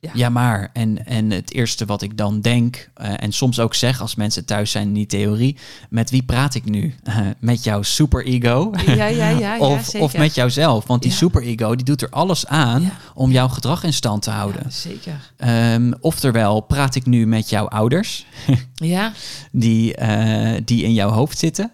Ja. 0.00 0.10
Ja, 0.14 0.28
maar. 0.28 0.70
En, 0.72 1.06
en 1.06 1.30
het 1.30 1.52
eerste 1.52 1.84
wat 1.84 2.02
ik 2.02 2.16
dan 2.16 2.40
denk, 2.40 2.90
eh, 2.94 3.12
en 3.16 3.32
soms 3.32 3.60
ook 3.60 3.74
zeg 3.74 4.00
als 4.00 4.14
mensen 4.14 4.44
thuis 4.44 4.70
zijn 4.70 4.86
in 4.86 4.92
die 4.94 5.06
theorie, 5.06 5.56
met 5.90 6.10
wie 6.10 6.22
praat 6.22 6.54
ik 6.54 6.64
nu? 6.64 6.94
Eh, 7.02 7.16
met 7.38 7.64
jouw 7.64 7.82
superego? 7.82 8.72
Ja, 8.86 8.92
ja, 8.92 9.06
ja, 9.06 9.28
ja, 9.38 9.58
of, 9.58 9.84
zeker. 9.84 10.00
of 10.00 10.16
met 10.16 10.34
jouzelf? 10.34 10.86
Want 10.86 11.02
die 11.02 11.10
Ja. 11.10 11.16
superego 11.16 11.74
die 11.74 11.84
doet 11.84 12.02
er 12.02 12.10
alles 12.10 12.46
aan 12.46 12.82
Ja. 12.82 12.90
om 13.14 13.30
jouw 13.30 13.48
gedrag 13.48 13.84
in 13.84 13.92
stand 13.92 14.22
te 14.22 14.30
houden. 14.30 14.60
Ja, 14.64 14.70
zeker. 14.70 15.32
Ehm, 15.36 15.92
oftewel, 16.00 16.60
praat 16.60 16.94
ik 16.94 17.06
nu 17.06 17.26
met 17.26 17.48
jouw 17.48 17.68
ouders 17.68 18.26
Ja, 18.74 19.12
die, 19.52 19.94
eh, 19.94 20.60
die 20.64 20.82
in 20.82 20.92
jouw 20.94 21.10
hoofd 21.10 21.38
zitten? 21.38 21.70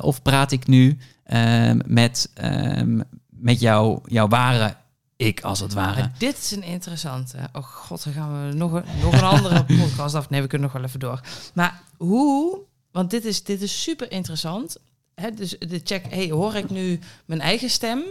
Of 0.00 0.22
praat 0.22 0.52
ik 0.52 0.66
nu 0.66 0.98
ehm, 1.24 1.78
met, 1.86 2.30
ehm, 2.34 3.00
met 3.28 3.60
jou, 3.60 3.98
jouw 4.04 4.28
ware 4.28 4.74
ik, 5.26 5.40
als 5.40 5.60
het 5.60 5.72
ware? 5.72 6.10
dit 6.18 6.38
is 6.38 6.50
een 6.50 6.62
interessante. 6.62 7.36
Oh 7.52 7.62
god, 7.62 8.04
dan 8.04 8.12
gaan 8.12 8.48
we 8.48 8.54
nog 8.54 8.72
een, 8.72 8.84
nog 9.00 9.12
een 9.12 9.22
andere 9.24 9.64
podcast 9.80 10.14
af. 10.14 10.30
Nee, 10.30 10.40
we 10.42 10.46
kunnen 10.46 10.68
nog 10.70 10.76
wel 10.80 10.86
even 10.88 11.00
door. 11.00 11.20
Maar 11.54 11.82
hoe, 11.96 12.58
want 12.90 13.10
dit 13.10 13.24
is, 13.24 13.44
dit 13.44 13.62
is 13.62 13.82
super 13.82 14.12
interessant. 14.12 14.76
Hè, 15.14 15.30
dus 15.30 15.56
de 15.58 15.80
check, 15.84 16.06
hey, 16.10 16.30
hoor 16.30 16.54
ik 16.54 16.70
nu 16.70 16.98
mijn 17.24 17.40
eigen 17.40 17.70
stem 17.70 18.02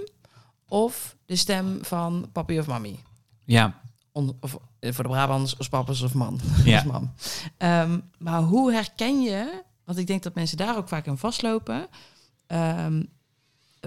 of 0.68 1.16
de 1.26 1.36
stem 1.36 1.80
van 1.82 2.30
papi 2.32 2.59
of 2.59 2.68
mami? 2.68 2.99
Ja, 3.45 3.80
On- 4.12 4.38
of 4.39 4.57
eh, 4.80 4.93
voor 4.93 5.03
de 5.03 5.09
Brabants, 5.09 5.57
als 5.57 5.70
papas 5.70 6.01
of 6.01 6.14
man. 6.14 6.39
Ja. 6.66 6.84
Mam. 6.84 7.14
Ehm, 7.57 7.99
maar 8.18 8.41
hoe 8.41 8.72
herken 8.74 9.22
je, 9.22 9.64
want 9.86 9.97
ik 9.97 10.07
denk 10.07 10.24
dat 10.24 10.36
mensen 10.36 10.57
daar 10.57 10.78
ook 10.78 10.88
vaak 10.88 11.05
in 11.05 11.18
vastlopen. 11.18 11.88
Ehm, 12.47 13.03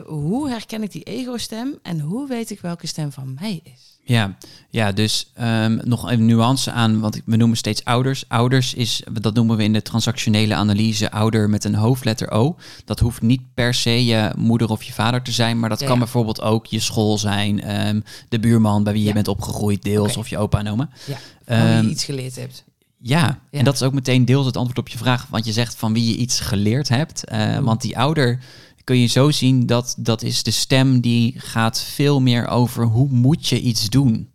hoe 0.03 0.49
herken 0.49 0.83
ik 0.83 0.93
die 0.93 1.03
ego-stem 1.03 1.79
en 1.83 2.01
hoe 2.01 2.29
weet 2.29 2.51
ik 2.51 2.61
welke 2.61 2.87
stem 2.87 3.13
van 3.13 3.37
mij 3.41 3.61
is? 3.65 3.93
ja, 4.07 4.37
ja 4.71 4.93
dus 4.93 5.31
ehm, 5.35 5.79
nog 5.83 6.11
een 6.11 6.27
nuance 6.27 6.71
aan, 6.73 7.01
want 7.01 7.21
we 7.25 7.37
noemen 7.37 7.57
steeds 7.57 7.85
ouders. 7.85 8.25
Ouders 8.29 8.75
is, 8.75 9.03
dat 9.21 9.35
noemen 9.35 9.57
we 9.57 9.63
in 9.63 9.73
de 9.73 9.83
transactionele 9.83 10.55
analyse, 10.55 11.11
ouder 11.11 11.51
met 11.51 11.65
een 11.65 11.75
hoofdletter 11.75 12.31
O. 12.31 12.57
Dat 12.85 13.01
hoeft 13.01 13.23
niet 13.23 13.41
per 13.55 13.75
se 13.75 14.05
je 14.05 14.33
moeder 14.37 14.69
of 14.71 14.83
je 14.83 14.93
vader 14.93 15.23
te 15.23 15.33
zijn, 15.33 15.59
maar 15.59 15.69
dat 15.69 15.81
Ja, 15.81 15.87
kan 15.87 15.95
ja. 15.95 16.01
bijvoorbeeld 16.03 16.41
ook 16.41 16.67
je 16.67 16.81
school 16.81 17.19
zijn, 17.19 17.61
ehm, 17.63 18.01
de 18.29 18.39
buurman 18.41 18.83
bij 18.85 18.93
wie 18.93 19.05
je 19.05 19.13
bent 19.13 19.29
opgegroeid, 19.29 19.83
deels, 19.83 20.17
of 20.17 20.29
je 20.29 20.39
opa 20.39 20.59
en 20.59 20.69
oma. 20.69 20.89
Ja, 21.07 21.17
Ehm, 21.45 21.85
je 21.85 21.91
iets 21.91 22.05
geleerd 22.05 22.37
hebt. 22.37 22.65
Ja, 22.99 23.39
en 23.51 23.65
dat 23.65 23.75
is 23.75 23.83
ook 23.83 23.93
meteen 23.93 24.25
deels 24.25 24.47
het 24.47 24.57
antwoord 24.57 24.79
op 24.79 24.89
je 24.89 24.99
vraag. 24.99 25.27
Want 25.31 25.45
je 25.45 25.53
zegt 25.53 25.75
van 25.75 25.93
wie 25.93 26.09
je 26.09 26.17
iets 26.17 26.41
geleerd 26.41 26.89
hebt. 26.89 27.25
Eh. 27.25 27.59
Want 27.59 27.81
die 27.83 27.99
ouder 27.99 28.39
kun 28.85 28.99
je 28.99 29.07
zo 29.07 29.31
zien 29.31 29.67
dat 29.67 29.95
dat 29.99 30.23
is 30.23 30.43
de 30.43 30.51
stem 30.51 31.01
die 31.01 31.35
gaat 31.41 31.81
veel 31.83 32.21
meer 32.21 32.47
over 32.47 32.85
hoe 32.85 33.09
moet 33.11 33.49
je 33.49 33.61
iets 33.61 33.89
doen. 33.91 34.31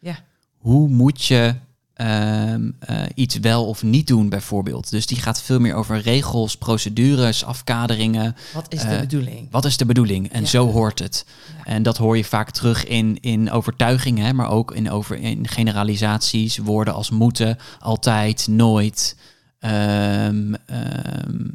Ja. 0.00 0.18
Hoe 0.56 0.88
moet 0.88 1.24
je 1.24 1.54
ehm, 1.94 2.70
eh, 2.78 3.02
iets 3.14 3.38
wel 3.38 3.66
of 3.66 3.82
niet 3.82 4.06
doen 4.06 4.28
bijvoorbeeld. 4.28 4.90
Dus 4.90 5.06
die 5.06 5.16
gaat 5.20 5.42
veel 5.42 5.60
meer 5.60 5.74
over 5.74 5.98
regels, 6.00 6.56
procedures, 6.56 7.44
afkaderingen. 7.44 8.36
Wat 8.54 8.66
is 8.72 8.80
de 8.80 8.86
eh, 8.88 9.00
bedoeling? 9.00 9.48
Wat 9.50 9.64
is 9.64 9.76
de 9.76 9.84
bedoeling? 9.86 10.28
En 10.32 10.40
Ja. 10.40 10.46
zo 10.46 10.70
hoort 10.70 10.98
het. 10.98 11.24
Ja. 11.56 11.64
En 11.64 11.82
dat 11.82 11.96
hoor 11.96 12.16
je 12.16 12.24
vaak 12.24 12.50
terug 12.50 12.84
in, 12.86 13.18
in 13.20 13.50
overtuigingen, 13.50 14.36
maar 14.36 14.50
ook 14.50 14.72
in, 14.74 14.90
over, 14.90 15.16
in 15.16 15.48
generalisaties. 15.48 16.56
Woorden 16.58 16.94
als 16.94 17.10
moeten, 17.10 17.58
altijd, 17.80 18.46
nooit. 18.48 19.16
ehm, 19.58 20.54
ehm, 20.66 21.48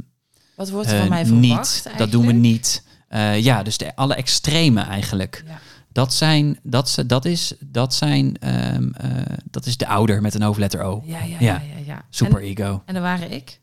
Wat 0.55 0.69
wordt 0.69 0.87
er 0.87 0.93
eh, 0.93 0.99
van 0.99 1.09
mij 1.09 1.25
verwacht 1.25 1.83
niet, 1.85 1.97
dat 1.97 2.11
doen 2.11 2.25
we 2.25 2.31
niet. 2.33 2.83
Eh, 3.07 3.39
ja, 3.43 3.63
dus 3.63 3.77
de, 3.77 3.95
alle 3.95 4.15
extreme 4.15 4.81
eigenlijk. 4.81 5.43
Ja. 5.47 5.59
Dat, 5.91 6.13
zijn, 6.13 6.59
dat, 6.63 6.89
ze- 6.89 7.05
dat, 7.05 7.25
is, 7.25 7.53
dat, 7.59 7.93
zijn, 7.93 8.37
ehm, 8.39 8.89
eh, 8.91 9.09
dat 9.51 9.65
is 9.65 9.77
de 9.77 9.87
ouder 9.87 10.21
met 10.21 10.33
een 10.33 10.41
hoofdletter 10.41 10.81
O. 10.81 11.03
Ja, 11.05 11.17
ja, 11.17 11.23
ja, 11.25 11.35
Ja. 11.39 11.61
ja, 11.75 11.83
ja. 11.85 12.01
Super 12.09 12.37
En, 12.41 12.43
ego. 12.47 12.81
en 12.85 12.93
dan 12.93 13.03
waren 13.03 13.31
ik. 13.31 13.59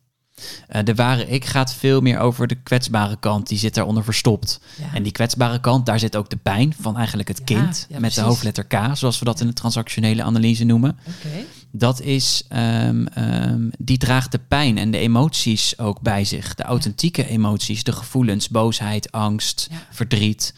Eh, 0.68 0.84
de 0.84 0.94
ware 0.94 1.26
ik 1.28 1.44
gaat 1.44 1.74
veel 1.74 2.00
meer 2.00 2.18
over 2.18 2.46
de 2.46 2.54
kwetsbare 2.54 3.16
kant. 3.18 3.48
Die 3.48 3.58
zit 3.58 3.74
daaronder 3.74 4.04
verstopt. 4.04 4.60
Ja. 4.78 4.94
En 4.94 5.02
die 5.02 5.12
kwetsbare 5.12 5.60
kant, 5.60 5.86
daar 5.86 5.98
zit 5.98 6.16
ook 6.16 6.30
de 6.30 6.36
pijn 6.36 6.74
van 6.80 6.96
eigenlijk 6.96 7.28
het 7.28 7.38
Ja, 7.38 7.44
kind. 7.44 7.76
ja, 7.76 7.86
met 7.88 7.98
precies. 8.00 8.14
de 8.18 8.22
hoofdletter 8.22 8.64
K, 8.64 8.78
zoals 8.92 9.18
we 9.18 9.24
dat 9.24 9.40
in 9.40 9.46
de 9.46 9.52
transactionele 9.52 10.22
analyse 10.22 10.64
noemen. 10.64 10.98
Oké. 11.08 11.44
Dat 11.72 12.00
is, 12.00 12.44
ehm, 12.48 13.06
ehm, 13.06 13.68
die 13.78 13.98
draagt 13.98 14.32
de 14.32 14.40
pijn 14.48 14.78
en 14.78 14.90
de 14.90 14.98
emoties 14.98 15.78
ook 15.78 16.00
bij 16.00 16.24
zich. 16.24 16.54
De 16.54 16.62
authentieke 16.62 17.26
emoties, 17.28 17.84
de 17.84 17.92
gevoelens, 17.92 18.48
boosheid, 18.48 19.12
angst, 19.12 19.68
Ja. 19.70 19.76
verdriet. 19.90 20.54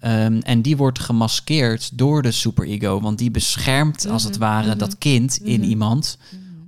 Ehm, 0.00 0.38
en 0.42 0.62
die 0.62 0.76
wordt 0.76 0.98
gemaskeerd 0.98 1.98
door 1.98 2.22
de 2.22 2.30
superego, 2.32 3.00
want 3.00 3.18
die 3.18 3.30
beschermt 3.30 4.06
als 4.06 4.22
het 4.24 4.32
Mhm, 4.32 4.40
ware 4.40 4.68
mhm. 4.68 4.78
dat 4.78 4.98
kind 4.98 5.40
in 5.42 5.60
Mhm. 5.60 5.68
iemand 5.68 6.18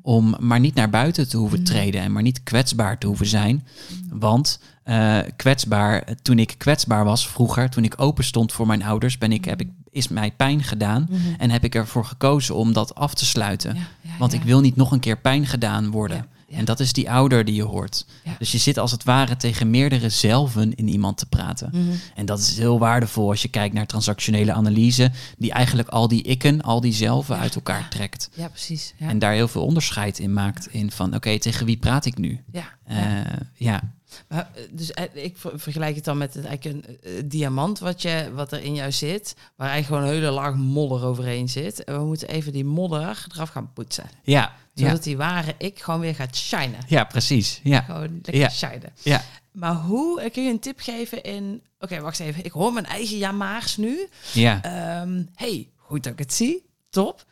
om 0.02 0.36
maar 0.40 0.60
niet 0.60 0.74
naar 0.74 0.90
buiten 0.90 1.28
te 1.28 1.36
hoeven 1.36 1.64
treden 1.64 2.00
en 2.00 2.12
maar 2.12 2.22
niet 2.22 2.42
kwetsbaar 2.42 2.98
te 2.98 3.06
hoeven 3.06 3.26
zijn. 3.26 3.66
Want 4.10 4.58
eh, 4.86 5.18
kwetsbaar, 5.36 6.04
toen 6.22 6.38
ik 6.38 6.54
kwetsbaar 6.58 7.04
was 7.04 7.28
vroeger, 7.28 7.70
toen 7.70 7.84
ik 7.84 7.94
open 8.00 8.24
stond 8.24 8.52
voor 8.52 8.66
mijn 8.66 8.82
ouders, 8.84 9.18
ben 9.18 9.32
ik, 9.32 9.44
heb 9.44 9.60
ik, 9.60 9.68
is 9.90 10.08
mij 10.08 10.30
pijn 10.30 10.62
gedaan 10.62 11.06
Mhm. 11.10 11.20
en 11.38 11.50
heb 11.50 11.64
ik 11.64 11.74
ervoor 11.74 12.04
gekozen 12.04 12.54
om 12.54 12.72
dat 12.72 12.94
af 12.94 13.14
te 13.14 13.24
sluiten. 13.26 13.74
Ja, 13.74 13.80
ja, 14.00 14.10
Want 14.18 14.32
ja. 14.32 14.38
ik 14.38 14.44
wil 14.44 14.60
niet 14.60 14.76
nog 14.76 14.92
een 14.92 15.00
keer 15.00 15.18
pijn 15.18 15.46
gedaan 15.46 15.90
worden. 15.90 16.26
En 16.50 16.64
dat 16.64 16.80
is 16.80 16.92
die 16.92 17.10
ouder 17.10 17.44
die 17.44 17.54
je 17.54 17.62
hoort. 17.62 18.06
Dus 18.38 18.52
je 18.52 18.58
zit 18.58 18.78
als 18.78 18.90
het 18.90 19.04
ware 19.04 19.36
tegen 19.36 19.70
meerdere 19.70 20.08
zelven 20.08 20.74
in 20.74 20.88
iemand 20.88 21.18
te 21.18 21.26
praten. 21.26 21.68
Mhm. 21.72 21.82
En 22.14 22.26
dat 22.26 22.38
is 22.38 22.58
heel 22.58 22.78
waardevol 22.78 23.28
als 23.28 23.42
je 23.42 23.48
kijkt 23.48 23.74
naar 23.74 23.86
transactionele 23.86 24.52
analyse, 24.52 25.10
die 25.38 25.52
eigenlijk 25.52 25.88
al 25.88 26.08
die 26.08 26.22
ikken, 26.22 26.62
al 26.62 26.80
die 26.80 26.92
zelven 26.92 27.38
uit 27.38 27.54
elkaar 27.54 27.88
trekt. 27.88 28.30
Ja, 28.34 28.48
precies. 28.48 28.94
En 28.98 29.18
daar 29.18 29.32
heel 29.32 29.48
veel 29.48 29.64
onderscheid 29.64 30.18
in 30.18 30.32
maakt 30.32 30.68
in 30.70 30.90
van, 30.90 31.14
oké, 31.14 31.38
tegen 31.38 31.66
wie 31.66 31.76
praat 31.76 32.04
ik 32.04 32.18
nu? 32.18 32.40
ja, 32.52 32.64
Eh, 32.84 32.96
ja. 32.96 33.22
ja. 33.54 33.82
Maar, 34.28 34.50
eh, 34.54 34.62
dus 34.70 34.90
eh, 34.92 35.24
ik 35.24 35.36
ver- 35.36 35.58
vergelijk 35.60 35.94
het 35.96 36.04
dan 36.04 36.18
met 36.18 36.34
het, 36.34 36.44
eigenlijk 36.44 36.86
een 36.86 36.98
eh, 37.02 37.22
diamant 37.24 37.78
wat, 37.78 38.02
je, 38.02 38.30
wat 38.34 38.52
er 38.52 38.62
in 38.62 38.74
jou 38.74 38.92
zit, 38.92 39.34
waar 39.56 39.68
eigenlijk 39.70 39.86
gewoon 40.02 40.16
een 40.16 40.22
hele 40.22 40.40
laag 40.40 40.54
modder 40.54 41.04
overheen 41.04 41.48
zit. 41.48 41.84
En 41.84 41.98
we 41.98 42.04
moeten 42.04 42.28
even 42.28 42.52
die 42.52 42.64
modder 42.64 43.26
eraf 43.34 43.48
gaan 43.48 43.72
poetsen. 43.72 44.04
Ja, 44.22 44.52
ja, 44.74 44.86
Zodat 44.88 45.02
die 45.02 45.16
ware 45.16 45.54
ik 45.58 45.82
gewoon 45.82 46.00
weer 46.00 46.14
gaat 46.14 46.36
shinen. 46.36 46.78
ja, 46.86 47.04
precies. 47.04 47.60
Ja, 47.62 47.80
Gewoon 47.80 48.12
lekker 48.12 48.34
Ja. 48.36 48.48
shinen. 48.50 48.92
ja. 49.02 49.22
Maar 49.52 49.74
hoe, 49.74 50.30
kun 50.30 50.44
je 50.44 50.50
een 50.50 50.58
tip 50.60 50.80
geven 50.80 51.22
in... 51.22 51.62
Oké, 51.80 52.00
wacht 52.00 52.20
even. 52.20 52.44
Ik 52.44 52.52
hoor 52.52 52.72
mijn 52.72 52.86
eigen 52.86 53.18
jamaars 53.18 53.76
nu. 53.76 54.08
ja. 54.32 54.62
Ehm, 54.62 55.22
hey, 55.34 55.68
goed 55.76 56.02
dat 56.02 56.12
ik 56.12 56.18
het 56.18 56.32
zie. 56.34 56.64
Top. 56.90 57.24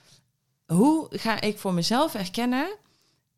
Hoe 0.66 1.06
ga 1.10 1.40
ik 1.40 1.58
voor 1.58 1.74
mezelf 1.74 2.14
erkennen... 2.14 2.66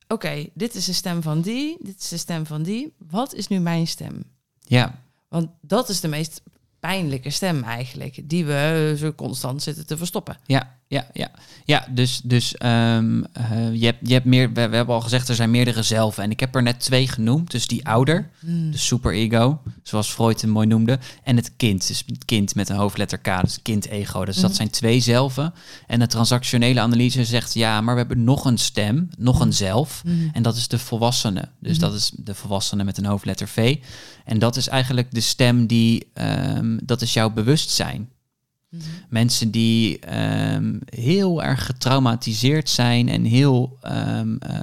Oké, 0.09 0.46
dit 0.54 0.74
is 0.74 0.84
de 0.84 0.92
stem 0.92 1.22
van 1.22 1.40
die, 1.40 1.76
dit 1.80 1.98
is 1.98 2.09
de 2.09 2.16
stem 2.16 2.46
van 2.46 2.62
die. 2.62 2.94
Wat 2.98 3.34
is 3.34 3.48
nu 3.48 3.59
mijn 3.59 3.86
stem? 3.86 4.22
ja. 4.59 5.04
Want 5.28 5.48
dat 5.61 5.88
is 5.88 6.00
de 6.00 6.09
meest 6.09 6.42
pijnlijke 6.80 7.30
stem 7.30 7.62
eigenlijk, 7.62 8.28
die 8.28 8.44
we 8.44 8.94
zo 8.98 9.12
constant 9.12 9.62
zitten 9.62 9.86
te 9.86 9.96
verstoppen. 9.96 10.38
Ja, 10.46 10.78
ja, 10.89 11.07
ja. 11.12 11.30
Ja, 11.64 11.87
dus, 11.91 12.20
dus 12.24 12.57
ehm, 12.57 13.22
eh, 13.32 13.74
je, 13.74 13.84
hebt, 13.84 14.09
je 14.09 14.12
hebt 14.12 14.24
meer, 14.24 14.53
we, 14.53 14.68
we 14.68 14.76
hebben 14.76 14.95
al 14.95 15.01
gezegd, 15.01 15.28
er 15.28 15.34
zijn 15.34 15.51
meerdere 15.51 15.82
zelven. 15.82 16.22
En 16.22 16.30
ik 16.30 16.41
heb 16.41 16.55
er 16.55 16.62
net 16.62 16.80
twee 16.80 17.09
genoemd. 17.09 17.51
Dus 17.51 17.66
die 17.66 17.87
ouder, 17.87 18.30
de 18.70 18.78
superego, 18.78 19.61
zoals 19.82 20.09
Freud 20.12 20.41
hem 20.41 20.51
mooi 20.51 20.66
noemde. 20.66 20.99
En 21.22 21.37
het 21.37 21.53
kind, 21.57 21.87
dus 21.87 22.03
het 22.07 22.24
kind 22.24 22.55
met 22.55 22.68
een 22.68 22.76
hoofdletter 22.76 23.18
K, 23.18 23.41
dus 23.43 23.62
kind-ego. 23.62 24.24
Dus 24.24 24.34
dat 24.37 24.45
Mhm. 24.45 24.55
zijn 24.57 24.70
twee 24.70 25.01
zelven. 25.01 25.55
En 25.87 25.99
de 25.99 26.07
transactionele 26.07 26.80
analyse 26.80 27.24
zegt, 27.24 27.55
ja, 27.55 27.80
maar 27.80 27.95
we 27.95 28.01
hebben 28.01 28.24
nog 28.24 28.45
een 28.45 28.59
stem, 28.59 29.09
nog 29.18 29.41
een 29.41 29.53
zelf. 29.53 30.03
En 30.32 30.43
dat 30.43 30.57
is 30.57 30.68
de 30.68 30.78
volwassene. 30.78 31.49
Dus 31.61 31.78
dat 31.78 31.95
is 31.95 32.11
de 32.14 32.34
volwassene 32.34 32.84
met 32.84 32.99
een 32.99 33.07
hoofdletter 33.07 33.49
V. 33.49 33.76
En 34.24 34.39
dat 34.39 34.57
is 34.57 34.68
eigenlijk 34.68 35.14
de 35.14 35.20
stem 35.20 35.66
die, 35.66 36.07
ehm, 36.14 36.78
dat 36.82 37.03
is 37.03 37.12
jouw 37.12 37.30
bewustzijn. 37.30 38.09
Mhm. 38.76 38.88
Mensen 39.08 39.50
die 39.50 39.98
ehm, 39.98 40.78
heel 40.84 41.42
erg 41.42 41.66
getraumatiseerd 41.66 42.68
zijn 42.68 43.08
en 43.08 43.24
heel 43.24 43.78
ehm, 43.80 44.36
eh, 44.36 44.58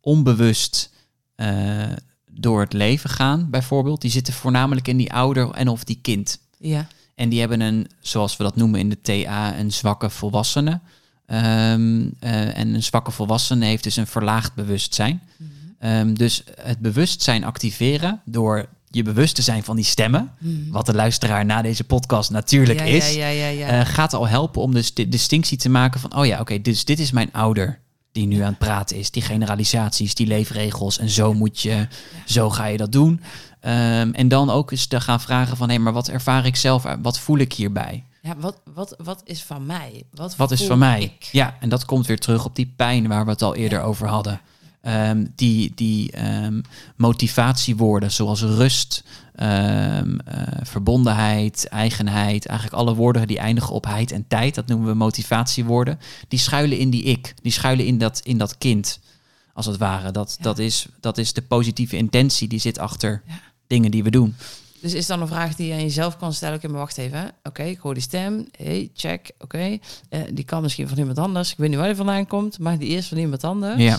onbewust 0.00 0.90
eh, 1.34 1.84
door 2.30 2.60
het 2.60 2.72
leven 2.72 3.10
gaan, 3.10 3.50
bijvoorbeeld. 3.50 4.00
Die 4.00 4.10
zitten 4.10 4.34
voornamelijk 4.34 4.88
in 4.88 4.96
die 4.96 5.12
ouder 5.12 5.50
en 5.50 5.68
of 5.68 5.84
die 5.84 5.98
kind. 6.02 6.38
Ja. 6.58 6.86
En 7.14 7.28
die 7.28 7.40
hebben 7.40 7.60
een, 7.60 7.86
zoals 8.00 8.36
we 8.36 8.42
dat 8.42 8.56
noemen 8.56 8.80
in 8.80 8.88
de 8.88 9.00
TA, 9.00 9.58
een 9.58 9.72
zwakke 9.72 10.10
volwassene. 10.10 10.80
Ehm, 11.26 12.08
eh, 12.20 12.58
en 12.58 12.74
een 12.74 12.82
zwakke 12.82 13.10
volwassene 13.10 13.64
heeft 13.64 13.84
dus 13.84 13.96
een 13.96 14.06
verlaagd 14.06 14.54
bewustzijn. 14.54 15.22
Mhm. 15.36 16.14
Dus 16.14 16.44
het 16.60 16.78
bewustzijn 16.78 17.44
activeren 17.44 18.20
door 18.24 18.68
je 18.96 19.02
bewust 19.02 19.34
te 19.34 19.42
zijn 19.42 19.64
van 19.64 19.76
die 19.76 19.84
stemmen, 19.84 20.30
Mhm. 20.38 20.70
wat 20.70 20.86
de 20.86 20.94
luisteraar 20.94 21.44
na 21.44 21.62
deze 21.62 21.84
podcast 21.84 22.30
natuurlijk 22.30 22.78
ja, 22.78 22.84
is, 22.84 23.14
Ja, 23.14 23.28
ja, 23.28 23.50
eh, 23.66 23.86
gaat 23.86 24.14
al 24.14 24.28
helpen 24.28 24.62
om 24.62 24.74
dus 24.74 24.94
de 24.94 25.08
distinctie 25.08 25.58
te 25.58 25.68
maken 25.68 26.00
van, 26.00 26.16
oh 26.16 26.26
ja, 26.26 26.40
oké, 26.40 26.60
dus 26.60 26.84
dit 26.84 26.98
is 26.98 27.10
mijn 27.10 27.32
ouder 27.32 27.80
die 28.12 28.26
nu 28.26 28.40
aan 28.40 28.48
het 28.48 28.58
praten 28.58 28.96
is. 28.96 29.10
Die 29.10 29.22
generalisaties, 29.22 30.14
die 30.14 30.26
leefregels 30.26 30.98
en 30.98 31.08
zo 31.10 31.34
moet 31.34 31.60
je, 31.60 31.88
zo 32.26 32.50
ga 32.50 32.64
je 32.66 32.76
dat 32.76 32.92
doen. 32.92 33.20
Ehm, 33.60 34.10
en 34.12 34.28
dan 34.28 34.50
ook 34.50 34.70
eens 34.70 34.86
te 34.86 35.00
gaan 35.00 35.20
vragen 35.20 35.56
van, 35.56 35.70
hé, 35.70 35.78
maar 35.78 35.92
wat 35.92 36.08
ervaar 36.08 36.46
ik 36.46 36.56
zelf, 36.56 36.84
wat 37.02 37.18
voel 37.18 37.38
ik 37.38 37.52
hierbij? 37.52 38.04
ja 38.22 38.34
wat, 38.38 38.60
wat, 38.74 38.94
wat 39.04 39.22
is 39.24 39.42
van 39.42 39.66
mij? 39.66 40.02
Wat, 40.14 40.36
Wat 40.36 40.50
is 40.50 40.64
van 40.64 40.78
mij? 40.78 41.02
ik? 41.02 41.28
Ja, 41.32 41.56
en 41.60 41.68
dat 41.68 41.84
komt 41.84 42.06
weer 42.06 42.18
terug 42.18 42.44
op 42.44 42.56
die 42.56 42.72
pijn 42.76 43.08
waar 43.08 43.24
we 43.24 43.30
het 43.30 43.42
al 43.42 43.54
eerder 43.54 43.80
over 43.82 44.08
hadden. 44.08 44.40
Ehm, 44.86 45.26
die 45.34 45.72
die 45.74 46.10
ehm, 46.12 46.60
motivatiewoorden 46.96 48.10
zoals 48.12 48.40
rust, 48.42 49.02
ehm, 49.34 50.18
eh, 50.18 50.42
verbondenheid, 50.62 51.68
eigenheid, 51.68 52.46
eigenlijk 52.46 52.78
alle 52.78 52.94
woorden 52.94 53.26
die 53.26 53.38
eindigen 53.38 53.74
op 53.74 53.84
heid 53.84 54.10
en 54.12 54.24
tijd, 54.28 54.54
dat 54.54 54.66
noemen 54.66 54.88
we 54.88 54.94
motivatiewoorden, 54.94 55.98
die 56.28 56.38
schuilen 56.38 56.78
in 56.78 56.90
die 56.90 57.02
ik, 57.02 57.34
die 57.42 57.52
schuilen 57.52 57.86
in 57.86 57.98
dat, 57.98 58.20
in 58.24 58.38
dat 58.38 58.58
kind, 58.58 58.98
als 59.52 59.66
het 59.66 59.76
ware. 59.76 60.10
Dat, 60.10 60.34
Ja. 60.38 60.42
dat, 60.44 60.58
is, 60.58 60.86
dat 61.00 61.18
is 61.18 61.32
de 61.32 61.42
positieve 61.42 61.96
intentie 61.96 62.48
die 62.48 62.60
zit 62.60 62.78
achter 62.78 63.22
Ja. 63.26 63.34
dingen 63.66 63.90
die 63.90 64.02
we 64.02 64.10
doen. 64.10 64.34
Dus 64.80 64.94
is 64.94 65.06
dan 65.06 65.20
een 65.20 65.28
vraag 65.28 65.54
die 65.54 65.66
je 65.66 65.72
aan 65.72 65.80
jezelf 65.80 66.16
kan 66.16 66.32
stellen. 66.32 66.56
Oké, 66.56 66.68
maar 66.68 66.78
wacht 66.78 66.98
even. 66.98 67.30
Oké, 67.42 67.62
ik 67.62 67.78
hoor 67.78 67.94
die 67.94 68.02
stem. 68.02 68.46
hey, 68.56 68.90
check. 68.94 69.30
Oké. 69.38 69.78
Eh, 70.08 70.20
die 70.32 70.44
kan 70.44 70.62
misschien 70.62 70.88
van 70.88 70.98
iemand 70.98 71.18
anders. 71.18 71.50
Ik 71.52 71.56
weet 71.58 71.68
niet 71.68 71.78
waar 71.78 71.86
die 71.86 71.96
vandaan 71.96 72.26
komt, 72.26 72.58
maar 72.58 72.78
die 72.78 72.88
is 72.88 73.06
van 73.06 73.18
iemand 73.18 73.44
anders. 73.44 73.82
Ja, 73.82 73.98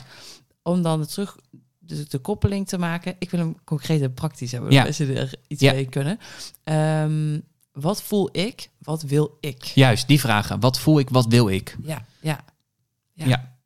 Om 0.67 0.81
dan 0.81 1.05
terug 1.05 1.37
de, 1.79 2.05
de 2.07 2.17
koppeling 2.19 2.67
te 2.67 2.77
maken. 2.77 3.15
Ik 3.19 3.29
wil 3.31 3.39
hem 3.39 3.55
concreet 3.63 4.01
en 4.01 4.13
praktisch 4.13 4.51
hebben. 4.51 4.71
Ja. 4.71 4.85
Er 4.85 5.33
iets 5.47 5.61
Ja. 5.61 5.73
mee 5.73 5.85
kunnen. 5.89 6.19
Ehm, 6.63 7.39
wat 7.71 8.01
voel 8.03 8.29
ik? 8.31 8.69
Wat 8.79 9.01
wil 9.01 9.37
ik? 9.39 9.63
juist, 9.63 10.07
die 10.07 10.19
vragen. 10.19 10.59
Wat 10.59 10.79
voel 10.79 10.99
ik, 10.99 11.09
wat 11.09 11.25
wil 11.25 11.49
ik? 11.49 11.75
Ja, 11.83 12.05
ja. 12.21 12.39
Ja. 13.13 13.25
Ja. 13.25 13.57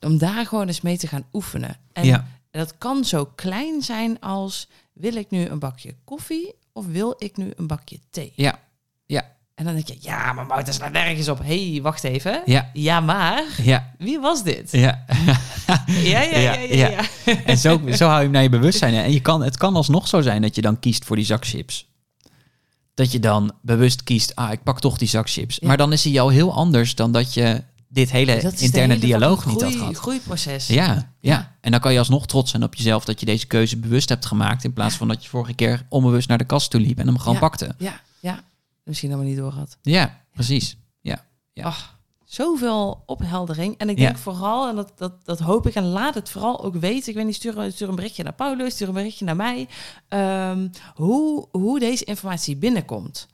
Om 0.00 0.18
daar 0.18 0.46
gewoon 0.46 0.66
eens 0.66 0.80
mee 0.80 0.98
te 0.98 1.06
gaan 1.06 1.24
oefenen. 1.32 1.76
En 1.92 2.04
Ja. 2.04 2.26
dat 2.50 2.78
kan 2.78 3.04
zo 3.04 3.24
klein 3.26 3.82
zijn 3.82 4.20
als... 4.20 4.68
wil 4.92 5.14
ik 5.14 5.30
nu 5.30 5.46
een 5.46 5.58
bakje 5.58 5.94
koffie 6.04 6.54
of 6.72 6.86
wil 6.86 7.14
ik 7.18 7.36
nu 7.36 7.52
een 7.56 7.66
bakje 7.66 7.98
thee? 8.10 8.32
Ja, 8.36 8.58
ja, 9.06 9.36
En 9.54 9.64
dan 9.64 9.74
denk 9.74 9.86
je, 9.88 9.96
ja, 10.00 10.32
maar 10.32 10.46
Mout, 10.46 10.66
dat 10.66 10.74
slaat 10.74 10.92
nergens 10.92 11.28
op. 11.28 11.38
Hé, 11.44 11.70
hey, 11.72 11.82
wacht 11.82 12.04
even. 12.04 12.42
ja, 12.46 12.70
Ja, 12.72 13.00
maar 13.00 13.44
ja, 13.62 13.94
wie 13.98 14.20
was 14.20 14.42
dit? 14.44 14.72
ja. 14.72 15.04
Ja, 15.86 16.20
ja, 16.20 16.38
ja, 16.38 16.52
ja. 16.88 17.00
En 17.44 17.58
zo, 17.58 17.80
zo 17.92 18.06
hou 18.06 18.16
je 18.16 18.22
hem 18.22 18.30
naar 18.30 18.42
je 18.42 18.48
bewustzijn. 18.48 18.94
En 18.94 19.12
je 19.12 19.20
kan, 19.20 19.42
het 19.42 19.56
kan 19.56 19.76
alsnog 19.76 20.08
zo 20.08 20.20
zijn 20.20 20.42
dat 20.42 20.54
je 20.54 20.60
dan 20.62 20.78
kiest 20.78 21.04
voor 21.04 21.16
die 21.16 21.24
zak 21.24 21.46
chips. 21.46 21.90
Dat 22.94 23.12
je 23.12 23.18
dan 23.20 23.52
bewust 23.62 24.02
kiest, 24.02 24.34
ah, 24.34 24.52
ik 24.52 24.62
pak 24.62 24.80
toch 24.80 24.98
die 24.98 25.08
zak 25.08 25.30
chips. 25.30 25.60
Maar 25.60 25.76
dan 25.76 25.92
is 25.92 26.04
hij 26.04 26.20
al 26.20 26.28
heel 26.28 26.52
anders 26.54 26.94
dan 26.94 27.12
dat 27.12 27.34
je 27.34 27.62
dit 27.88 28.10
hele 28.10 28.32
is 28.36 28.60
interne 28.62 28.92
hele 28.94 29.06
dialoog 29.06 29.46
niet 29.46 29.62
had 29.62 29.72
gehad. 29.74 29.96
groeiproces. 29.96 30.66
Ja, 30.66 30.84
ja, 30.84 31.04
Ja. 31.20 31.56
En 31.60 31.70
dan 31.70 31.80
kan 31.80 31.92
je 31.92 31.98
alsnog 31.98 32.26
trots 32.26 32.50
zijn 32.50 32.62
op 32.62 32.74
jezelf 32.74 33.04
dat 33.04 33.20
je 33.20 33.26
deze 33.26 33.46
keuze 33.46 33.76
bewust 33.76 34.08
hebt 34.08 34.26
gemaakt. 34.26 34.64
In 34.64 34.72
plaats 34.72 34.94
van 34.96 35.08
dat 35.08 35.22
je 35.22 35.28
vorige 35.28 35.54
keer 35.54 35.86
onbewust 35.88 36.28
naar 36.28 36.38
de 36.38 36.44
kast 36.44 36.70
toe 36.70 36.80
liep 36.80 36.98
en 36.98 37.06
hem 37.06 37.18
gewoon 37.18 37.34
Ja. 37.34 37.40
pakte. 37.40 37.74
Ja. 37.78 38.00
Misschien 38.84 39.18
we 39.18 39.24
niet 39.24 39.36
door 39.36 39.52
had. 39.52 39.76
Ja, 39.82 40.24
precies. 40.32 40.76
Ja. 41.00 41.26
Ja. 41.52 41.64
Ach, 41.64 42.00
zoveel 42.24 43.02
opheldering. 43.06 43.76
En 43.78 43.88
ik 43.88 43.98
Ja. 43.98 44.04
denk 44.04 44.16
vooral, 44.18 44.68
en 44.68 44.76
dat, 44.76 44.92
dat, 44.98 45.24
dat 45.24 45.38
hoop 45.38 45.66
ik, 45.66 45.74
en 45.74 45.84
laat 45.84 46.14
het 46.14 46.28
vooral 46.30 46.64
ook 46.64 46.74
weten. 46.76 47.08
Ik 47.08 47.14
weet 47.14 47.24
niet, 47.26 47.34
stuur, 47.34 47.72
stuur 47.72 47.88
een 47.88 47.94
berichtje 47.94 48.22
naar 48.22 48.34
Paulus, 48.34 48.72
stuur 48.74 48.88
een 48.88 48.94
berichtje 48.94 49.24
naar 49.24 49.36
mij. 49.36 49.68
ehm, 50.08 50.68
hoe, 50.94 51.48
hoe 51.50 51.78
deze 51.78 52.04
informatie 52.04 52.56
binnenkomt. 52.56 53.26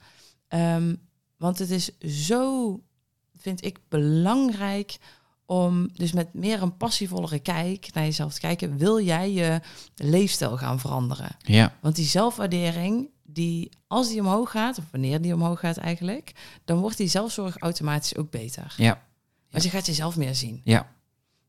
Ehm, 0.48 0.94
want 1.36 1.58
het 1.58 1.70
is 1.70 1.98
zo, 1.98 2.80
vind 3.36 3.64
ik, 3.64 3.78
belangrijk 3.88 4.96
om 5.46 5.88
dus 5.92 6.12
met 6.12 6.34
meer 6.34 6.62
een 6.62 6.76
passievollere 6.76 7.38
kijk 7.38 7.88
naar 7.94 8.04
jezelf 8.04 8.34
te 8.34 8.40
kijken. 8.40 8.76
Wil 8.76 9.00
jij 9.00 9.32
je 9.32 9.60
leefstijl 9.96 10.56
gaan 10.56 10.80
veranderen? 10.80 11.36
Ja. 11.38 11.74
Want 11.80 11.96
die 11.96 12.06
zelfwaardering, 12.06 13.08
die, 13.30 13.70
als 13.86 14.08
die 14.08 14.20
omhoog 14.20 14.50
gaat, 14.50 14.78
of 14.78 14.84
wanneer 14.90 15.20
die 15.20 15.34
omhoog 15.34 15.60
gaat 15.60 15.76
eigenlijk, 15.76 16.32
dan 16.64 16.78
wordt 16.78 16.96
die 16.96 17.08
zelfzorg 17.08 17.58
automatisch 17.58 18.16
ook 18.16 18.30
beter. 18.30 18.74
Ja. 18.76 19.02
Want 19.50 19.64
je 19.64 19.70
gaat 19.70 19.86
jezelf 19.86 20.16
meer 20.16 20.34
zien. 20.34 20.60
Ja. 20.64 20.86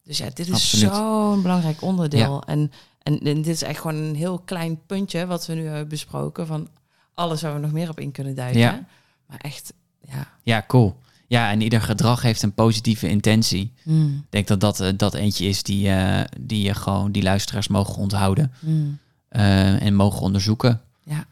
Dus 0.04 0.18
ja, 0.18 0.30
dit 0.34 0.50
is 0.50 0.80
zo'n 0.80 1.42
belangrijk 1.42 1.82
onderdeel. 1.82 2.44
En, 2.44 2.72
en, 3.04 3.20
en 3.20 3.42
dit 3.42 3.48
is 3.48 3.62
echt 3.62 3.80
gewoon 3.80 3.96
een 3.96 4.16
heel 4.16 4.40
klein 4.40 4.86
puntje 4.86 5.26
wat 5.26 5.46
we 5.46 5.54
nu 5.54 5.66
hebben 5.66 5.88
besproken 5.88 6.48
van 6.48 6.68
alles 7.14 7.42
waar 7.42 7.54
we 7.54 7.60
nog 7.60 7.72
meer 7.72 7.90
op 7.90 8.00
in 8.00 8.12
kunnen 8.12 8.36
duiken. 8.36 8.60
Ja. 8.60 8.86
Maar 9.26 9.38
echt, 9.38 9.74
ja. 10.08 10.28
Ja, 10.44 10.64
cool. 10.68 10.98
Ja, 11.28 11.52
en 11.52 11.62
ieder 11.62 11.82
gedrag 11.82 12.22
heeft 12.22 12.42
een 12.42 12.54
positieve 12.54 13.10
intentie. 13.10 13.74
Mm, 13.84 14.16
Ik 14.16 14.32
denk 14.32 14.48
dat 14.48 14.60
dat, 14.60 14.80
eh, 14.80 14.90
dat 14.98 15.14
eentje 15.14 15.46
is 15.46 15.64
die, 15.64 15.90
eh, 15.90 16.26
die 16.40 16.62
je 16.64 16.74
gewoon, 16.74 17.12
die 17.12 17.24
luisteraars 17.24 17.68
mogen 17.68 17.96
onthouden 17.96 18.54
mm. 18.60 19.00
eh, 19.28 19.82
en 19.82 19.96
mogen 19.96 20.22
onderzoeken. 20.22 20.82
Ja, 21.04 21.26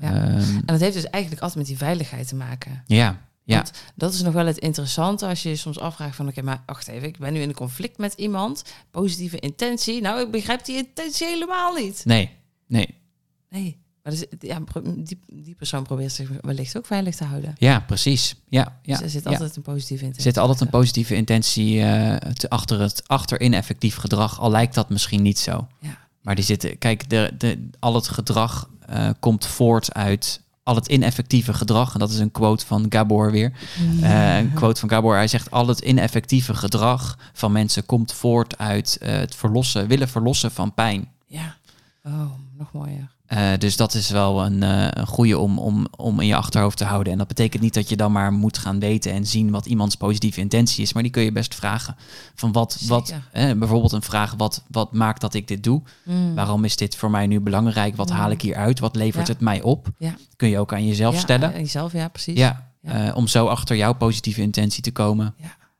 ja. 0.00 0.12
Ehm, 0.24 0.38
En 0.56 0.62
dat 0.66 0.80
heeft 0.80 0.94
dus 0.94 1.10
eigenlijk 1.10 1.42
altijd 1.42 1.58
met 1.58 1.68
die 1.68 1.78
veiligheid 1.86 2.28
te 2.28 2.34
maken. 2.34 2.82
ja, 2.86 3.20
ja, 3.46 3.56
Want 3.56 3.70
dat 3.94 4.14
is 4.14 4.22
nog 4.22 4.32
wel 4.34 4.46
het 4.46 4.58
interessante 4.58 5.26
als 5.26 5.42
je 5.42 5.48
je 5.48 5.56
soms 5.56 5.78
afvraagt 5.78 6.16
van... 6.16 6.28
oké, 6.28 6.42
maar 6.42 6.62
wacht 6.66 6.88
even, 6.88 7.08
ik 7.08 7.18
ben 7.18 7.32
nu 7.32 7.40
in 7.40 7.48
een 7.48 7.54
conflict 7.54 7.98
met 7.98 8.12
iemand. 8.14 8.64
Positieve 8.90 9.38
intentie. 9.38 10.00
Nou, 10.00 10.20
ik 10.20 10.30
begrijp 10.30 10.64
die 10.64 10.76
intentie 10.76 11.26
helemaal 11.26 11.74
niet. 11.74 12.02
nee, 12.04 12.30
nee. 12.66 13.02
Nee, 13.50 13.78
maar 14.02 14.12
dus, 14.12 14.24
ja, 14.38 14.58
die, 14.96 15.20
die 15.26 15.54
persoon 15.54 15.82
probeert 15.82 16.12
zich 16.12 16.28
wellicht 16.40 16.76
ook 16.76 16.86
veilig 16.86 17.14
te 17.14 17.24
houden. 17.24 17.54
Ja, 17.58 17.80
precies. 17.80 18.34
Ja, 18.48 18.78
ja. 18.82 18.94
dus 18.94 19.02
er 19.04 19.10
zit 19.10 19.24
ja. 19.24 19.30
altijd 19.30 19.56
een 19.56 19.62
positieve 19.62 20.00
Er 20.02 20.06
intentie. 20.08 20.32
zit 20.32 20.40
altijd 20.42 20.60
een 20.60 20.68
positieve 20.68 21.14
intentie 21.14 21.80
eh, 21.82 22.16
te- 22.16 22.48
achter 22.50 22.80
het 22.80 23.08
achter 23.08 23.40
ineffectief 23.40 23.96
gedrag, 23.96 24.40
al 24.40 24.50
lijkt 24.50 24.74
dat 24.74 24.88
misschien 24.88 25.22
niet 25.22 25.38
zo. 25.38 25.66
Ja. 25.80 25.98
Maar 26.24 26.34
die 26.34 26.44
zitten, 26.44 26.78
kijk, 26.78 27.10
de, 27.10 27.32
de, 27.38 27.68
al 27.78 27.94
het 27.94 28.08
gedrag 28.08 28.68
eh, 28.86 29.08
komt 29.20 29.46
voort 29.46 29.94
uit 29.94 30.42
al 30.62 30.74
het 30.74 30.88
ineffectieve 30.88 31.54
gedrag. 31.54 31.92
En 31.92 31.98
dat 31.98 32.10
is 32.10 32.18
een 32.18 32.30
quote 32.30 32.66
van 32.66 32.86
Gabor 32.88 33.30
weer. 33.30 33.52
Eh, 34.00 34.36
een 34.36 34.52
quote 34.52 34.80
van 34.80 34.88
Gabor. 34.88 35.14
Hij 35.14 35.28
zegt: 35.28 35.50
Al 35.50 35.68
het 35.68 35.80
ineffectieve 35.80 36.54
gedrag 36.54 37.18
van 37.32 37.52
mensen 37.52 37.86
komt 37.86 38.12
voort 38.12 38.58
uit 38.58 38.98
eh, 39.00 39.14
het 39.16 39.34
verlossen, 39.34 39.86
willen 39.86 40.08
verlossen 40.08 40.50
van 40.50 40.74
pijn. 40.74 41.08
Ja. 41.26 41.56
Oh, 42.04 42.30
nog 42.58 42.72
mooier. 42.72 43.13
Eh, 43.24 43.50
dus 43.58 43.76
dat 43.76 43.94
is 43.94 44.10
wel 44.10 44.44
een, 44.44 44.62
eh 44.62 44.86
een 44.90 45.06
goede 45.06 45.38
om, 45.38 45.58
om, 45.58 45.86
om 45.96 46.20
in 46.20 46.26
je 46.26 46.36
achterhoofd 46.36 46.76
te 46.78 46.84
houden. 46.84 47.12
En 47.12 47.18
dat 47.18 47.28
betekent 47.28 47.62
niet 47.62 47.74
dat 47.74 47.88
je 47.88 47.96
dan 47.96 48.12
maar 48.12 48.32
moet 48.32 48.58
gaan 48.58 48.78
weten 48.80 49.12
en 49.12 49.26
zien 49.26 49.50
wat 49.50 49.66
iemands 49.66 49.94
positieve 49.94 50.40
intentie 50.40 50.82
is. 50.82 50.92
Maar 50.92 51.02
die 51.02 51.12
kun 51.12 51.22
je 51.22 51.32
best 51.32 51.54
vragen. 51.54 51.96
Van 52.34 52.52
wat, 52.52 52.78
wat 52.86 53.14
eh, 53.32 53.52
bijvoorbeeld 53.52 53.92
een 53.92 54.02
vraag: 54.02 54.34
wat, 54.36 54.62
wat 54.70 54.92
maakt 54.92 55.20
dat 55.20 55.34
ik 55.34 55.48
dit 55.48 55.62
doe? 55.64 55.82
Mm. 56.04 56.34
Waarom 56.34 56.64
is 56.64 56.76
dit 56.76 56.96
voor 56.96 57.10
mij 57.10 57.26
nu 57.26 57.40
belangrijk? 57.40 57.96
Wat 57.96 58.10
Mm. 58.10 58.16
haal 58.16 58.30
ik 58.30 58.42
hier 58.42 58.56
uit? 58.56 58.78
Wat 58.78 58.96
levert 58.96 59.26
Ja. 59.26 59.32
het 59.32 59.42
mij 59.42 59.62
op? 59.62 59.88
Ja. 59.98 60.14
Kun 60.36 60.48
je 60.48 60.58
ook 60.58 60.72
aan 60.72 60.86
jezelf 60.86 61.14
ja, 61.14 61.20
stellen. 61.20 61.52
aan 61.54 61.60
jezelf, 61.60 61.92
ja, 61.92 62.08
precies. 62.08 62.38
Ja, 62.38 62.70
eh, 62.82 63.16
om 63.16 63.26
zo 63.26 63.46
achter 63.46 63.76
jouw 63.76 63.92
positieve 63.94 64.40
intentie 64.42 64.82
te 64.82 64.92
komen 64.92 65.34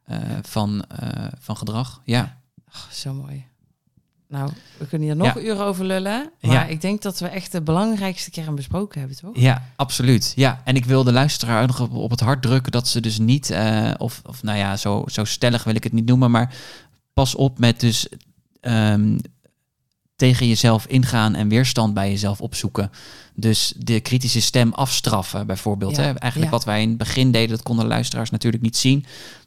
eh, 0.05 0.19
van, 0.43 0.85
eh, 0.89 1.25
van 1.39 1.57
gedrag. 1.57 2.01
Ja. 2.05 2.39
Ach, 2.73 2.89
zo 2.93 3.13
mooi. 3.15 3.45
Nou, 4.35 4.51
we 4.79 4.87
kunnen 4.87 5.07
hier 5.07 5.17
nog 5.17 5.27
Ja. 5.27 5.37
een 5.37 5.47
uur 5.47 5.61
over 5.63 5.85
lullen. 5.85 6.31
Maar 6.41 6.53
Ja. 6.53 6.65
ik 6.67 6.81
denk 6.81 7.03
dat 7.03 7.19
we 7.19 7.27
echt 7.29 7.53
de 7.53 7.63
belangrijkste 7.63 8.31
kern 8.31 8.55
besproken 8.55 8.99
hebben, 9.01 9.19
toch? 9.19 9.31
ja, 9.37 9.63
absoluut. 9.77 10.33
Ja, 10.37 10.61
en 10.65 10.77
ik 10.77 10.85
wil 10.85 11.05
de 11.05 11.13
luisteraar 11.13 11.67
nog 11.67 11.81
op, 11.91 12.11
het 12.11 12.21
hart 12.21 12.43
drukken 12.43 12.73
dat 12.73 12.89
ze 12.89 13.01
dus 13.01 13.19
niet, 13.19 13.51
eh, 13.51 13.91
of, 13.99 14.21
of 14.27 14.43
nou 14.43 14.59
ja, 14.59 14.77
zo, 14.77 15.05
zo 15.07 15.25
stellig 15.25 15.65
wil 15.65 15.75
ik 15.75 15.85
het 15.85 15.93
niet 15.93 16.07
noemen, 16.07 16.31
maar 16.31 16.55
pas 17.13 17.35
op 17.35 17.59
met 17.59 17.81
dus 17.81 18.07
ehm, 18.61 19.19
tegen 20.17 20.49
jezelf 20.49 20.87
ingaan 20.87 21.35
en 21.35 21.49
weerstand 21.49 21.95
bij 21.95 22.11
jezelf 22.11 22.41
opzoeken. 22.41 22.91
Dus 23.35 23.75
de 23.77 24.01
kritische 24.01 24.41
stem 24.41 24.73
afstraffen, 24.73 25.47
bijvoorbeeld. 25.47 25.97
Ja, 25.97 26.03
Hè? 26.03 26.13
Eigenlijk 26.13 26.53
wat 26.53 26.65
wij 26.65 26.83
in 26.83 26.89
het 26.89 26.99
begin 26.99 27.31
deden, 27.31 27.49
dat 27.57 27.63
konden 27.63 27.87
luisteraars 27.87 28.31
natuurlijk 28.31 28.63
niet 28.63 28.77
zien. 28.77 29.05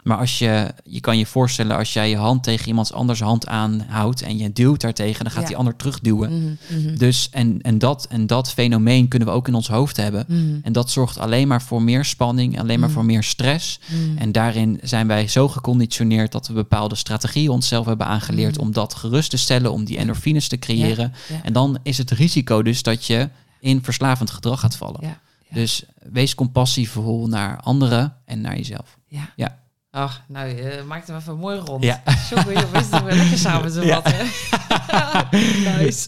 Maar 0.07 0.17
als 0.17 0.39
je, 0.39 0.73
je 0.83 0.99
kan 0.99 1.17
je 1.17 1.25
voorstellen, 1.25 1.77
als 1.77 1.93
jij 1.93 2.09
je 2.09 2.17
hand 2.17 2.43
tegen 2.43 2.67
iemands 2.67 2.93
anders 2.93 3.19
hand 3.19 3.47
aanhoudt 3.47 4.21
en 4.21 4.37
je 4.37 4.51
duwt 4.53 4.81
daartegen, 4.81 5.23
dan 5.23 5.33
gaat 5.33 5.41
Ja. 5.41 5.47
die 5.47 5.57
ander 5.57 5.75
terugduwen. 5.75 6.57
Mhm, 6.67 6.81
mhm. 6.81 6.97
Dus 6.97 7.29
en, 7.31 7.61
en, 7.61 7.77
dat, 7.79 8.05
en 8.09 8.27
dat 8.27 8.51
fenomeen 8.51 9.07
kunnen 9.07 9.27
we 9.27 9.33
ook 9.33 9.47
in 9.47 9.53
ons 9.55 9.67
hoofd 9.67 9.97
hebben. 9.97 10.25
Mhm, 10.27 10.59
En 10.63 10.71
dat 10.73 10.91
zorgt 10.91 11.17
alleen 11.17 11.47
maar 11.47 11.61
voor 11.61 11.81
meer 11.81 12.05
spanning, 12.05 12.59
alleen 12.59 12.79
maar 12.79 12.89
voor 12.89 13.05
meer 13.05 13.23
stress. 13.23 13.79
En 14.17 14.31
daarin 14.31 14.79
zijn 14.83 15.07
wij 15.07 15.27
zo 15.27 15.47
geconditioneerd 15.47 16.31
dat 16.31 16.47
we 16.47 16.53
bepaalde 16.53 16.95
strategieën 16.95 17.49
onszelf 17.49 17.85
hebben 17.85 18.07
aangeleerd 18.07 18.57
om 18.57 18.71
dat 18.71 18.93
gerust 18.95 19.29
te 19.29 19.37
stellen, 19.37 19.71
om 19.71 19.83
die 19.85 19.97
endorfines 19.97 20.47
te 20.47 20.57
creëren. 20.59 21.13
ja. 21.29 21.41
En 21.43 21.53
dan 21.53 21.77
is 21.83 21.97
het 21.97 22.11
risico 22.11 22.61
dus 22.63 22.83
dat 22.83 23.05
je 23.05 23.29
in 23.59 23.83
verslavend 23.83 24.29
gedrag 24.29 24.59
gaat 24.59 24.75
vallen. 24.77 24.99
Ja, 25.01 25.07
ja. 25.49 25.55
Dus 25.55 25.83
wees 26.11 26.35
compassievol 26.35 27.27
naar 27.27 27.59
anderen 27.61 28.13
en 28.25 28.41
naar 28.41 28.55
jezelf. 28.55 28.97
Ja. 29.07 29.29
Ja. 29.35 29.59
Ach, 29.97 30.21
nou, 30.27 30.47
je 30.47 30.83
maakt 30.87 31.07
hem 31.07 31.17
even 31.17 31.37
mooi 31.37 31.57
rond. 31.59 31.83
Ja. 31.83 32.03
Zo 32.29 32.35
je 32.51 32.69
wist 32.71 32.91
het 32.91 33.03
weer 33.03 33.15
lekker 33.15 33.37
samen 33.37 33.71
te 33.71 33.85
Ja. 33.85 33.93
vatten. 34.01 34.25
nice. 35.79 36.07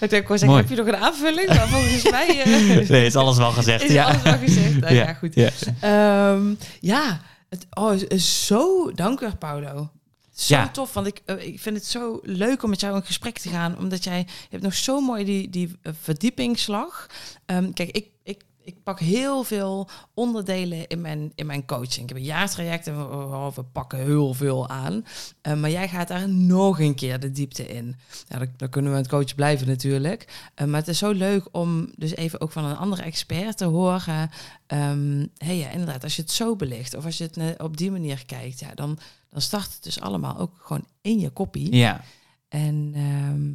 Ik 0.00 0.10
denk, 0.10 0.28
ik 0.28 0.40
heb 0.40 0.68
je 0.68 0.76
nog 0.76 0.86
een 0.86 0.96
aanvulling? 0.96 1.48
Maar 1.48 1.68
volgens 1.68 2.10
mij 2.10 2.42
eh, 2.42 2.88
Nee, 2.88 3.06
is 3.06 3.16
alles 3.16 3.36
wel 3.36 3.50
gezegd. 3.50 3.82
is 3.82 3.96
alles 3.96 4.22
wel 4.22 4.38
gezegd. 4.38 4.80
Nou, 4.80 4.94
ja. 5.04 5.12
goed. 5.14 5.34
Ja. 5.34 5.50
Ehm, 5.80 6.54
ja, 6.80 7.20
het, 7.48 7.66
oh, 7.70 8.18
zo, 8.18 8.92
dank 8.92 9.20
u, 9.20 9.28
Paulo. 9.38 9.90
Zo 10.34 10.54
Ja. 10.54 10.68
tof, 10.68 10.92
want 10.92 11.06
ik, 11.06 11.22
eh, 11.24 11.46
ik 11.46 11.60
vind 11.60 11.76
het 11.76 11.86
zo 11.86 12.18
leuk 12.22 12.62
om 12.62 12.70
met 12.70 12.80
jou 12.80 12.96
in 12.96 13.02
gesprek 13.04 13.38
te 13.38 13.48
gaan, 13.48 13.78
omdat 13.78 14.04
jij 14.04 14.18
je 14.18 14.26
hebt 14.50 14.62
nog 14.62 14.74
zo 14.74 15.00
mooi 15.00 15.24
die, 15.24 15.50
die 15.50 15.76
eh, 15.82 15.92
verdiepingsslag. 16.02 17.06
Ehm, 17.46 17.72
kijk, 17.72 17.90
ik, 17.90 18.06
ik, 18.24 18.42
ik 18.68 18.82
pak 18.82 19.00
heel 19.00 19.42
veel 19.42 19.88
onderdelen 20.14 20.86
in 20.86 21.00
mijn, 21.00 21.32
in 21.34 21.46
mijn 21.46 21.66
coaching. 21.66 22.02
Ik 22.02 22.08
heb 22.08 22.16
een 22.16 22.22
jaartraject 22.24 22.86
en 22.86 22.96
we, 22.96 23.16
we- 23.16 23.52
we 23.54 23.62
pakken 23.62 23.98
heel 23.98 24.34
veel 24.34 24.68
aan. 24.68 25.04
Eh, 25.40 25.54
maar 25.54 25.70
jij 25.70 25.88
gaat 25.88 26.08
daar 26.08 26.28
nog 26.28 26.80
een 26.80 26.94
keer 26.94 27.20
de 27.20 27.30
diepte 27.30 27.66
in. 27.66 27.96
Ja, 28.28 28.38
dan, 28.38 28.48
dan 28.56 28.68
kunnen 28.68 28.90
we 28.90 28.96
aan 28.96 29.02
het 29.02 29.12
coachen 29.12 29.34
blijven 29.36 29.66
natuurlijk. 29.66 30.50
Eh, 30.54 30.66
maar 30.66 30.80
het 30.80 30.88
is 30.88 30.98
zo 30.98 31.10
leuk 31.10 31.48
om 31.52 31.92
dus 31.96 32.14
even 32.14 32.40
ook 32.40 32.52
van 32.52 32.64
een 32.64 32.76
andere 32.76 33.02
expert 33.02 33.56
te 33.56 33.64
horen. 33.64 34.30
Ehm 34.66 35.26
hey, 35.38 35.56
ja, 35.56 35.70
inderdaad, 35.70 36.04
als 36.04 36.16
je 36.16 36.22
het 36.22 36.30
zo 36.30 36.56
belicht 36.56 36.94
of 36.96 37.04
als 37.04 37.18
je 37.18 37.30
het 37.32 37.60
op 37.62 37.76
die 37.76 37.90
manier 37.90 38.26
kijkt, 38.26 38.60
ja, 38.60 38.74
dan, 38.74 38.98
dan 39.30 39.40
start 39.40 39.72
het 39.74 39.82
dus 39.82 40.00
allemaal 40.00 40.38
ook 40.38 40.52
gewoon 40.62 40.84
in 41.00 41.18
je 41.18 41.30
koppie. 41.30 41.74
Ja, 41.76 42.00
En 42.48 42.90
ehm, 42.94 43.52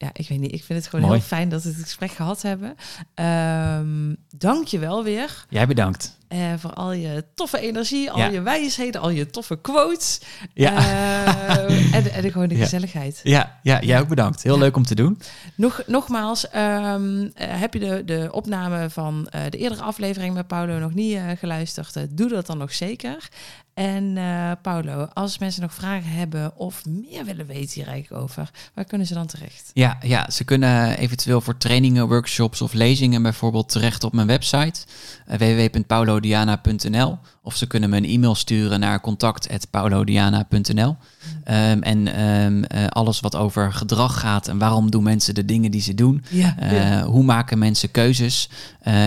ja. 0.00 0.10
ik 0.12 0.28
weet 0.28 0.38
niet, 0.40 0.52
ik 0.52 0.64
vind 0.64 0.78
het 0.78 0.88
gewoon 0.88 1.04
Mooi. 1.06 1.18
heel 1.18 1.28
fijn 1.28 1.48
dat 1.48 1.62
we 1.62 1.68
het 1.68 1.78
gesprek 1.82 2.10
gehad 2.10 2.42
hebben. 2.42 2.74
Ehm 3.14 4.14
Dank 4.36 4.66
je 4.66 4.78
wel 4.78 5.04
weer 5.04 5.44
jij 5.48 5.66
bedankt. 5.66 6.18
eh, 6.28 6.52
voor 6.58 6.72
al 6.72 6.92
je 6.92 7.24
toffe 7.34 7.60
energie, 7.60 8.10
al 8.10 8.18
Ja. 8.18 8.26
je 8.26 8.40
wijsheden, 8.42 9.00
al 9.00 9.10
je 9.10 9.26
toffe 9.30 9.60
quotes. 9.60 10.20
Ja. 10.54 10.76
Eh, 10.76 11.94
en, 11.94 12.12
en 12.12 12.30
gewoon 12.32 12.48
de 12.48 12.54
Ja. 12.56 12.62
gezelligheid. 12.62 13.20
Ja, 13.22 13.58
ja, 13.62 13.80
jij 13.80 14.00
ook 14.00 14.08
bedankt. 14.08 14.42
Heel 14.42 14.54
Ja. 14.54 14.60
leuk 14.60 14.76
om 14.76 14.84
te 14.84 14.94
doen. 14.94 15.18
Nog, 15.54 15.82
nogmaals, 15.86 16.48
ehm, 16.48 17.28
eh, 17.34 17.60
heb 17.60 17.74
je 17.74 17.80
de, 17.80 18.02
de 18.04 18.28
opname 18.32 18.90
van 18.90 19.28
eh, 19.28 19.40
de 19.50 19.58
eerdere 19.58 19.82
aflevering 19.82 20.34
met 20.34 20.46
Paulo 20.46 20.78
nog 20.78 20.94
niet 20.94 21.18
geluisterd? 21.38 21.96
doe 22.10 22.28
dat 22.28 22.46
dan 22.46 22.58
nog 22.58 22.74
zeker. 22.74 23.28
En 23.74 24.16
eh, 24.16 24.50
Paulo, 24.62 25.08
als 25.12 25.38
mensen 25.38 25.62
nog 25.62 25.74
vragen 25.74 26.10
hebben 26.10 26.56
of 26.56 26.84
meer 26.86 27.24
willen 27.24 27.46
weten 27.46 27.74
hier 27.74 27.88
eigenlijk 27.88 28.22
over, 28.22 28.50
waar 28.74 28.84
kunnen 28.84 29.06
ze 29.06 29.14
dan 29.14 29.26
terecht? 29.26 29.70
Ja, 29.74 29.98
ja, 30.02 30.30
ze 30.30 30.44
kunnen 30.44 30.98
eventueel 30.98 31.40
voor 31.40 31.56
trainingen, 31.56 32.08
workshops 32.08 32.60
of 32.60 32.72
lezingen 32.72 33.22
bijvoorbeeld 33.22 33.68
terecht 33.68 34.04
op 34.04 34.12
mijn 34.12 34.26
website 34.26 34.80
eh, 35.26 35.38
www.paulodiana.nl 35.38 37.18
of 37.42 37.56
ze 37.56 37.66
kunnen 37.66 37.90
me 37.90 37.96
een 37.96 38.04
e-mail 38.04 38.34
sturen 38.34 38.80
naar 38.80 39.00
contact@paulodiana.nl. 39.00 40.96
Ehm, 41.44 41.80
en 41.80 42.14
ehm, 42.14 42.62
eh, 42.62 42.86
alles 42.86 43.20
wat 43.20 43.36
over 43.36 43.72
gedrag 43.72 44.20
gaat 44.20 44.48
en 44.48 44.58
waarom 44.58 44.90
doen 44.90 45.02
mensen 45.02 45.34
de 45.34 45.44
dingen 45.44 45.70
die 45.70 45.80
ze 45.80 45.94
doen, 45.94 46.24
Ja, 46.30 47.02
hoe 47.02 47.24
maken 47.24 47.58
mensen 47.58 47.90
keuzes? 47.90 48.48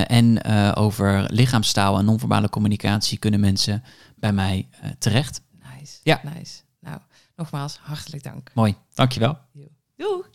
En 0.08 0.44
over 0.76 1.26
lichaamstaal 1.30 1.98
en 1.98 2.06
non-verbale 2.06 2.50
communicatie 2.50 3.18
kunnen 3.18 3.40
mensen 3.40 3.84
bij 4.24 4.34
mij 4.34 4.68
eh, 4.82 4.90
terecht. 5.00 5.42
nice. 5.78 6.00
Ja. 6.04 6.22
nice. 6.36 6.62
Nou, 6.80 7.00
nogmaals, 7.36 7.78
hartelijk 7.82 8.24
dank. 8.24 8.52
Mooi, 8.54 8.76
dankjewel. 8.94 9.38
Doeg! 9.96 10.30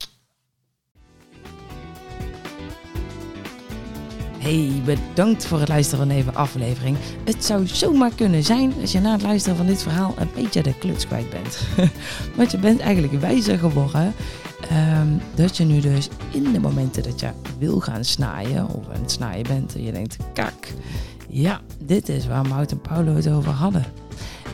Hey, 4.39 4.83
bedankt 4.85 5.47
voor 5.47 5.59
het 5.59 5.69
luisteren 5.69 6.07
van 6.07 6.17
deze 6.17 6.33
aflevering. 6.33 6.97
Het 7.25 7.45
zou 7.45 7.67
zomaar 7.67 8.15
kunnen 8.15 8.45
zijn 8.45 8.73
als 8.81 8.93
je 8.93 9.01
na 9.01 9.13
het 9.13 9.23
luisteren 9.23 9.57
van 9.57 9.67
dit 9.67 9.83
verhaal 9.83 10.15
een 10.19 10.31
beetje 10.35 10.63
de 10.63 10.79
kluts 10.79 11.07
kwijt 11.07 11.31
bent. 11.31 11.61
Want 12.37 12.51
je 12.51 12.59
bent 12.59 12.81
eigenlijk 12.81 13.21
wijzer 13.21 13.59
geworden. 13.59 14.15
ehm, 14.69 15.09
dat 15.35 15.57
je 15.57 15.65
nu 15.65 15.81
dus 15.81 16.09
in 16.31 16.53
de 16.53 16.61
momenten 16.61 17.03
dat 17.03 17.21
je 17.21 17.31
wil 17.59 17.81
gaan 17.81 18.05
snaaien 18.05 18.69
of 18.69 18.89
aan 18.89 19.01
het 19.01 19.11
snaaien 19.11 19.47
bent 19.47 19.75
en 19.75 19.83
je 19.83 19.93
denkt, 19.93 20.17
kak, 20.33 20.73
ja, 21.29 21.61
dit 21.85 22.09
is 22.09 22.27
waar 22.27 22.47
Mout 22.47 22.71
en 22.71 22.81
Paulo 22.81 23.15
het 23.15 23.29
over 23.29 23.53
hadden. 23.53 23.85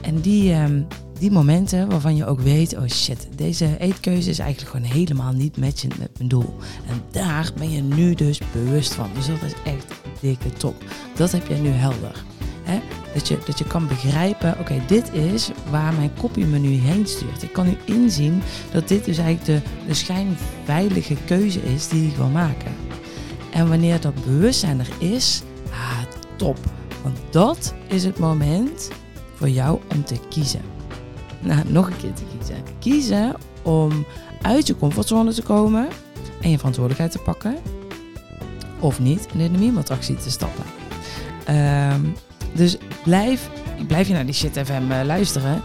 En 0.02 0.20
die, 0.20 0.52
ehm, 0.52 0.82
die 1.18 1.30
momenten 1.30 1.88
waarvan 1.88 2.16
je 2.16 2.26
ook 2.26 2.40
weet, 2.40 2.76
oh 2.76 2.86
shit, 2.88 3.28
deze 3.36 3.78
eetkeuze 3.78 4.30
is 4.30 4.38
eigenlijk 4.38 4.70
gewoon 4.70 4.90
helemaal 4.90 5.32
niet 5.32 5.56
matchend 5.56 5.98
met 5.98 6.10
mijn 6.16 6.28
doel. 6.28 6.54
En 6.88 7.02
daar 7.10 7.50
ben 7.58 7.70
je 7.70 7.82
nu 7.82 8.14
dus 8.14 8.40
bewust 8.52 8.94
van. 8.94 9.10
Dus 9.14 9.26
dat 9.26 9.42
is 9.42 9.54
echt 9.64 9.86
dikke 10.20 10.50
top. 10.50 10.74
Dat 11.14 11.32
heb 11.32 11.46
je 11.46 11.54
nu 11.54 11.68
helder. 11.68 12.24
Dat, 13.14 13.28
je, 13.28 13.38
dat 13.46 13.58
je 13.58 13.64
kan 13.64 13.88
begrijpen, 13.88 14.58
oké, 14.58 14.80
dit 14.86 15.12
is 15.12 15.50
waar 15.70 15.94
mijn 15.94 16.10
kopie 16.20 16.46
me 16.46 16.58
nu 16.58 16.68
heen 16.68 17.06
stuurt. 17.06 17.42
Ik 17.42 17.52
kan 17.52 17.66
nu 17.66 17.76
inzien 17.84 18.42
dat 18.72 18.88
dit 18.88 19.04
dus 19.04 19.18
eigenlijk 19.18 19.64
de, 19.64 19.70
de 19.86 19.94
schijnveilige 19.94 21.16
keuze 21.24 21.62
is 21.62 21.88
die 21.88 22.08
ik 22.08 22.16
wil 22.16 22.28
maken. 22.28 22.72
En 23.52 23.68
wanneer 23.68 24.00
dat 24.00 24.24
bewustzijn 24.24 24.80
er 24.80 24.88
is, 24.98 25.42
ah, 25.70 25.98
top. 26.36 26.58
Want 27.02 27.18
dat 27.30 27.74
is 27.86 28.04
het 28.04 28.18
moment 28.18 28.90
voor 29.34 29.48
jou 29.48 29.80
om 29.94 30.04
te 30.04 30.16
kiezen. 30.28 30.60
Nou, 31.40 31.62
nog 31.66 31.86
een 31.86 31.96
keer 31.96 32.12
te 32.12 32.22
kiezen. 32.36 32.56
Kiezen 32.78 33.34
om 33.62 34.06
uit 34.42 34.66
je 34.66 34.76
comfortzone 34.76 35.32
te 35.32 35.42
komen 35.42 35.88
en 36.40 36.50
je 36.50 36.56
verantwoordelijkheid 36.56 37.12
te 37.12 37.18
pakken. 37.18 37.56
Of 38.80 39.00
niet 39.00 39.26
in 39.32 39.52
de 39.52 39.58
meme-attractie 39.58 40.16
te 40.16 40.30
stappen. 40.30 40.64
Ehm, 41.44 42.00
dus 42.52 42.76
blijf, 43.04 43.50
blijf 43.86 44.08
je 44.08 44.14
naar 44.14 44.24
die 44.24 44.34
shit 44.34 44.60
FM 44.64 44.90
uh, 44.90 45.00
luisteren. 45.04 45.62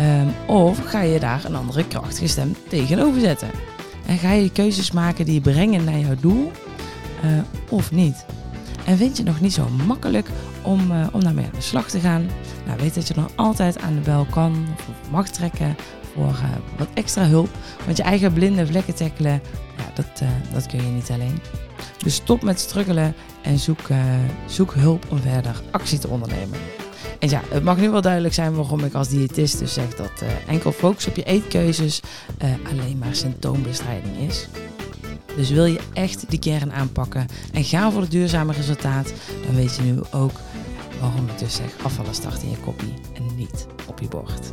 Um, 0.00 0.34
of 0.46 0.78
ga 0.84 1.00
je 1.00 1.20
daar 1.20 1.44
een 1.44 1.56
andere 1.56 1.86
krachtige 1.86 2.26
stem 2.26 2.54
tegenover 2.68 3.20
zetten. 3.20 3.50
En 4.06 4.18
ga 4.18 4.32
je 4.32 4.50
keuzes 4.50 4.90
maken 4.90 5.24
die 5.24 5.34
je 5.34 5.40
brengen 5.40 5.84
naar 5.84 5.98
jouw 5.98 6.14
doel 6.20 6.50
uh, 7.24 7.30
of 7.68 7.90
niet. 7.90 8.24
En 8.84 8.96
vind 8.96 9.16
je 9.16 9.22
het 9.22 9.32
nog 9.32 9.40
niet 9.40 9.52
zo 9.52 9.68
makkelijk 9.86 10.28
om, 10.62 10.92
uh, 10.92 11.06
om 11.12 11.24
daarmee 11.24 11.44
aan 11.44 11.50
de 11.54 11.60
slag 11.60 11.90
te 11.90 12.00
gaan? 12.00 12.26
Nou, 12.66 12.78
weet 12.78 12.94
dat 12.94 13.08
je 13.08 13.14
dan 13.14 13.28
altijd 13.34 13.80
aan 13.80 13.94
de 13.94 14.00
bel 14.00 14.26
kan 14.30 14.66
of 14.88 15.10
mag 15.10 15.28
trekken 15.28 15.76
voor 16.14 16.28
uh, 16.28 16.44
wat 16.78 16.88
extra 16.94 17.26
hulp. 17.26 17.48
Want 17.84 17.96
je 17.96 18.02
eigen 18.02 18.32
blinde 18.32 18.66
vlekken 18.66 18.94
tackelen, 18.94 19.42
ja, 19.76 19.84
dat, 19.94 20.22
dat 20.52 20.66
kun 20.66 20.84
je 20.84 20.90
niet 20.90 21.10
alleen. 21.10 21.40
Dus 21.98 22.14
stop 22.14 22.42
met 22.42 22.60
struggelen 22.60 23.14
en 23.42 23.58
zoek, 23.58 23.88
zoek 24.46 24.72
hulp 24.74 25.06
om 25.10 25.18
verder 25.18 25.62
actie 25.70 25.98
te 25.98 26.08
ondernemen. 26.08 26.58
En 27.18 27.28
ja, 27.28 27.40
het 27.48 27.64
mag 27.64 27.76
nu 27.76 27.90
wel 27.90 28.00
duidelijk 28.00 28.34
zijn 28.34 28.54
waarom 28.54 28.84
ik 28.84 28.94
als 28.94 29.08
diëtist 29.08 29.58
dus 29.58 29.72
zeg 29.72 29.94
dat 29.94 30.22
enkel 30.46 30.72
focus 30.72 31.06
op 31.06 31.16
je 31.16 31.22
eetkeuzes 31.22 32.00
alleen 32.70 32.98
maar 32.98 33.14
symptoombestrijding 33.14 34.18
is. 34.18 34.48
Dus 35.36 35.50
wil 35.50 35.64
je 35.64 35.80
echt 35.92 36.24
die 36.28 36.38
kern 36.38 36.72
aanpakken 36.72 37.26
en 37.52 37.64
gaan 37.64 37.92
voor 37.92 38.00
het 38.00 38.10
duurzame 38.10 38.52
resultaat, 38.52 39.12
dan 39.46 39.54
weet 39.54 39.76
je 39.76 39.82
nu 39.82 40.00
ook 40.12 40.40
waarom 41.00 41.26
ik 41.26 41.38
dus 41.38 41.54
zeg 41.54 41.74
afvallen 41.82 42.14
start 42.14 42.42
in 42.42 42.50
je 42.50 42.56
koppie 42.56 42.94
en 43.14 43.36
niet 43.36 43.66
op 43.86 44.00
je 44.00 44.08
bord. 44.08 44.50